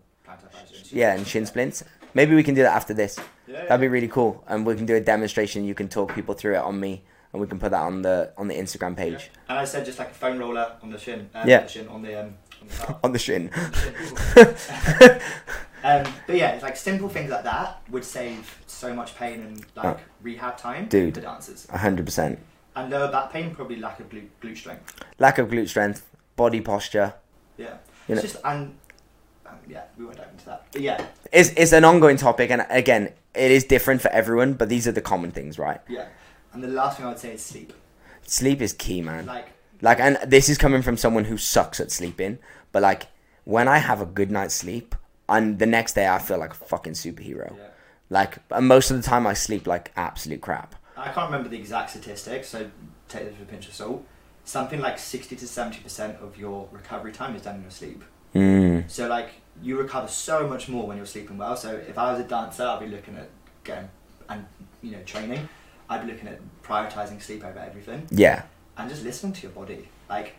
[0.91, 1.85] yeah and shin splints.
[2.15, 3.19] Maybe we can do that after this.
[3.47, 5.65] Yeah, That'd be really cool, and we can do a demonstration.
[5.65, 7.03] You can talk people through it on me,
[7.33, 9.05] and we can put that on the on the Instagram yeah.
[9.05, 11.29] page And I said just like a foam roller on the shin.
[11.35, 11.61] Um, Yeah.
[11.63, 12.97] The shin on the um, on the calf.
[13.05, 13.51] on the shin.
[15.89, 19.65] um, but yeah, it's like simple things like that would save so much pain and
[19.77, 20.01] like Oh.
[20.23, 21.15] rehab time Dude.
[21.15, 21.67] for dancers.
[21.71, 22.39] hundred percent.
[22.77, 25.03] And lower back pain, probably lack of glute, glute strength.
[25.19, 27.15] Lack of glute strength, body posture.
[27.57, 27.77] Yeah.
[28.07, 28.77] You know- just and
[29.47, 30.67] um, yeah, we won't dive into that.
[30.73, 34.53] But yeah, It's it's an ongoing topic, and again, it is different for everyone.
[34.55, 35.81] But these are the common things, right?
[35.89, 36.07] yeah.
[36.53, 37.73] And the last thing I would say is sleep.
[38.23, 39.27] Sleep is key, man.
[39.27, 39.47] Like
[39.81, 42.39] Like, and this is coming from someone who sucks at sleeping.
[42.73, 43.07] But like,
[43.45, 44.95] when I have a good night's sleep,
[45.29, 47.57] and the next day I feel like a fucking superhero.
[47.57, 47.65] yeah.
[48.11, 50.75] Like, most of the time I sleep like absolute crap.
[50.97, 52.71] I can't remember the exact statistics, so
[53.09, 54.05] take this with a pinch of salt.
[54.45, 58.03] Something like sixty to seventy percent of your recovery time is done in your sleep.
[58.35, 58.91] Mm.
[58.91, 59.29] So like
[59.63, 61.57] you recover so much more when you're sleeping well.
[61.57, 63.29] So if I was a dancer, I'd be looking at
[63.65, 63.91] getting
[64.29, 64.47] and
[64.83, 65.49] you know training.
[65.91, 68.07] I'd be looking at prioritizing sleep over everything.
[68.11, 68.43] Yeah.
[68.77, 69.89] and just listening to your body.
[70.09, 70.35] Like,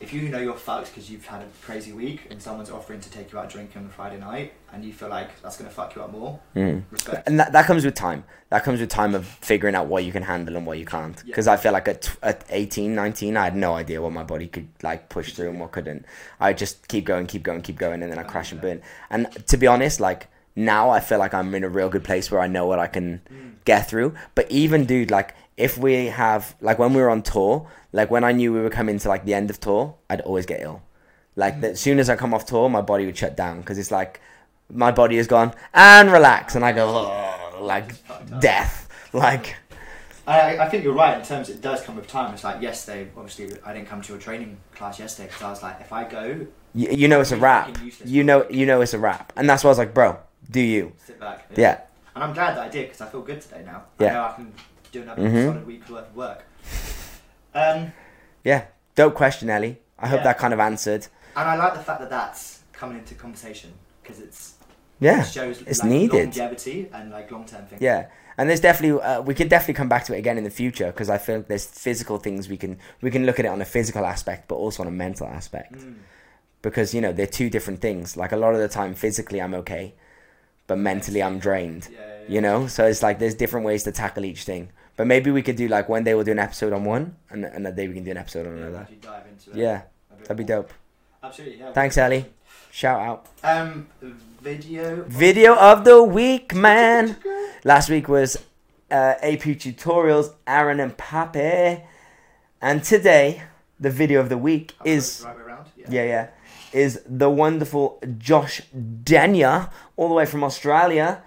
[0.00, 3.10] if you know you're fucked because you've had a crazy week and someone's offering to
[3.10, 5.74] take you out drinking on a Friday night and you feel like that's going to
[5.74, 6.84] fuck you up more, Mm.
[6.90, 7.28] respect.
[7.28, 8.24] And that, that comes with time.
[8.48, 11.16] That comes with time of figuring out what you can handle and what you can't.
[11.16, 11.22] Yeah.
[11.26, 14.46] Because I feel like at, at 18, 19, I had no idea what my body
[14.46, 16.06] could like push through and what couldn't.
[16.40, 18.80] I just keep going, keep going, keep going, and then I crash and burn.
[19.10, 22.30] And to be honest, like now I feel like I'm in a real good place
[22.30, 23.52] where I know what I can Mm.
[23.66, 24.14] get through.
[24.34, 28.24] But even, dude, like if we have like when we were on tour, like when
[28.24, 30.82] I knew we were coming to like the end of tour, I'd always get ill.
[31.36, 33.78] Like the, as soon as I come off tour, my body would shut down because
[33.78, 34.20] it's like
[34.72, 36.86] my body is gone and relax, and I go
[37.60, 37.94] like
[38.40, 38.88] death.
[39.12, 39.56] Like
[40.26, 42.32] I, I think you're right in terms it does come with time.
[42.34, 45.62] It's like yesterday, obviously, I didn't come to your training class yesterday because I was
[45.62, 47.66] like, if I go, You, you know it's a Really rap.
[47.68, 48.08] fucking useless.
[48.10, 50.18] You know you know it's a wrap, and that's why I was like, bro,
[50.50, 50.92] do you?
[51.04, 51.46] sit back.
[51.56, 51.80] Yeah.
[52.14, 53.84] And I'm glad that I did because I feel good today now.
[53.98, 54.08] Yeah.
[54.08, 54.52] I know I can
[54.92, 55.46] do another Mhm.
[55.46, 56.44] solid week's worth of work.
[57.54, 57.92] Um,
[58.44, 58.64] Yeah.
[58.94, 59.78] Dope question, Ellie.
[59.98, 60.24] I hope Yeah.
[60.24, 61.06] that kind of answered.
[61.36, 63.72] and I like the fact that that's coming into conversation
[64.02, 64.54] because it's
[64.98, 65.20] Yeah.
[65.22, 66.36] it shows it's like, needed.
[66.36, 67.80] longevity and like long term things.
[67.80, 68.06] Yeah,
[68.36, 70.86] and there's definitely uh, we could definitely come back to it again in the future
[70.86, 73.60] because I feel like there's physical things we can we can look at it on
[73.62, 75.94] a physical aspect, but also on a mental aspect Mm.
[76.62, 78.16] because you know they're two different things.
[78.16, 79.94] Like a lot of the time, physically I'm okay,
[80.66, 81.88] but mentally I'm drained.
[81.90, 82.28] Yeah, yeah, yeah.
[82.34, 84.70] You know, so it's like there's different ways to tackle each thing.
[85.00, 87.46] But maybe we could do like one day we'll do an episode on one, and
[87.46, 88.88] another day we can do an episode on Yeah, another.
[89.30, 89.82] into it Yeah,
[90.20, 90.70] that'd be dope.
[91.22, 91.58] Absolutely.
[91.58, 91.72] Yeah.
[91.72, 92.26] Thanks, Ellie.
[92.70, 93.26] Shout out.
[93.42, 93.86] Um,
[94.42, 95.02] video.
[95.08, 97.16] Video of the week, man.
[97.64, 98.36] Last week was
[98.90, 101.80] uh, AP tutorials, Aaron and Pape,
[102.60, 103.44] and today
[103.80, 105.64] the video of the week Oh, is right.
[105.78, 105.86] Yeah.
[105.88, 106.26] yeah yeah
[106.74, 108.60] is the wonderful Josh
[109.02, 111.22] Denyer, all the way from Australia.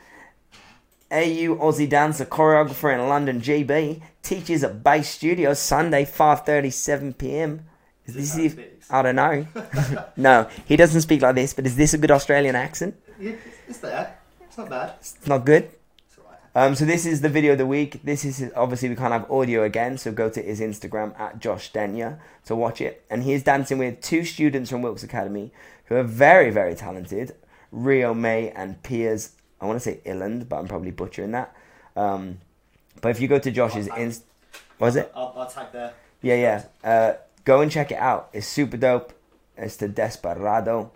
[1.14, 7.66] AU Aussie dancer, choreographer in London, GB, teaches at Base Studios Sunday, 5.37 p.m.
[8.06, 8.92] Is Is this this how he ev- speaks?
[8.92, 9.48] I don't know.
[10.18, 12.96] no, he doesn't speak like this, but is this a good Australian accent?
[13.20, 13.36] Yeah,
[13.68, 14.18] it's, there.
[14.42, 14.94] It's not bad.
[15.00, 15.64] It's not good.
[15.64, 16.18] It's.
[16.56, 18.04] Um, so this is the video of the week.
[18.04, 21.72] This is obviously we can't have audio again, so go to his Instagram at Josh
[21.72, 23.06] Denyer to watch it.
[23.10, 25.52] And he is dancing with two students from Wilkes Academy
[25.86, 27.36] who are very, very talented,
[27.72, 29.32] Rio May and Piers.
[29.64, 31.56] I want to say Illand, but I'm probably butchering that.
[31.96, 32.40] Um,
[33.02, 34.26] but if you go to Josh's inst,
[34.78, 35.10] was it?
[35.16, 35.94] I'll, I'll tag there.
[36.22, 36.64] Yeah, yeah.
[36.84, 37.14] Uh,
[37.46, 38.30] go and check it out.
[38.34, 39.14] It's super dope.
[39.56, 40.92] It's the Desperado.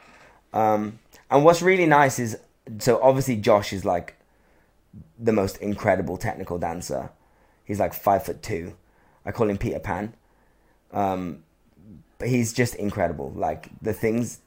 [0.52, 0.99] Um,
[1.31, 2.38] and what's really nice is
[2.80, 4.15] so obviously Josh is like
[5.18, 7.10] the most incredible technical dancer.
[7.64, 8.76] He's like five foot two.
[9.26, 10.14] I call him Peter Pan.
[10.91, 11.44] Um,
[12.19, 13.31] but he's just incredible.
[13.34, 14.39] Like the things,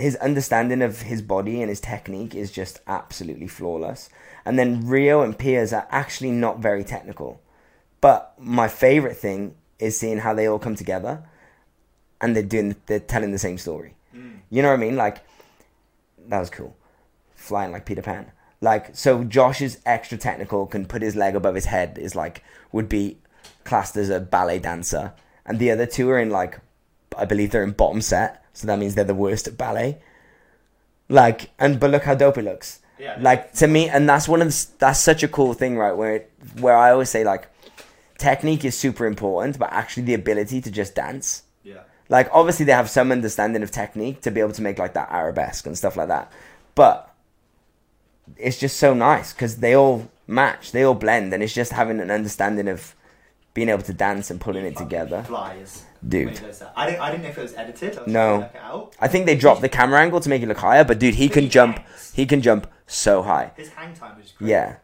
[0.00, 4.08] his understanding of his body and his technique is just absolutely flawless.
[4.44, 7.40] And then Rio and Piers are actually not very technical.
[8.00, 11.24] But my favorite thing is seeing how they all come together
[12.20, 13.94] and they're doing they're telling the same story.
[14.12, 14.36] Hmm.
[14.50, 14.96] You know what I mean?
[14.96, 15.18] Like
[16.28, 16.76] that was cool.
[17.34, 18.30] Flying like Peter Pan.
[18.60, 22.42] Like so Josh is extra technical, can put his leg above his head, is like
[22.72, 23.18] would be
[23.64, 25.12] classed as a ballet dancer.
[25.46, 26.60] And the other two are in like
[27.20, 29.98] I believe they're in bottom set, so that means they're the worst at ballet.
[31.08, 33.16] Like and but look how dope it looks Yeah.
[33.20, 36.14] like to me and that's one of the, that's such a cool thing right where
[36.16, 36.30] it,
[36.60, 37.48] where i always say like
[38.18, 41.80] technique is super important but actually the ability to just dance Yeah.
[42.08, 45.10] like obviously they have some understanding of technique to be able to make like that
[45.10, 46.30] arabesque and stuff like that
[46.76, 47.12] but
[48.36, 51.98] it's just so nice because they all match they all blend and it's just having
[51.98, 52.94] an understanding of
[53.52, 55.82] being able to dance and pulling it together Flies.
[56.06, 56.26] Dude.
[56.26, 56.72] When he does that.
[56.76, 57.00] I didn't.
[57.02, 57.98] I didn't know if it was edited.
[57.98, 58.12] I No.
[58.12, 58.96] trying to work it out.
[59.00, 61.28] i think they dropped the camera angle to make it look higher but dude he
[61.28, 61.80] can jump
[62.14, 64.50] he can jump so high His hang time is great.
[64.50, 64.76] yeah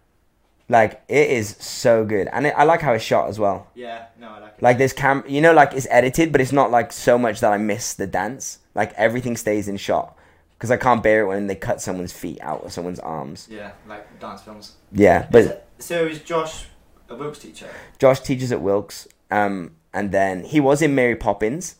[0.69, 4.07] like it is so good and it, i like how it's shot as well Yeah.
[4.21, 4.63] No, I like it.
[4.63, 7.53] Like there's cam, you know, like it's edited, but it's not like so much that
[7.53, 8.59] I miss the dance.
[8.75, 10.17] Like everything stays in shot
[10.57, 13.47] because I can't bear it when they cut someone's feet out or someone's arms.
[13.51, 14.73] Yeah, like dance films.
[14.93, 16.67] Yeah, Is but it- so is Josh
[17.11, 17.69] a Wilkes teacher?
[17.99, 21.77] Josh teaches at Wilkes, um, and then he was in Mary Poppins,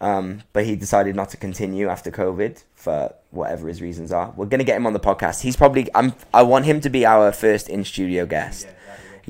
[0.00, 4.32] um, but he decided not to continue after COVID for whatever his reasons are.
[4.36, 5.42] We're gonna get him on the podcast.
[5.42, 8.64] He's probably I'm I want him to be our first in studio guest.
[8.66, 9.22] Yeah, that'd be good.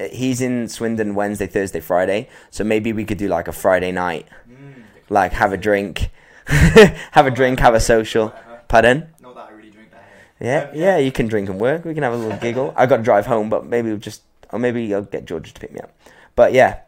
[0.00, 2.28] Yeah, he's in Swindon Wednesday, Thursday, Friday.
[2.50, 6.10] So maybe we could do like a Friday night, Mm, like have a drink,
[6.46, 8.32] have a drink, have a social.
[8.68, 9.08] Pardon?
[9.20, 10.04] Not that I really drink that
[10.40, 11.84] Yeah, Um, yeah, you can drink and work.
[11.84, 12.72] We can have a little giggle.
[12.74, 15.60] I got to drive home, but maybe we'll just, or maybe I'll get George to
[15.60, 15.90] pick me up.
[16.34, 16.80] But yeah,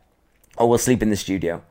[0.56, 1.62] or we'll sleep in the studio.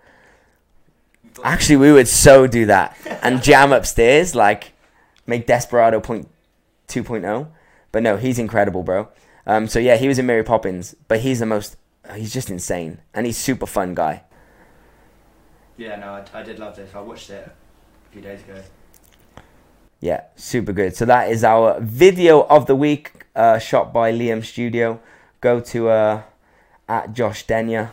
[1.43, 4.73] Actually, we would so do that and jam upstairs, like
[5.26, 6.30] make Desperado point
[6.88, 7.47] 2.0.
[7.91, 9.10] But no, he's incredible, bro.
[9.45, 11.76] Um, so yeah, he was in Mary Poppins, but he's the most,
[12.15, 14.23] he's just insane and he's super fun guy.
[15.77, 16.93] Yeah, no, I, I did love this.
[16.93, 18.61] I watched it a few days ago.
[19.99, 20.95] Yeah, super good.
[20.95, 24.99] So that is our video of the week, uh, shot by Liam Studio.
[25.41, 26.22] Go to uh,
[26.88, 27.91] at Josh Denyer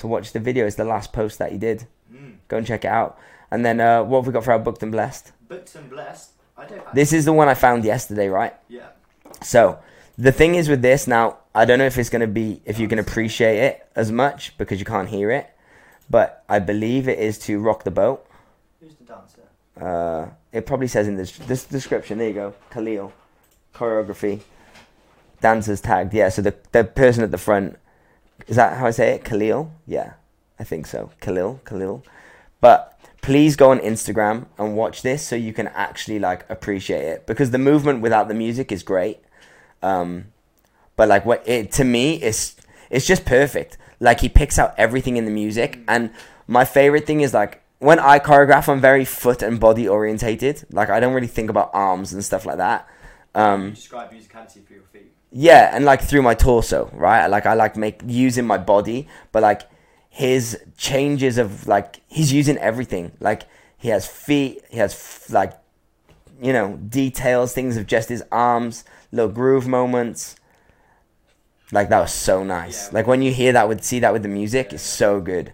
[0.00, 0.66] to watch the video.
[0.66, 1.86] It's the last post that he did.
[2.12, 2.36] Mm.
[2.48, 3.18] Go and check it out.
[3.50, 5.32] And then uh, what have we got for our booked and blessed?
[5.48, 6.32] Booked and blessed.
[6.56, 6.94] I don't.
[6.94, 8.54] This is the one I found yesterday, right?
[8.68, 8.88] Yeah.
[9.42, 9.78] So
[10.18, 12.88] the thing is with this now, I don't know if it's gonna be if you
[12.88, 15.50] can appreciate it as much because you can't hear it,
[16.08, 18.26] but I believe it is to rock the boat.
[18.80, 19.42] Who's the dancer?
[19.80, 22.18] Uh, it probably says in this this description.
[22.18, 23.12] There you go, Khalil,
[23.74, 24.40] choreography,
[25.40, 26.14] dancers tagged.
[26.14, 27.78] Yeah, so the the person at the front
[28.50, 29.24] Is that how I say it?
[29.24, 29.70] Khalil?
[29.86, 30.14] Yeah,
[30.58, 31.10] I think so.
[31.20, 32.02] Khalil, Khalil.
[32.60, 37.26] But please go on Instagram and watch this so you can actually like appreciate it
[37.28, 39.20] because the movement without the music is great.
[39.82, 40.32] Um,
[40.96, 42.56] but like what it to me it's
[42.90, 43.78] it's just perfect.
[44.00, 46.10] Like he picks out everything in the music and
[46.48, 50.64] my favorite thing is like when I choreograph I'm very foot and body orientated.
[50.72, 52.88] Like I don't really think about arms and stuff like that.
[53.32, 55.12] Um, describe musicality for your feet.
[55.32, 57.26] Yeah, and like through my torso, right?
[57.26, 59.62] Like I like make using my body, but like
[60.08, 63.12] his changes of like he's using everything.
[63.20, 63.42] Like
[63.78, 65.52] he has feet, he has f- like
[66.42, 70.36] you know details, things of just his arms, little groove moments.
[71.72, 72.88] Like that was so nice.
[72.88, 72.94] Yeah.
[72.94, 75.52] Like when you hear that would see that with the music, it's so good.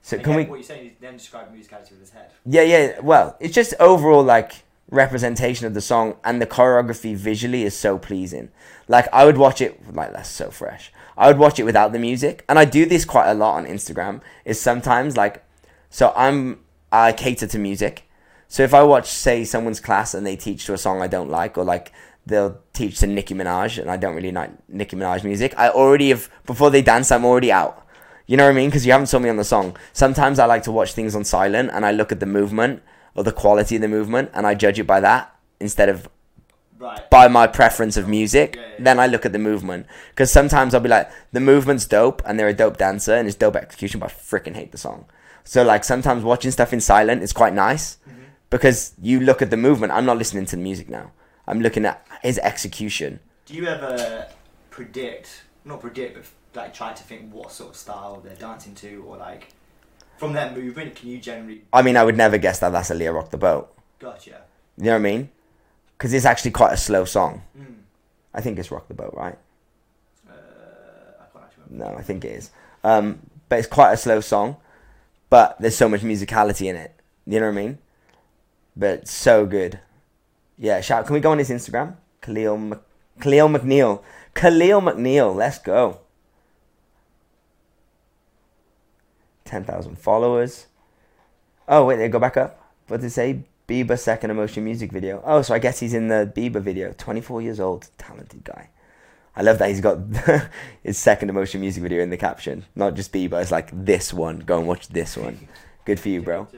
[0.00, 0.44] So And can we?
[0.44, 2.30] What you're saying is then describe musicality with his head.
[2.46, 3.00] Yeah, yeah.
[3.00, 4.61] Well, it's just overall like
[4.92, 8.50] representation of the song and the choreography visually is so pleasing.
[8.86, 10.92] Like I would watch it like that's so fresh.
[11.16, 13.66] I would watch it without the music, and I do this quite a lot on
[13.66, 14.20] Instagram.
[14.44, 15.44] Is sometimes like,
[15.90, 16.60] so I'm
[16.92, 18.08] I cater to music.
[18.48, 21.30] So if I watch say someone's class and they teach to a song I don't
[21.30, 21.90] like, or like
[22.26, 26.10] they'll teach to Nicki Minaj and I don't really like Nicki Minaj music, I already
[26.10, 27.86] have before they dance, I'm already out.
[28.26, 28.68] You know what I mean?
[28.68, 29.76] Because you haven't told me on the song.
[29.92, 32.82] Sometimes I like to watch things on silent and I look at the movement
[33.14, 36.08] or the quality of the movement and I judge it by that instead of
[36.78, 37.08] Right.
[37.10, 38.56] by my preference of music.
[38.56, 41.86] Yeah, yeah, Then I look at the movement because sometimes I'll be like, the movement's
[41.86, 44.78] dope and they're a dope dancer and it's dope execution, but I freaking hate the
[44.78, 45.04] song.
[45.44, 48.22] So like sometimes watching stuff in silent is quite nice Mm-hmm.
[48.50, 49.92] because you look at the movement.
[49.92, 51.12] I'm not listening to the music now.
[51.46, 53.20] I'm looking at his execution.
[53.46, 54.26] Do you ever
[54.70, 56.14] predict, not predict,
[56.52, 59.48] but like try to think what sort of style they're dancing to, or like
[60.22, 61.62] from their movement, can you generally?
[61.72, 63.74] I mean, I would never guess that that's Aaliyah Rock the Boat.
[63.98, 64.42] Gotcha.
[64.78, 65.30] You know what I mean?
[65.98, 67.42] Because it's actually quite a slow song.
[67.58, 67.78] Mm.
[68.32, 69.36] I think it's Rock the Boat, right?
[70.30, 71.94] Uh, I can't actually remember.
[71.94, 72.50] No, I think it is.
[72.84, 73.18] Um,
[73.48, 74.58] but it's quite a slow song,
[75.28, 76.94] but there's so much musicality in it.
[77.26, 77.78] You know what I mean?
[78.76, 79.80] But so good.
[80.56, 81.04] Yeah, shout.
[81.04, 81.96] Can we go on his Instagram?
[82.20, 82.78] Khalil, Mc,
[83.20, 84.00] Khalil McNeil.
[84.34, 85.34] Khalil McNeil.
[85.34, 85.98] Let's go.
[89.52, 90.68] Ten thousand followers.
[91.68, 92.58] Oh wait, they go back up.
[92.88, 93.44] What did it say?
[93.68, 95.22] Bieber second emotion music video.
[95.26, 96.94] Oh, so I guess he's in the Bieber video.
[96.96, 98.70] Twenty four years old, talented guy.
[99.36, 99.98] I love that he's got
[100.82, 102.64] his second emotion music video in the caption.
[102.74, 104.38] Not just Bieber, it's like this one.
[104.38, 105.46] Go and watch this one.
[105.84, 106.48] Good for you, bro.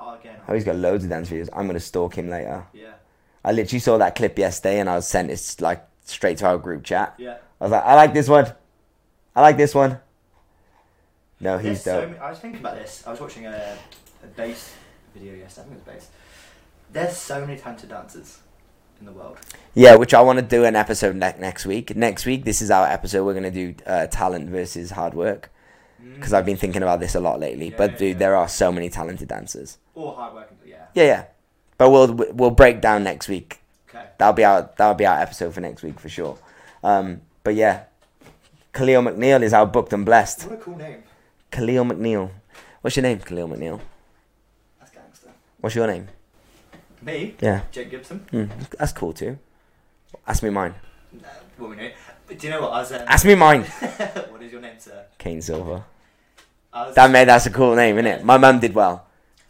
[0.00, 0.40] Oh, again.
[0.48, 1.48] Oh, he's got loads of dance videos.
[1.52, 2.66] I'm gonna stalk him later.
[2.72, 2.94] Yeah.
[3.44, 6.58] I literally saw that clip yesterday and I was sent it like straight to our
[6.58, 7.14] group chat.
[7.18, 7.36] Yeah.
[7.60, 8.52] I was like, I like this one.
[9.36, 10.00] I like this one.
[11.42, 13.02] No, There's he's so many- I was thinking about this.
[13.06, 13.76] I was watching a,
[14.22, 14.72] a Base
[15.14, 15.66] video yesterday.
[15.66, 16.10] I think it was Base.
[16.92, 18.38] There's so many talented dancers
[19.00, 19.38] in the world.
[19.74, 21.96] Yeah, which I want to do an episode ne- next week.
[21.96, 23.24] Next week, this is our episode.
[23.24, 25.50] We're gonna do uh, talent versus hard work
[26.14, 27.70] because I've been thinking about this a lot lately.
[27.70, 28.18] Yeah, but dude, yeah.
[28.18, 29.78] there are so many talented dancers.
[29.94, 30.56] Or hard working.
[30.64, 30.86] Yeah.
[30.94, 31.24] Yeah, yeah.
[31.76, 33.58] But we'll we'll break down next week.
[33.88, 34.04] Okay.
[34.18, 36.38] That'll be our that'll be our episode for next week for sure.
[36.84, 37.84] Um, but yeah,
[38.72, 40.44] Khalil McNeil is our booked and blessed.
[40.44, 41.02] What a cool name.
[41.52, 42.30] Khalil McNeil.
[42.80, 43.80] What's your name, Khalil McNeil?
[44.80, 45.28] That's gangster.
[45.60, 46.08] What's your name?
[47.02, 48.18] Me, Yeah, Jake Gibson.
[48.30, 48.44] hmm,
[48.78, 49.38] that's cool too.
[50.26, 50.74] Ask me mine.
[51.12, 51.90] No, well, we know.
[52.26, 52.72] But do you know what?
[52.72, 52.92] I was.
[52.92, 53.62] Um, Ask me mine.
[54.30, 55.04] what is your name, sir?
[55.18, 55.84] Kane Silver.
[56.72, 58.24] Was, That made that's a cool name, isn't it?
[58.24, 59.06] My mum did well.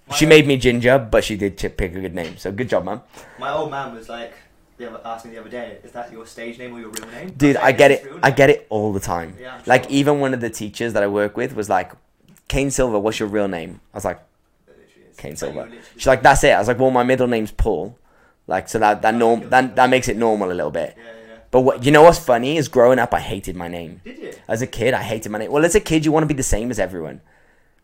[0.09, 2.37] my She old- made me ginger, but she did pick a good name.
[2.39, 3.03] So good job, mum.
[3.39, 4.33] My old man was like,
[4.83, 7.09] the other, asked me the other day, "Is that your stage name or your real
[7.09, 8.07] name?" Dude, like, I get it.
[8.23, 9.35] I get it all the time.
[9.41, 11.93] Yeah, I'm Like even one of the teachers that I work with was like,
[12.49, 12.99] Kane Silver.
[12.99, 13.81] What's your real name?
[13.95, 14.21] I was like,
[14.69, 15.17] It literally is.
[15.17, 15.71] Kane Silver.
[15.97, 16.51] She's like, that's it.
[16.51, 17.99] I was like, well, my middle name's Paul.
[18.47, 20.95] Like, so that that oh, norm that that makes it normal a little bit.
[20.97, 21.37] Yeah, yeah.
[21.51, 24.01] But what you know what's funny is growing up, I hated my name.
[24.05, 24.33] Did you?
[24.49, 25.51] As a kid, I hated my name.
[25.53, 27.21] Well, as a kid, you want to be the same as everyone,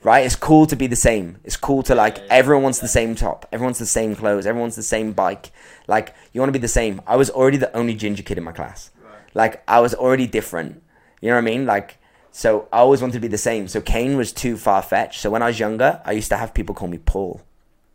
[0.02, 0.24] right?
[0.24, 1.38] It's cool to be the same.
[1.44, 4.82] It's cool to like everyone wants the same top, everyone's the same clothes, everyone's the
[4.82, 5.50] same bike.
[5.86, 7.00] Like you want to be the same.
[7.06, 8.90] I was already the only ginger kid in my class.
[9.34, 10.82] Like I was already different.
[11.20, 11.66] You know what I mean?
[11.66, 11.98] Like
[12.38, 13.66] so, I always wanted to be the same.
[13.66, 15.20] So Kane was too far fetched.
[15.20, 17.42] So when I was younger, I used to have people call me Paul.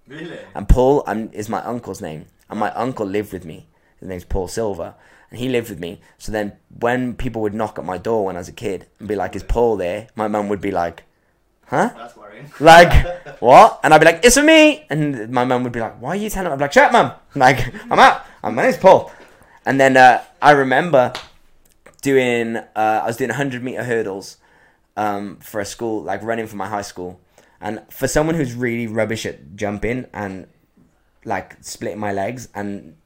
[0.05, 0.37] Really?
[0.53, 2.25] And Paul um, is my uncle's name.
[2.49, 3.67] And my uncle lived with me.
[3.99, 4.95] His name's Paul Silver.
[5.29, 6.01] And he lived with me.
[6.17, 9.07] So then when people would knock at my door when I was a kid and
[9.07, 10.07] be like, is Paul there?
[10.13, 11.03] My mum would be like,
[11.67, 11.89] huh?
[11.95, 12.51] That's worrying.
[12.59, 12.91] Like,
[13.41, 13.79] what?
[13.83, 14.85] And I'd be like, it's for me.
[14.89, 16.53] And my mum would be like, why are you telling me?
[16.53, 17.11] I'd be like, shut up, mum.
[17.35, 18.23] Like, I'm out.
[18.43, 19.11] My name's Paul.
[19.65, 21.13] And then uh, I remember
[22.01, 24.37] doing, uh, I was doing 100 meter hurdles
[24.97, 27.19] um, for a school, like running for my high school.
[27.61, 30.47] And for someone who's really rubbish at jumping and
[31.23, 32.97] like splitting my legs and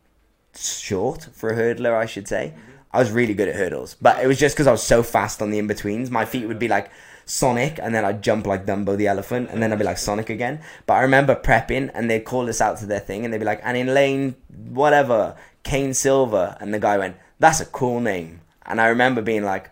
[0.55, 2.53] short for a hurdler, I should say,
[2.91, 5.03] I I was really good at hurdles, but it was just because I was so
[5.03, 6.09] fast on the in betweens.
[6.09, 6.89] My feet would be like
[7.29, 10.29] Sonic, and then I'd jump like Dumbo the elephant, and then I'd be like Sonic
[10.29, 10.61] again.
[10.85, 13.45] But I remember prepping, and they'd call us out to their thing, and they'd be
[13.45, 14.35] like, and in lane
[14.69, 19.43] whatever, Kane Silver, and the guy went, "That's a cool name," and I remember being
[19.43, 19.69] like,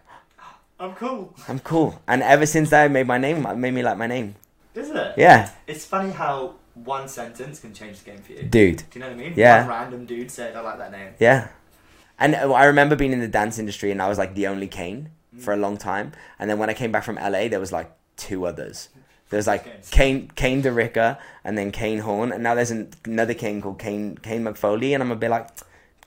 [0.79, 3.97] I'm cool, "I'm cool," and ever since that, it made my name, made me like
[3.97, 4.35] my name.
[4.75, 5.13] isn't it?
[5.17, 8.43] Yeah, It's funny how one sentence can change the game for you.
[8.43, 8.77] dude.
[8.79, 9.33] Do you know what I mean?
[9.37, 9.61] Yeah.
[9.61, 11.47] One random dude said, "I like that name." Yeah.
[12.19, 15.09] And I remember being in the dance industry and I was like the only Kane
[15.37, 16.13] for a long time.
[16.39, 18.89] And then when I came back from LA, there was like two others.
[19.29, 22.31] There was like Kane Kane DeRicker and then Kane Horn.
[22.31, 24.93] And now there's an, another Kane called Kane Kane McFoley.
[24.93, 25.49] And I'm a bit like,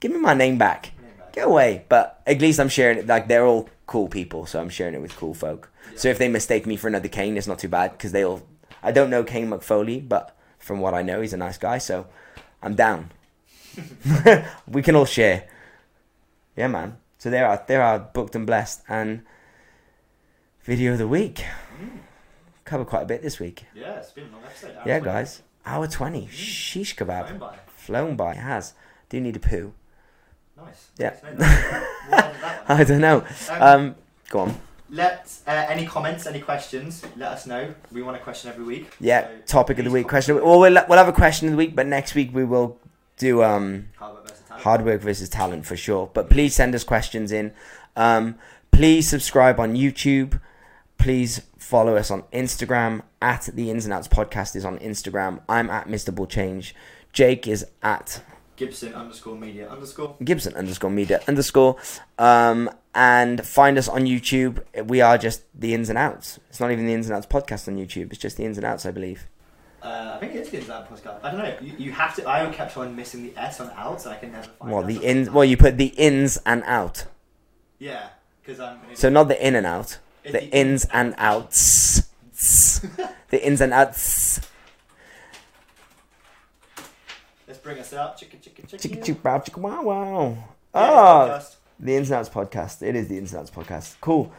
[0.01, 0.93] give me my name back.
[1.01, 1.33] Name back.
[1.33, 1.85] Get away.
[1.89, 3.07] But at least I'm sharing it.
[3.07, 4.47] Like they're all cool people.
[4.47, 5.71] So I'm sharing it with cool folk.
[5.97, 8.43] So if they mistake me for another Kane, it's not too bad because they all.
[8.83, 11.79] I don't know Kane McFoley, but from what I know, he's a nice guy.
[11.79, 12.07] So
[12.63, 13.11] I'm down.
[14.69, 15.49] we can all share.
[16.57, 16.99] Yeah, man.
[17.19, 19.23] So there are there are booked and blessed and
[20.63, 21.45] video of the week.
[22.65, 23.65] Covered quite a bit this week.
[23.75, 24.77] Yeah, it's been a long episode.
[24.77, 25.05] Hour Yeah, 20.
[25.05, 25.43] guys.
[25.67, 26.27] Hour twenty.
[26.29, 27.27] Sheesh kebab.
[27.29, 27.57] Flown by.
[27.67, 28.33] Flown by.
[28.33, 28.75] It has.
[29.09, 29.73] Do you need a poo.
[30.57, 30.89] Nice.
[30.99, 31.15] Yeah.
[31.23, 31.33] Nice.
[31.33, 31.87] No, no.
[32.11, 32.81] We'll end that one.
[32.81, 33.25] I don't know.
[33.51, 33.95] Um, Um,
[34.31, 34.61] go on.
[34.91, 37.75] let uh, any comments, any questions, let us know.
[37.93, 38.95] We want a question every week.
[39.01, 39.27] Yeah.
[39.47, 40.09] So Topic of the week.
[40.09, 40.37] Question.
[40.37, 42.79] Well, we'll we'll have a question of the week, but next week we will
[43.17, 44.38] do um Hard work versus talent.
[44.59, 46.11] Hard work versus talent for sure.
[46.13, 47.53] But please send us questions in.
[47.97, 48.37] Um,
[48.71, 50.41] please subscribe on YouTube.
[50.99, 55.41] Please follow us on Instagram at the Ins and Outs Podcast is on Instagram.
[55.49, 56.15] I'm at Mr.
[56.15, 56.75] Ball Change.
[57.13, 58.23] Jake is at
[58.57, 60.17] Gibson underscore media underscore.
[60.23, 61.77] Gibson underscore media underscore.
[62.19, 64.63] Um, and find us on YouTube.
[64.87, 66.41] We are just the Ins and Outs.
[66.49, 68.13] It's not even the Ins and Outs Podcast on YouTube.
[68.13, 69.29] It's just the Ins and Outs, I believe.
[69.83, 71.21] Uh, I think it is the Inside Podcast.
[71.23, 71.57] I don't know.
[71.61, 72.29] You, you have to.
[72.29, 74.73] I kept on missing the S on out, so I can never find.
[74.73, 75.31] Well, the ins.
[75.31, 77.05] Well, you put the ins and out.
[77.79, 78.09] Yeah,
[78.43, 78.79] because I'm.
[78.95, 79.99] So not the in and out.
[80.25, 82.09] The the ins in- and outs.
[83.31, 84.41] the ins and outs.
[87.47, 88.19] Let's bring us up.
[88.21, 88.81] Chicka chicka chicka.
[88.81, 90.45] Chicka chicka wow chicka wow wow.
[90.75, 91.41] Oh,
[91.81, 92.83] the Ins and Outs podcast.
[92.83, 93.95] It is the Ins and Outs podcast.
[94.01, 94.33] Cool.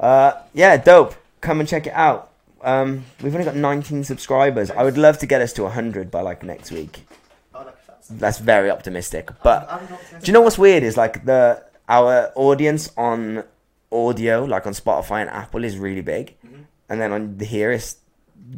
[0.00, 1.14] Uh, yeah, dope.
[1.40, 2.32] Come and check it out.
[2.62, 4.70] Um, we've only got 19 subscribers.
[4.70, 7.06] I would love to get us to 100 by like next week.
[7.54, 9.30] Oh, that's- That's very optimistic.
[9.42, 13.44] But I'm- I'm not- do you know what's weird is like the our audience on
[13.92, 16.64] audio, like on Spotify and Apple, is really big, Mhm.
[16.88, 17.96] and then on the here is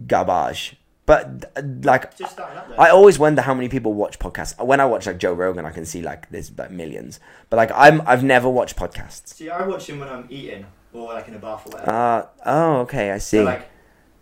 [0.07, 0.77] garbage.
[1.07, 1.47] But
[1.85, 2.79] like Just starting up there.
[2.81, 4.63] I always wonder how many people watch podcasts.
[4.63, 7.19] When I watch like Joe Rogan, I can see like there's like millions.
[7.49, 9.29] But like I'm I've never watched podcasts.
[9.35, 11.91] See, I watch him when I'm eating or like in a bath or whatever.
[11.91, 13.39] Uh oh okay, I see.
[13.39, 13.63] So like,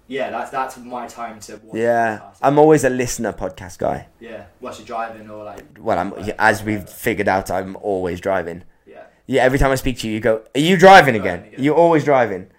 [0.09, 1.77] yeah, that's that's my time to watch.
[1.77, 2.39] yeah, podcasts.
[2.43, 4.09] I'm always a listener podcast guy.
[4.21, 5.65] yeah, whilst you're driving or like.
[5.79, 8.65] Well, I'm as we've figured out, I'm always driving.
[8.87, 9.03] Yeah.
[9.27, 11.45] Yeah, every time I speak to you, you go, "Are you driving again?
[11.45, 11.63] Again.
[11.63, 12.51] You're always driving."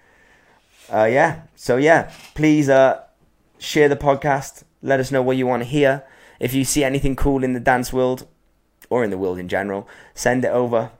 [0.91, 1.41] Uh, yeah.
[1.56, 3.03] So yeah, please uh,
[3.57, 4.64] share the podcast.
[4.82, 6.03] Let us know what you want to hear.
[6.40, 8.28] If you see anything cool in the dance world,
[8.90, 10.91] or in the world in general, send it over.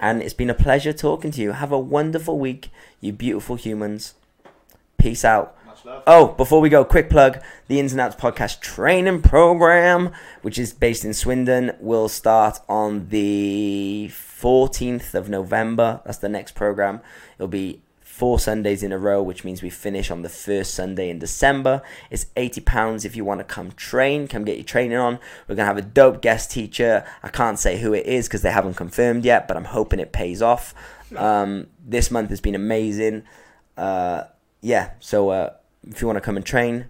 [0.00, 1.52] And it's been a pleasure talking to you.
[1.52, 2.70] Have a wonderful week,
[3.00, 4.14] you beautiful humans.
[4.98, 5.56] Peace out.
[5.86, 10.72] Oh, before we go, quick plug the Ins and Outs podcast training program, which is
[10.72, 16.00] based in Swindon, will start on the 14th of November.
[16.04, 17.00] That's the next program.
[17.36, 21.10] It'll be four Sundays in a row, which means we finish on the first Sunday
[21.10, 21.82] in December.
[22.10, 25.18] It's £80 if you want to come train, come get your training on.
[25.48, 27.04] We're going to have a dope guest teacher.
[27.22, 30.12] I can't say who it is because they haven't confirmed yet, but I'm hoping it
[30.12, 30.74] pays off.
[31.14, 33.24] Um, this month has been amazing.
[33.76, 34.24] Uh,
[34.60, 35.50] yeah, so uh,
[35.88, 36.86] if you want to come and train,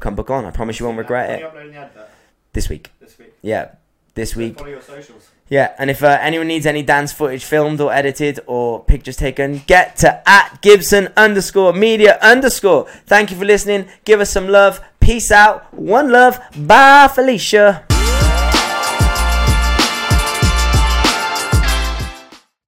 [0.00, 0.44] come book on.
[0.44, 1.48] I promise you won't regret When are you it.
[1.48, 2.10] uploading the advert
[2.52, 2.90] This week.
[3.00, 3.34] this week?
[3.42, 3.68] Yeah,
[4.14, 4.58] this week.
[4.58, 5.28] Follow your socials.
[5.48, 9.58] Yeah, and if uh, anyone needs any dance footage filmed or edited or pictures taken,
[9.66, 12.88] get to at Gibson underscore media underscore.
[13.06, 13.86] Thank you for listening.
[14.06, 14.80] Give us some love.
[15.00, 15.72] Peace out.
[15.74, 16.40] One love.
[16.56, 17.84] Bye, Felicia.